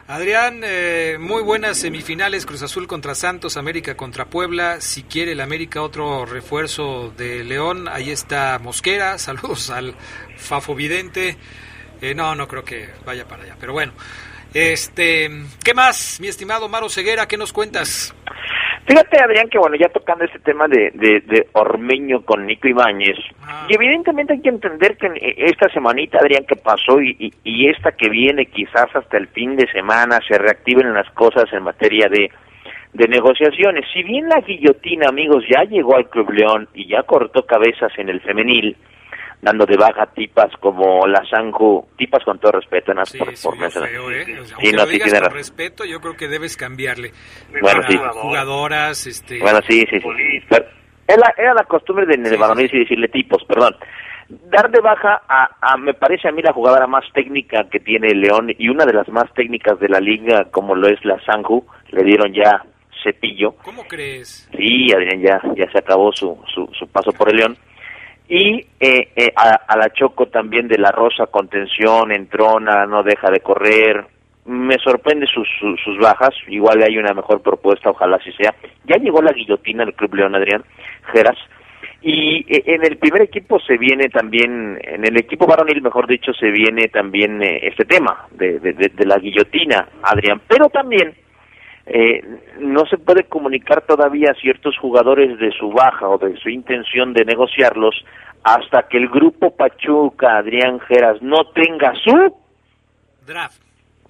Adrián, 0.08 0.62
eh, 0.64 1.18
muy 1.20 1.44
buenas 1.44 1.78
semifinales, 1.78 2.48
Cruz 2.48 2.64
Azul 2.64 2.88
contra 2.88 3.14
Santos, 3.14 3.58
América 3.58 3.96
contra 3.96 4.26
Puebla, 4.26 4.82
si 4.82 5.04
quiere 5.04 5.34
el 5.34 5.40
América 5.40 5.84
otro 5.84 6.26
refuerzo 6.26 7.14
de 7.16 7.44
León, 7.44 7.88
ahí 7.88 8.10
está 8.10 8.58
Mosquera, 8.58 9.18
saludos 9.20 9.70
al 9.70 9.94
Fafo 10.36 10.74
Vidente, 10.74 11.38
Eh, 12.02 12.16
no, 12.16 12.34
no 12.34 12.48
creo 12.48 12.64
que 12.64 12.90
vaya 13.06 13.28
para 13.28 13.44
allá, 13.44 13.58
pero 13.60 13.74
bueno, 13.74 13.92
este, 14.54 15.30
¿qué 15.64 15.74
más, 15.76 16.20
mi 16.20 16.28
estimado 16.28 16.68
Maro 16.70 16.90
Ceguera, 16.90 17.28
qué 17.28 17.38
nos 17.38 17.54
cuentas? 17.54 18.16
Fíjate, 18.90 19.22
Adrián, 19.22 19.50
que 19.50 19.60
bueno, 19.60 19.76
ya 19.76 19.88
tocando 19.90 20.26
este 20.26 20.40
tema 20.40 20.68
de, 20.68 20.90
de, 20.96 21.48
Ormeño 21.54 22.26
con 22.26 22.48
Nico 22.48 22.68
Ibáñez, 22.68 23.18
ah. 23.44 23.68
y 23.70 23.76
evidentemente 23.76 24.34
hay 24.34 24.42
que 24.42 24.50
entender 24.50 24.98
que 24.98 25.12
esta 25.38 25.70
semanita, 25.70 26.18
Adrián, 26.18 26.44
que 26.48 26.56
pasó 26.56 27.00
y, 27.00 27.32
y, 27.44 27.70
esta 27.70 27.92
que 27.92 28.10
viene, 28.10 28.48
quizás 28.48 28.88
hasta 28.96 29.18
el 29.18 29.28
fin 29.28 29.56
de 29.56 29.68
semana, 29.72 30.20
se 30.28 30.40
reactiven 30.40 30.92
las 30.92 31.08
cosas 31.12 31.46
en 31.54 31.62
materia 31.62 32.10
de, 32.10 32.32
de 32.94 33.08
negociaciones. 33.08 33.86
Si 33.94 34.02
bien 34.02 34.28
la 34.28 34.42
guillotina, 34.42 35.10
amigos, 35.10 35.44
ya 35.48 35.66
llegó 35.66 35.96
al 35.96 36.10
Club 36.10 36.32
León 36.32 36.68
y 36.74 36.88
ya 36.88 37.04
cortó 37.04 37.46
cabezas 37.46 37.92
en 38.00 38.10
el 38.10 38.22
femenil, 38.22 38.76
dando 39.42 39.66
de 39.66 39.78
baja 39.78 40.06
tipas 40.08 40.52
como 40.60 41.08
la 41.08 41.24
Sanju, 41.30 41.88
tipas 41.98 42.24
con 42.24 42.40
todo 42.40 42.54
respeto, 42.54 42.94
¿no? 42.94 43.04
por, 43.18 43.28
por 43.42 43.72
feo, 43.72 44.12
¿eh? 44.12 44.26
sí, 44.26 44.72
no, 44.74 44.86
sí, 44.86 45.00
con 45.00 45.32
respeto, 45.32 45.86
yo 45.86 46.00
creo 46.02 46.16
que 46.16 46.28
debes 46.28 46.58
cambiarle. 46.58 47.12
Bueno, 47.62 47.82
sí. 47.88 47.98
Jugadoras, 47.98 49.08
este... 49.08 49.40
Bueno, 49.40 49.60
sí, 49.68 49.86
sí, 49.90 50.00
sí. 50.02 50.10
era, 51.08 51.54
la 51.54 51.64
costumbre 51.64 52.06
de, 52.06 52.16
en 52.16 52.26
el 52.26 52.38
sí, 52.70 52.76
y 52.76 52.80
decirle 52.80 53.08
tipos, 53.08 53.44
perdón. 53.46 53.76
Dar 54.28 54.70
de 54.70 54.80
baja 54.80 55.22
a, 55.28 55.50
a, 55.62 55.78
me 55.78 55.94
parece 55.94 56.28
a 56.28 56.32
mí, 56.32 56.42
la 56.42 56.54
jugadora 56.54 56.86
más 56.86 57.04
técnica 57.14 57.64
que 57.72 57.80
tiene 57.80 58.14
León 58.14 58.54
y 58.56 58.70
una 58.70 58.86
de 58.86 58.94
las 58.94 59.08
más 59.10 59.34
técnicas 59.34 59.80
de 59.80 59.90
la 59.90 60.00
liga, 60.00 60.46
como 60.52 60.76
lo 60.76 60.88
es 60.88 61.04
la 61.04 61.20
Sanju, 61.26 61.66
le 61.92 62.04
dieron 62.04 62.32
ya 62.34 62.64
cepillo. 63.04 63.54
¿Cómo 63.64 63.84
crees? 63.88 64.48
Sí, 64.56 64.92
Adrián, 64.94 65.22
ya, 65.22 65.42
ya 65.56 65.72
se 65.72 65.80
acabó 65.80 66.12
su, 66.12 66.38
su, 66.54 66.70
su 66.78 66.88
paso 66.90 67.12
por 67.14 67.30
el 67.30 67.38
León 67.38 67.58
y 68.30 68.64
eh, 68.80 69.10
eh, 69.16 69.34
a, 69.36 69.76
la 69.76 69.90
Choco 69.90 70.28
también 70.28 70.68
de 70.68 70.78
la 70.78 70.92
Rosa 70.92 71.26
contención, 71.26 72.12
entrona, 72.12 72.86
no 72.86 73.02
deja 73.02 73.32
de 73.32 73.40
correr. 73.40 74.06
Me 74.46 74.78
sorprende 74.78 75.26
sus, 75.26 75.48
sus, 75.84 75.98
bajas, 75.98 76.30
igual 76.48 76.82
hay 76.84 76.98
una 76.98 77.14
mejor 77.14 77.42
propuesta, 77.42 77.90
ojalá 77.90 78.18
así 78.18 78.32
sea. 78.34 78.54
Ya 78.86 78.98
llegó 78.98 79.22
la 79.22 79.34
guillotina 79.34 79.84
del 79.84 79.96
Club 79.96 80.14
León 80.14 80.36
Adrián 80.36 80.64
Geras, 81.12 81.38
y 82.02 82.46
eh, 82.48 82.64
en 82.68 82.86
el 82.86 82.98
primer 82.98 83.24
equipo 83.24 83.60
se 83.60 83.78
viene 83.78 84.10
también, 84.10 84.80
en 84.84 85.06
el 85.06 85.18
equipo 85.18 85.48
varonil, 85.48 85.82
mejor 85.82 86.08
dicho, 86.08 86.32
se 86.34 86.52
viene 86.52 86.88
también 86.88 87.42
este 87.42 87.86
tema 87.86 88.28
de, 88.32 88.60
de, 88.60 89.06
la 89.06 89.18
guillotina, 89.18 89.88
Adrián, 90.04 90.40
pero 90.48 90.70
también 90.70 91.16
eh, 91.92 92.22
no 92.60 92.86
se 92.86 93.00
puede 93.00 93.24
comunicar 93.24 93.82
todavía 93.82 94.30
a 94.30 94.40
ciertos 94.40 94.78
jugadores 94.78 95.40
de 95.40 95.52
su 95.52 95.72
baja 95.72 96.08
o 96.08 96.20
de 96.20 96.38
su 96.38 96.50
intención 96.50 97.14
de 97.14 97.26
negociarlos 97.26 98.06
hasta 98.44 98.84
que 98.88 98.98
el 98.98 99.10
grupo 99.10 99.56
Pachuca, 99.56 100.38
Adrián 100.38 100.80
Geras, 100.82 101.20
no 101.24 101.46
tenga 101.46 101.94
su 102.04 102.38
draft. 103.26 103.60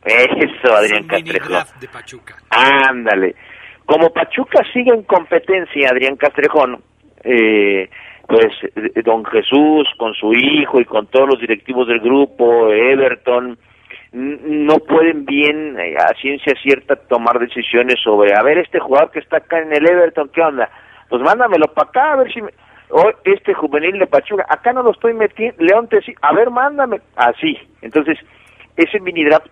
Eso, 0.03 0.73
Adrián 0.75 1.07
Castrejo. 1.07 1.53
de 1.79 1.87
Pachuca. 1.87 2.35
Ándale. 2.49 3.35
Como 3.85 4.09
Pachuca 4.11 4.61
sigue 4.73 4.93
en 4.93 5.03
competencia, 5.03 5.89
Adrián 5.89 6.17
Castrejón, 6.17 6.83
eh, 7.23 7.89
pues 8.27 8.47
eh, 8.75 9.01
don 9.03 9.23
Jesús 9.23 9.87
con 9.97 10.13
su 10.15 10.33
hijo 10.33 10.81
y 10.81 10.85
con 10.85 11.07
todos 11.07 11.29
los 11.29 11.39
directivos 11.39 11.87
del 11.87 12.01
grupo, 12.01 12.69
Everton, 12.71 13.57
no 14.11 14.79
pueden 14.79 15.25
bien 15.25 15.79
eh, 15.79 15.95
a 15.97 16.13
ciencia 16.19 16.53
cierta 16.61 16.95
tomar 16.95 17.39
decisiones 17.39 17.99
sobre, 18.03 18.33
a 18.35 18.41
ver, 18.41 18.57
este 18.57 18.79
jugador 18.79 19.11
que 19.11 19.19
está 19.19 19.37
acá 19.37 19.59
en 19.59 19.71
el 19.71 19.87
Everton, 19.87 20.29
¿qué 20.29 20.41
onda? 20.41 20.69
Pues 21.09 21.21
mándamelo 21.21 21.67
para 21.73 21.89
acá, 21.89 22.13
a 22.13 22.15
ver 22.17 22.33
si... 22.33 22.41
O 22.91 23.03
este 23.23 23.53
juvenil 23.53 23.99
de 23.99 24.07
Pachuca, 24.07 24.47
acá 24.49 24.73
no 24.73 24.81
lo 24.81 24.91
estoy 24.91 25.13
metiendo, 25.13 25.63
León 25.63 25.87
te 25.87 25.99
a 26.21 26.33
ver, 26.33 26.49
mándame, 26.49 27.01
así. 27.15 27.55
Entonces, 27.83 28.17
ese 28.75 28.99
mini 28.99 29.23
draft 29.25 29.45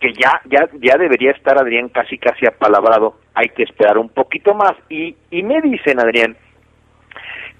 que 0.00 0.12
ya, 0.12 0.40
ya, 0.46 0.68
ya 0.80 0.96
debería 0.96 1.30
estar 1.30 1.56
Adrián 1.56 1.88
casi 1.88 2.18
casi 2.18 2.46
apalabrado, 2.46 3.14
hay 3.34 3.48
que 3.50 3.62
esperar 3.62 3.96
un 3.98 4.08
poquito 4.08 4.54
más. 4.54 4.72
Y, 4.88 5.14
y 5.30 5.42
me 5.44 5.60
dicen, 5.60 6.00
Adrián, 6.00 6.36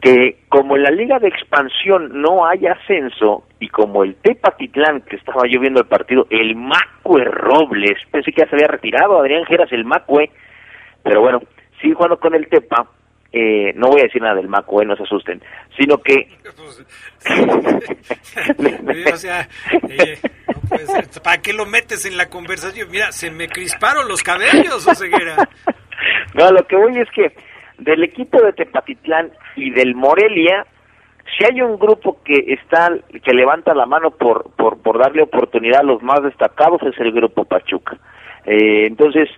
que 0.01 0.39
como 0.49 0.77
en 0.77 0.85
la 0.85 0.91
liga 0.91 1.19
de 1.19 1.29
expansión 1.29 2.21
no 2.21 2.47
hay 2.47 2.67
ascenso 2.67 3.45
y 3.59 3.69
como 3.69 4.05
el 4.05 4.15
Tepatitlán 4.17 5.03
que 5.03 5.17
estaba 5.17 5.43
yo 5.51 5.61
viendo 5.61 5.81
el 5.81 5.87
partido, 5.87 6.27
el 6.31 6.55
Macue 6.55 7.25
Robles, 7.25 7.99
pensé 8.11 8.31
que 8.33 8.43
ya 8.43 8.49
se 8.49 8.55
había 8.57 8.69
retirado 8.69 9.19
Adrián 9.19 9.45
Geras 9.45 9.73
el 9.73 9.85
Macue, 9.85 10.31
pero 11.03 11.21
bueno, 11.21 11.41
sigue 11.81 11.95
jugando 11.95 12.19
con 12.19 12.35
el 12.35 12.49
Tepa, 12.49 12.89
eh, 13.33 13.73
no 13.75 13.89
voy 13.89 14.01
a 14.01 14.05
decir 14.05 14.23
nada 14.23 14.37
del 14.37 14.49
Macue, 14.49 14.87
no 14.87 14.95
se 14.97 15.03
asusten, 15.03 15.43
sino 15.77 15.99
que... 15.99 16.29
o 19.13 19.17
sea, 19.17 19.49
eh, 19.89 20.19
¿para 21.25 21.43
qué 21.43 21.53
lo 21.53 21.67
metes 21.67 22.07
en 22.07 22.17
la 22.17 22.31
conversación? 22.31 22.89
Mira, 22.91 23.11
se 23.11 23.33
me 23.33 23.49
crisparon 23.49 24.07
los 24.07 24.23
cabellos, 24.23 24.87
o 24.87 24.95
ceguera. 24.95 25.37
No, 26.35 26.49
lo 26.53 26.65
que 26.69 26.77
voy 26.77 26.97
es 26.97 27.09
que 27.11 27.33
del 27.79 28.05
equipo 28.05 28.41
de 28.43 28.53
Tepatitlán 28.53 29.31
y 29.57 29.71
del 29.71 29.95
Morelia, 29.95 30.67
si 31.37 31.45
hay 31.45 31.61
un 31.61 31.79
grupo 31.79 32.19
que 32.25 32.35
está 32.49 32.91
que 33.23 33.35
levanta 33.35 33.75
la 33.75 33.87
mano 33.87 34.11
por, 34.11 34.51
por, 34.57 34.81
por 34.83 34.99
darle 34.99 35.23
oportunidad 35.23 35.81
a 35.81 35.85
los 35.85 36.03
más 36.03 36.23
destacados 36.23 36.83
es 36.83 36.99
el 36.99 37.13
grupo 37.13 37.45
Pachuca. 37.45 37.99
Eh, 38.47 38.87
entonces, 38.87 39.29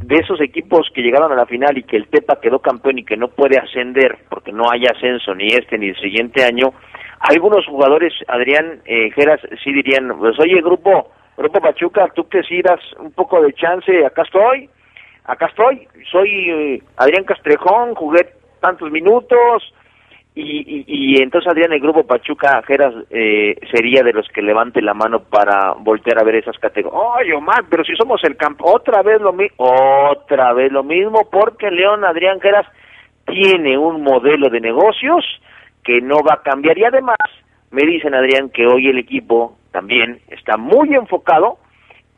de 0.00 0.16
esos 0.16 0.40
equipos 0.40 0.88
que 0.94 1.02
llegaron 1.02 1.30
a 1.32 1.36
la 1.36 1.46
final 1.46 1.76
y 1.78 1.84
que 1.84 1.96
el 1.96 2.08
Tepa 2.08 2.40
quedó 2.40 2.58
campeón 2.58 2.98
y 2.98 3.04
que 3.04 3.16
no 3.16 3.28
puede 3.28 3.58
ascender 3.58 4.18
porque 4.28 4.52
no 4.52 4.70
hay 4.70 4.86
ascenso 4.86 5.34
ni 5.34 5.48
este 5.48 5.78
ni 5.78 5.88
el 5.88 5.96
siguiente 6.00 6.44
año, 6.44 6.72
algunos 7.20 7.66
jugadores, 7.66 8.12
Adrián 8.28 8.80
eh, 8.84 9.10
Geras, 9.12 9.40
sí 9.62 9.72
dirían, 9.72 10.12
pues 10.18 10.38
oye, 10.40 10.60
grupo, 10.60 11.10
grupo 11.36 11.60
Pachuca, 11.60 12.08
tú 12.14 12.28
que 12.28 12.42
sí 12.42 12.60
das 12.60 12.80
un 12.98 13.12
poco 13.12 13.40
de 13.40 13.52
chance, 13.54 14.04
acá 14.04 14.22
estoy, 14.22 14.68
acá 15.24 15.46
estoy, 15.46 15.88
soy 16.10 16.50
eh, 16.50 16.82
Adrián 16.96 17.24
Castrejón, 17.24 17.94
jugué 17.94 18.28
tantos 18.60 18.90
minutos 18.90 19.62
y, 20.36 20.84
y, 20.88 21.22
entonces 21.22 21.50
Adrián 21.50 21.72
el 21.72 21.80
grupo 21.80 22.04
Pachuca 22.04 22.60
Jeras 22.66 22.92
eh, 23.10 23.54
sería 23.72 24.02
de 24.02 24.12
los 24.12 24.26
que 24.28 24.42
levante 24.42 24.82
la 24.82 24.92
mano 24.92 25.20
para 25.20 25.74
voltear 25.78 26.18
a 26.18 26.24
ver 26.24 26.36
esas 26.36 26.58
categorías. 26.58 27.00
Oye 27.20 27.34
Omar, 27.34 27.64
pero 27.70 27.84
si 27.84 27.94
somos 27.94 28.22
el 28.24 28.36
campo, 28.36 28.64
otra 28.68 29.02
vez 29.02 29.20
lo 29.20 29.32
mismo, 29.32 29.54
otra 29.58 30.52
vez 30.52 30.72
lo 30.72 30.82
mismo 30.82 31.28
porque 31.30 31.70
León 31.70 32.04
Adrián 32.04 32.40
Geras 32.40 32.66
tiene 33.26 33.78
un 33.78 34.02
modelo 34.02 34.50
de 34.50 34.60
negocios 34.60 35.24
que 35.84 36.00
no 36.00 36.16
va 36.16 36.34
a 36.34 36.42
cambiar 36.42 36.76
y 36.78 36.84
además 36.84 37.18
me 37.70 37.86
dicen 37.86 38.14
Adrián 38.14 38.50
que 38.50 38.66
hoy 38.66 38.88
el 38.88 38.98
equipo 38.98 39.56
también 39.70 40.20
está 40.28 40.56
muy 40.56 40.94
enfocado 40.94 41.58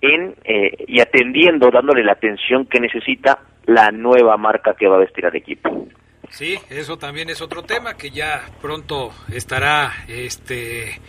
en 0.01 0.35
eh, 0.45 0.85
y 0.87 1.01
atendiendo, 1.01 1.71
dándole 1.71 2.05
la 2.05 2.13
atención 2.13 2.67
que 2.67 2.81
necesita 2.81 3.41
la 3.67 3.91
nueva 3.91 4.37
marca 4.37 4.75
que 4.75 4.89
va 4.89 4.97
a 4.97 5.01
vestir 5.01 5.27
al 5.27 5.37
equipo. 5.37 5.89
Sí, 6.31 6.59
eso 6.71 6.99
también 6.99 7.31
es 7.31 7.41
otro 7.41 7.63
tema 7.63 7.95
que 7.95 8.11
ya 8.11 8.43
pronto 8.61 9.13
estará 9.33 9.93
este 10.09 11.01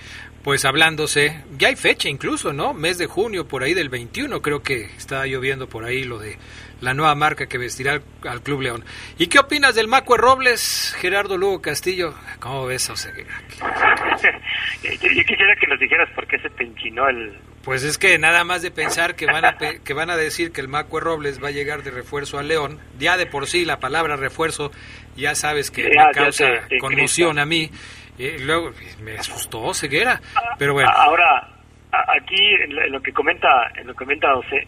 pues 0.44 0.64
hablándose, 0.64 1.44
ya 1.58 1.68
hay 1.68 1.76
fecha 1.76 2.08
incluso, 2.08 2.54
¿no? 2.54 2.74
Mes 2.74 2.98
de 2.98 3.06
junio, 3.06 3.50
por 3.50 3.64
ahí 3.64 3.74
del 3.74 3.90
21, 3.90 4.42
creo 4.42 4.64
que 4.64 4.86
está 4.96 5.26
lloviendo 5.26 5.68
por 5.68 5.84
ahí 5.84 6.06
lo 6.06 6.20
de 6.20 6.38
la 6.80 6.94
nueva 6.94 7.16
marca 7.16 7.48
que 7.48 7.58
vestirá 7.58 8.00
al, 8.24 8.42
Club 8.44 8.62
León. 8.62 8.86
¿Y 9.18 9.28
qué 9.28 9.40
opinas 9.40 9.76
del 9.76 9.90
Macue 9.90 10.18
Robles, 10.18 10.96
Gerardo 11.00 11.38
Lugo 11.38 11.62
Castillo? 11.62 12.14
¿Cómo 12.40 12.66
ves, 12.66 12.88
José? 12.88 13.12
yo, 13.18 14.92
yo, 15.12 15.24
quisiera 15.26 15.54
que 15.60 15.68
nos 15.68 15.80
dijeras 15.82 16.10
por 16.16 16.26
qué 16.28 16.40
se 16.40 16.50
te 16.52 16.64
enchinó 16.64 17.10
el... 17.10 17.38
Pues 17.68 17.84
es 17.84 17.98
que 17.98 18.18
nada 18.18 18.46
más 18.46 18.62
de 18.62 18.72
pensar 18.72 19.18
que 19.18 19.26
van 19.26 19.44
a, 19.44 19.58
que 19.58 19.94
van 19.94 20.10
a 20.10 20.16
decir 20.16 20.54
que 20.54 20.62
el 20.62 20.70
Macue 20.70 21.02
Robles 21.02 21.44
va 21.44 21.50
a 21.50 21.52
llegar 21.52 21.84
de 21.84 21.92
refuerzo 21.92 22.40
a 22.40 22.44
León, 22.44 22.80
ya 22.98 23.18
de 23.18 23.26
por 23.26 23.46
sí 23.46 23.66
la 23.66 23.82
palabra 23.82 24.16
refuerzo 24.16 24.72
ya 25.18 25.36
sabes 25.36 25.70
que 25.70 25.84
me 25.84 26.12
causa 26.14 26.46
conmoción 26.80 27.40
a 27.40 27.46
mí, 27.46 27.70
y 28.18 28.38
luego 28.46 28.72
me 29.04 29.18
asustó 29.18 29.74
ceguera, 29.74 30.22
pero 30.58 30.72
bueno. 30.72 30.90
Ahora, 30.96 31.46
aquí 31.92 32.42
en 32.64 32.90
lo 32.90 33.02
que 33.02 33.12
comenta, 33.12 33.50
en 33.76 33.88
lo 33.88 33.94
que 33.94 34.06
comenta 34.06 34.34
José, 34.34 34.66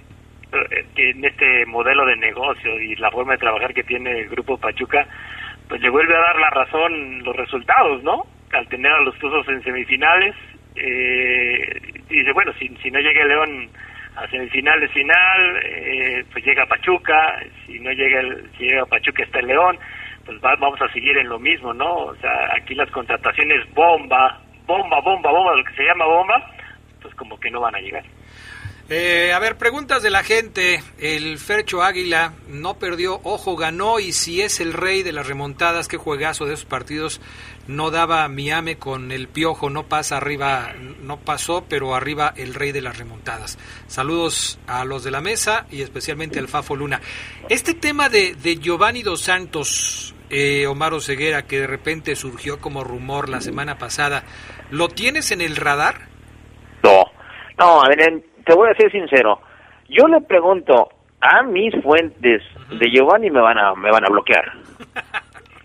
eh, 0.51 0.85
en 0.97 1.23
este 1.23 1.65
modelo 1.67 2.05
de 2.05 2.17
negocio 2.17 2.81
y 2.81 2.97
la 2.97 3.09
forma 3.11 3.31
de 3.31 3.39
trabajar 3.39 3.73
que 3.73 3.83
tiene 3.83 4.11
el 4.23 4.27
grupo 4.27 4.57
Pachuca, 4.57 5.07
pues 5.69 5.79
le 5.79 5.89
vuelve 5.89 6.17
a 6.17 6.19
dar 6.19 6.35
la 6.35 6.49
razón 6.49 7.23
los 7.23 7.33
resultados, 7.33 8.03
¿no? 8.03 8.25
Al 8.51 8.67
tener 8.67 8.91
a 8.91 9.01
los 9.03 9.17
Tuzos 9.19 9.47
en 9.47 9.63
semifinales, 9.63 10.35
eh, 10.75 11.98
dice, 12.09 12.31
bueno, 12.33 12.51
si, 12.59 12.67
si 12.81 12.91
no 12.91 12.99
llega 12.99 13.21
el 13.21 13.27
León 13.29 13.69
a 14.15 14.27
semifinales 14.29 14.91
final, 14.91 15.59
eh, 15.63 16.25
pues 16.31 16.43
llega 16.45 16.65
Pachuca, 16.65 17.39
si 17.65 17.79
no 17.79 17.91
llega 17.91 18.19
el, 18.19 18.49
si 18.57 18.65
llega 18.65 18.85
Pachuca 18.85 19.23
está 19.23 19.39
el 19.39 19.47
León, 19.47 19.77
pues 20.25 20.39
vamos 20.41 20.81
a 20.81 20.91
seguir 20.91 21.17
en 21.17 21.29
lo 21.29 21.39
mismo, 21.39 21.73
¿no? 21.73 21.95
O 22.05 22.15
sea, 22.17 22.53
aquí 22.55 22.75
las 22.75 22.89
contrataciones 22.91 23.71
bomba, 23.73 24.41
bomba, 24.65 24.99
bomba, 25.01 25.31
bomba, 25.31 25.55
lo 25.55 25.63
que 25.63 25.75
se 25.75 25.83
llama 25.83 26.05
bomba, 26.05 26.51
pues 27.01 27.13
como 27.15 27.39
que 27.39 27.49
no 27.49 27.61
van 27.61 27.75
a 27.75 27.79
llegar. 27.79 28.03
Eh, 28.91 29.31
a 29.33 29.39
ver, 29.39 29.55
preguntas 29.55 30.01
de 30.01 30.09
la 30.09 30.23
gente. 30.23 30.81
El 30.97 31.37
Fercho 31.37 31.83
Águila 31.83 32.33
no 32.47 32.79
perdió, 32.79 33.19
ojo, 33.23 33.55
ganó 33.55 33.99
y 33.99 34.13
si 34.13 34.41
es 34.41 34.59
el 34.59 34.73
rey 34.73 35.03
de 35.03 35.11
las 35.11 35.27
remontadas, 35.27 35.87
qué 35.87 35.97
juegazo 35.97 36.47
de 36.47 36.53
esos 36.55 36.65
partidos 36.65 37.21
no 37.69 37.91
daba 37.91 38.27
Miami 38.29 38.75
con 38.75 39.11
el 39.11 39.27
piojo, 39.27 39.69
no 39.69 39.83
pasa 39.83 40.17
arriba, 40.17 40.73
no 41.03 41.17
pasó, 41.17 41.65
pero 41.69 41.93
arriba 41.93 42.33
el 42.35 42.55
rey 42.55 42.71
de 42.71 42.81
las 42.81 42.97
remontadas. 42.97 43.59
Saludos 43.85 44.59
a 44.65 44.85
los 44.85 45.03
de 45.03 45.11
la 45.11 45.21
mesa 45.21 45.67
y 45.69 45.83
especialmente 45.83 46.39
al 46.39 46.47
Fafo 46.47 46.75
Luna. 46.75 46.99
Este 47.47 47.75
tema 47.75 48.09
de, 48.09 48.33
de 48.33 48.55
Giovanni 48.55 49.03
Dos 49.03 49.21
Santos, 49.21 50.15
eh, 50.31 50.65
Omar 50.65 50.99
Ceguera, 50.99 51.43
que 51.43 51.59
de 51.59 51.67
repente 51.67 52.15
surgió 52.15 52.59
como 52.59 52.83
rumor 52.83 53.29
la 53.29 53.39
semana 53.39 53.77
pasada, 53.77 54.23
¿lo 54.71 54.87
tienes 54.87 55.31
en 55.31 55.41
el 55.41 55.55
radar? 55.55 56.07
No, 56.81 57.03
no, 57.59 57.83
Adrián, 57.83 58.23
te 58.47 58.55
voy 58.55 58.69
a 58.71 58.73
ser 58.73 58.91
sincero. 58.91 59.41
Yo 59.89 60.07
le 60.07 60.21
pregunto 60.21 60.89
a 61.21 61.43
mis 61.43 61.71
fuentes 61.83 62.41
de 62.71 62.91
Giovanni 62.91 63.29
me 63.29 63.41
van 63.41 63.59
a 63.59 63.75
me 63.75 63.91
van 63.91 64.05
a 64.05 64.09
bloquear. 64.09 64.53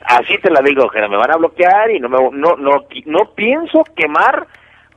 Así 0.04 0.38
te 0.38 0.50
la 0.50 0.60
digo, 0.60 0.88
que 0.90 1.00
me 1.08 1.16
van 1.16 1.32
a 1.32 1.36
bloquear 1.36 1.90
y 1.90 1.98
no 1.98 2.08
me 2.08 2.18
no 2.32 2.56
no 2.56 2.86
no 3.06 3.34
pienso 3.34 3.84
quemar 3.96 4.46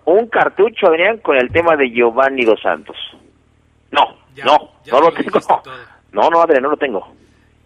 un 0.05 0.28
cartucho 0.28 0.88
Adrián 0.88 1.18
con 1.20 1.38
el 1.38 1.49
tema 1.51 1.76
de 1.76 1.89
Giovanni 1.89 2.43
dos 2.43 2.62
Santos. 2.62 2.97
No, 3.91 4.18
no, 4.43 4.72
no 4.91 5.01
lo, 5.01 5.12
tengo. 5.12 5.39
No, 6.12 6.30
no, 6.30 6.41
Adrián, 6.41 6.64
no 6.64 6.70
lo 6.70 6.78
tengo. 6.78 7.14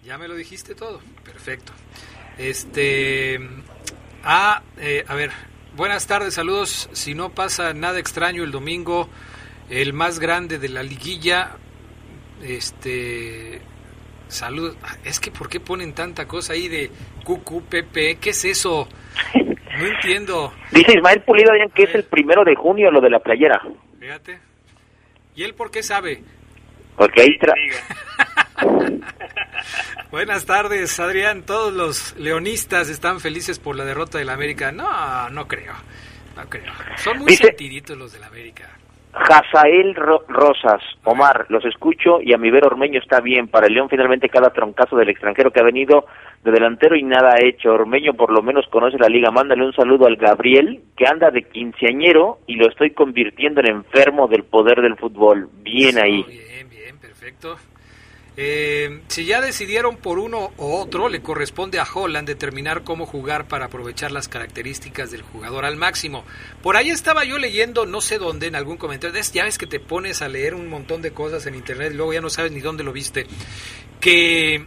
Ya 0.03 0.17
me 0.17 0.27
lo 0.27 0.35
dijiste 0.35 0.75
todo. 0.75 0.99
Perfecto. 1.23 1.73
Este 2.37 3.39
ah, 4.23 4.61
eh, 4.77 5.03
a 5.07 5.15
ver, 5.15 5.31
buenas 5.75 6.05
tardes, 6.07 6.35
saludos. 6.35 6.89
Si 6.93 7.15
no 7.15 7.29
pasa 7.29 7.73
nada 7.73 7.99
extraño 7.99 8.43
el 8.43 8.51
domingo, 8.51 9.09
el 9.69 9.93
más 9.93 10.19
grande 10.19 10.59
de 10.59 10.69
la 10.69 10.83
liguilla 10.83 11.57
este 12.41 13.61
salud 14.31 14.75
es 15.03 15.19
que 15.19 15.31
por 15.31 15.49
qué 15.49 15.59
ponen 15.59 15.93
tanta 15.93 16.27
cosa 16.27 16.53
ahí 16.53 16.67
de 16.67 16.89
cucu 17.23 17.63
pepe 17.63 18.17
qué 18.19 18.31
es 18.31 18.45
eso 18.45 18.87
no 19.35 19.85
entiendo 19.87 20.53
dice 20.71 20.93
Ismael 20.95 21.21
Pulido 21.23 21.51
Adrián 21.51 21.69
que 21.73 21.83
es 21.83 21.95
el 21.95 22.05
primero 22.05 22.43
de 22.43 22.55
junio 22.55 22.91
lo 22.91 23.01
de 23.01 23.09
la 23.09 23.19
playera 23.19 23.61
fíjate 23.99 24.39
y 25.35 25.43
él 25.43 25.53
por 25.53 25.71
qué 25.71 25.83
sabe 25.83 26.23
porque 26.95 27.21
ahí 27.21 27.37
tra 27.37 27.53
Buenas 30.11 30.45
tardes, 30.45 30.99
Adrián. 30.99 31.43
Todos 31.43 31.73
los 31.73 32.15
leonistas 32.17 32.89
están 32.89 33.21
felices 33.21 33.59
por 33.59 33.77
la 33.77 33.85
derrota 33.85 34.17
del 34.17 34.29
América. 34.29 34.71
No, 34.71 35.29
no 35.29 35.47
creo. 35.47 35.73
No 36.35 36.49
creo. 36.49 36.73
Son 36.97 37.19
muy 37.19 37.35
sentiditos 37.35 37.97
los 37.97 38.11
del 38.11 38.23
América. 38.23 38.69
Jazael 39.13 39.93
Rosas, 39.95 40.81
Omar, 41.03 41.45
los 41.49 41.65
escucho 41.65 42.21
y 42.21 42.33
a 42.33 42.37
mi 42.37 42.49
ver 42.49 42.65
Ormeño 42.65 42.99
está 42.99 43.19
bien. 43.19 43.47
Para 43.47 43.67
el 43.67 43.73
León 43.73 43.89
finalmente 43.89 44.29
cada 44.29 44.51
troncazo 44.51 44.95
del 44.95 45.09
extranjero 45.09 45.51
que 45.51 45.59
ha 45.59 45.65
venido 45.65 46.05
de 46.43 46.51
delantero 46.51 46.95
y 46.95 47.03
nada 47.03 47.33
ha 47.33 47.45
hecho. 47.45 47.73
Ormeño 47.73 48.13
por 48.13 48.31
lo 48.31 48.41
menos 48.41 48.65
conoce 48.69 48.97
la 48.97 49.09
liga. 49.09 49.31
Mándale 49.31 49.65
un 49.65 49.73
saludo 49.73 50.07
al 50.07 50.15
Gabriel 50.15 50.81
que 50.95 51.05
anda 51.07 51.29
de 51.29 51.43
quinceañero 51.43 52.39
y 52.47 52.55
lo 52.55 52.69
estoy 52.69 52.91
convirtiendo 52.91 53.59
en 53.61 53.67
enfermo 53.67 54.27
del 54.27 54.43
poder 54.43 54.81
del 54.81 54.95
fútbol. 54.95 55.49
Bien 55.61 55.97
ahí. 55.97 56.23
Bien, 56.23 56.69
bien, 56.69 56.97
perfecto. 56.99 57.57
Eh, 58.37 59.01
si 59.09 59.25
ya 59.25 59.41
decidieron 59.41 59.97
por 59.97 60.17
uno 60.17 60.51
o 60.55 60.79
otro, 60.79 61.09
le 61.09 61.21
corresponde 61.21 61.79
a 61.79 61.87
Holland 61.91 62.27
determinar 62.27 62.83
cómo 62.83 63.05
jugar 63.05 63.47
para 63.47 63.65
aprovechar 63.65 64.11
las 64.11 64.29
características 64.29 65.11
del 65.11 65.21
jugador 65.21 65.65
al 65.65 65.75
máximo. 65.75 66.23
Por 66.63 66.77
ahí 66.77 66.89
estaba 66.89 67.25
yo 67.25 67.37
leyendo, 67.37 67.85
no 67.85 67.99
sé 67.99 68.19
dónde, 68.19 68.47
en 68.47 68.55
algún 68.55 68.77
comentario, 68.77 69.21
ya 69.33 69.43
ves 69.43 69.57
que 69.57 69.67
te 69.67 69.81
pones 69.81 70.21
a 70.21 70.29
leer 70.29 70.55
un 70.55 70.69
montón 70.69 71.01
de 71.01 71.11
cosas 71.11 71.45
en 71.45 71.55
internet 71.55 71.91
y 71.91 71.97
luego 71.97 72.13
ya 72.13 72.21
no 72.21 72.29
sabes 72.29 72.53
ni 72.53 72.61
dónde 72.61 72.83
lo 72.83 72.93
viste, 72.93 73.27
que 73.99 74.65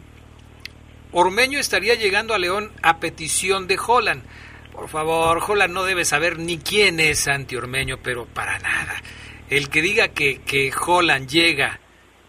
Ormeño 1.13 1.59
estaría 1.59 1.95
llegando 1.95 2.35
a 2.35 2.39
León 2.39 2.71
a 2.83 2.99
petición 3.01 3.67
de 3.67 3.79
Holland. 3.85 4.25
Por 4.73 4.89
favor, 4.89 5.43
Holland 5.47 5.73
no 5.73 5.85
debe 5.85 6.05
saber 6.05 6.39
ni 6.39 6.59
quién 6.59 7.01
es 7.01 7.21
Santi 7.21 7.57
Ormeño, 7.57 7.99
pero 8.03 8.27
para 8.27 8.59
nada. 8.59 9.01
El 9.49 9.69
que 9.71 9.81
diga 9.81 10.09
que, 10.09 10.43
que 10.43 10.73
Holland 10.75 11.29
llega 11.29 11.81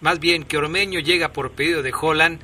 más 0.05 0.19
bien 0.19 0.43
que 0.43 0.59
Ormeño 0.59 0.99
llega 0.99 1.29
por 1.29 1.53
pedido 1.53 1.81
de 1.81 1.91
Holland, 1.99 2.39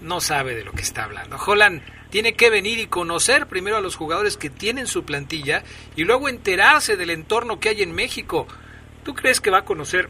no 0.00 0.20
sabe 0.20 0.54
de 0.54 0.64
lo 0.64 0.70
que 0.70 0.82
está 0.82 1.02
hablando. 1.02 1.36
Holland 1.44 1.82
tiene 2.08 2.34
que 2.34 2.50
venir 2.50 2.78
y 2.78 2.86
conocer 2.86 3.48
primero 3.48 3.76
a 3.76 3.80
los 3.80 3.96
jugadores 3.96 4.36
que 4.36 4.48
tienen 4.48 4.86
su 4.86 5.04
plantilla 5.04 5.64
y 5.96 6.04
luego 6.04 6.28
enterarse 6.28 6.96
del 6.96 7.10
entorno 7.10 7.58
que 7.58 7.70
hay 7.70 7.82
en 7.82 7.92
México. 7.92 8.46
¿Tú 9.02 9.12
crees 9.12 9.40
que 9.40 9.50
va 9.50 9.58
a 9.58 9.64
conocer, 9.64 10.08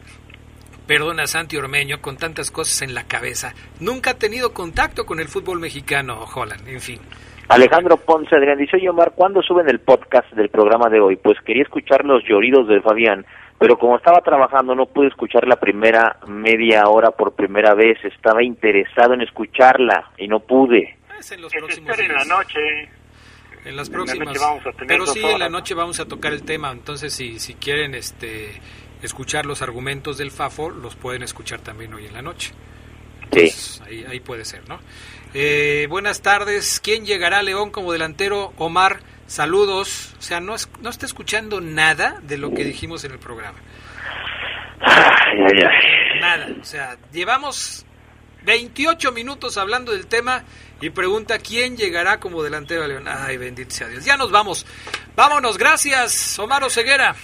perdona 0.87 1.27
Santi 1.27 1.57
Ormeño, 1.57 2.03
con 2.03 2.19
tantas 2.19 2.51
cosas 2.51 2.83
en 2.83 2.93
la 2.93 3.05
cabeza? 3.05 3.55
Nunca 3.81 4.11
ha 4.11 4.19
tenido 4.19 4.53
contacto 4.53 5.07
con 5.07 5.21
el 5.21 5.29
fútbol 5.29 5.59
mexicano, 5.59 6.23
Holland, 6.35 6.69
en 6.69 6.81
fin. 6.83 7.01
Alejandro 7.49 7.97
Ponce, 7.97 8.37
Adrián, 8.37 8.59
dice, 8.59 8.77
oye 8.77 8.91
Omar, 8.91 9.13
¿cuándo 9.15 9.41
suben 9.41 9.71
el 9.71 9.81
podcast 9.81 10.31
del 10.33 10.51
programa 10.51 10.91
de 10.91 11.01
hoy? 11.01 11.17
Pues 11.17 11.39
quería 11.47 11.63
escuchar 11.63 12.05
los 12.05 12.23
lloridos 12.29 12.69
de 12.69 12.83
Fabián 12.83 13.25
pero 13.59 13.79
como 13.79 13.97
estaba 13.97 14.21
trabajando 14.21 14.75
no 14.75 14.87
pude 14.87 15.09
escuchar 15.09 15.47
la 15.47 15.57
primera 15.57 16.19
media 16.27 16.89
hora 16.89 17.11
por 17.11 17.35
primera 17.35 17.75
vez, 17.75 17.99
estaba 18.05 18.43
interesado 18.43 19.15
en 19.15 19.23
escucharla 19.23 20.11
y 20.19 20.29
no 20.29 20.41
pude. 20.41 20.99
Es 21.19 21.33
en 21.33 21.41
los 21.41 21.53
próximos 21.53 21.99
en 21.99 22.13
la 22.13 22.25
noche. 22.25 22.61
En 23.65 23.77
las 23.77 23.91
próximas. 23.91 24.37
pero 24.87 25.07
sí, 25.07 25.25
en 25.25 25.39
la 25.39 25.49
noche 25.49 25.75
vamos 25.75 25.99
a 25.99 26.07
tocar 26.07 26.33
el 26.33 26.45
tema, 26.45 26.71
entonces 26.71 27.13
si, 27.13 27.39
si 27.41 27.55
quieren 27.55 27.95
este 27.95 28.61
escuchar 29.03 29.47
los 29.47 29.63
argumentos 29.63 30.19
del 30.19 30.31
FAFO, 30.31 30.71
los 30.71 30.95
pueden 30.95 31.23
escuchar 31.23 31.61
también 31.61 31.93
hoy 31.95 32.07
en 32.07 32.13
la 32.13 32.23
noche. 32.23 32.53
sí. 33.33 33.51
Ahí, 33.85 34.05
ahí 34.09 34.21
puede 34.21 34.45
ser, 34.45 34.69
¿no? 34.69 34.79
Eh, 35.35 35.87
buenas 35.89 36.23
tardes. 36.23 36.81
¿Quién 36.81 37.05
llegará 37.05 37.39
a 37.39 37.43
León 37.43 37.71
como 37.71 37.93
delantero? 37.93 38.53
Omar. 38.59 39.01
Saludos. 39.27 40.15
O 40.19 40.23
sea, 40.23 40.41
no, 40.41 40.55
no 40.81 40.91
está 40.91 41.07
escuchando 41.07 41.61
nada 41.61 42.21
de 42.23 42.39
lo 42.39 42.53
que 42.55 42.65
dijimos 42.65 43.05
en 43.05 43.13
el 43.13 43.19
programa. 43.19 43.59
Nada. 46.21 46.49
O 46.61 46.65
sea, 46.65 46.97
llevamos 47.13 47.85
28 48.45 49.13
minutos 49.13 49.59
hablando 49.59 49.93
del 49.93 50.07
tema 50.07 50.45
y 50.81 50.91
pregunta 50.91 51.39
quién 51.39 51.77
llegará 51.77 52.21
como 52.21 52.43
delantero 52.43 52.85
a 52.85 52.89
León. 52.89 53.05
Ay, 53.09 53.37
bendito 53.37 53.75
sea 53.75 53.89
Dios. 53.89 54.05
Ya 54.05 54.17
nos 54.17 54.31
vamos. 54.31 54.67
Vámonos. 55.17 55.59
Gracias, 55.59 56.39
Omar 56.39 56.63
Ceguera. 56.71 57.15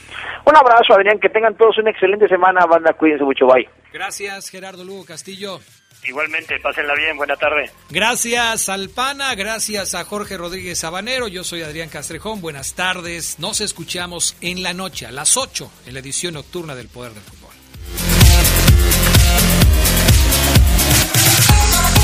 Un 0.44 0.56
abrazo, 0.56 0.94
Adrián. 0.94 1.18
Que 1.20 1.28
tengan 1.28 1.56
todos 1.56 1.78
una 1.78 1.90
excelente 1.90 2.26
semana. 2.28 2.66
Banda, 2.66 2.92
cuídense 2.94 3.24
mucho. 3.24 3.46
Bye. 3.46 3.68
Gracias, 3.92 4.48
Gerardo 4.48 4.84
Lugo 4.84 5.04
Castillo. 5.04 5.60
Igualmente, 6.04 6.58
pásenla 6.58 6.94
bien, 6.94 7.16
buena 7.16 7.36
tarde. 7.36 7.70
Gracias 7.90 8.68
al 8.68 8.88
PANA, 8.88 9.34
gracias 9.36 9.94
a 9.94 10.04
Jorge 10.04 10.36
Rodríguez 10.36 10.80
Sabanero, 10.80 11.28
yo 11.28 11.44
soy 11.44 11.62
Adrián 11.62 11.88
Castrejón, 11.88 12.40
buenas 12.40 12.74
tardes. 12.74 13.38
Nos 13.38 13.60
escuchamos 13.60 14.36
en 14.40 14.62
la 14.64 14.74
noche, 14.74 15.06
a 15.06 15.12
las 15.12 15.36
8, 15.36 15.70
en 15.86 15.94
la 15.94 16.00
edición 16.00 16.34
nocturna 16.34 16.74
del 16.74 16.88
Poder 16.88 17.12
del 17.12 17.22
Fútbol. 17.22 17.52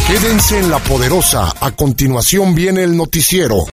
Quédense 0.06 0.58
en 0.58 0.70
la 0.70 0.78
poderosa, 0.78 1.52
a 1.60 1.72
continuación 1.72 2.54
viene 2.54 2.82
el 2.82 2.96
noticiero. 2.96 3.66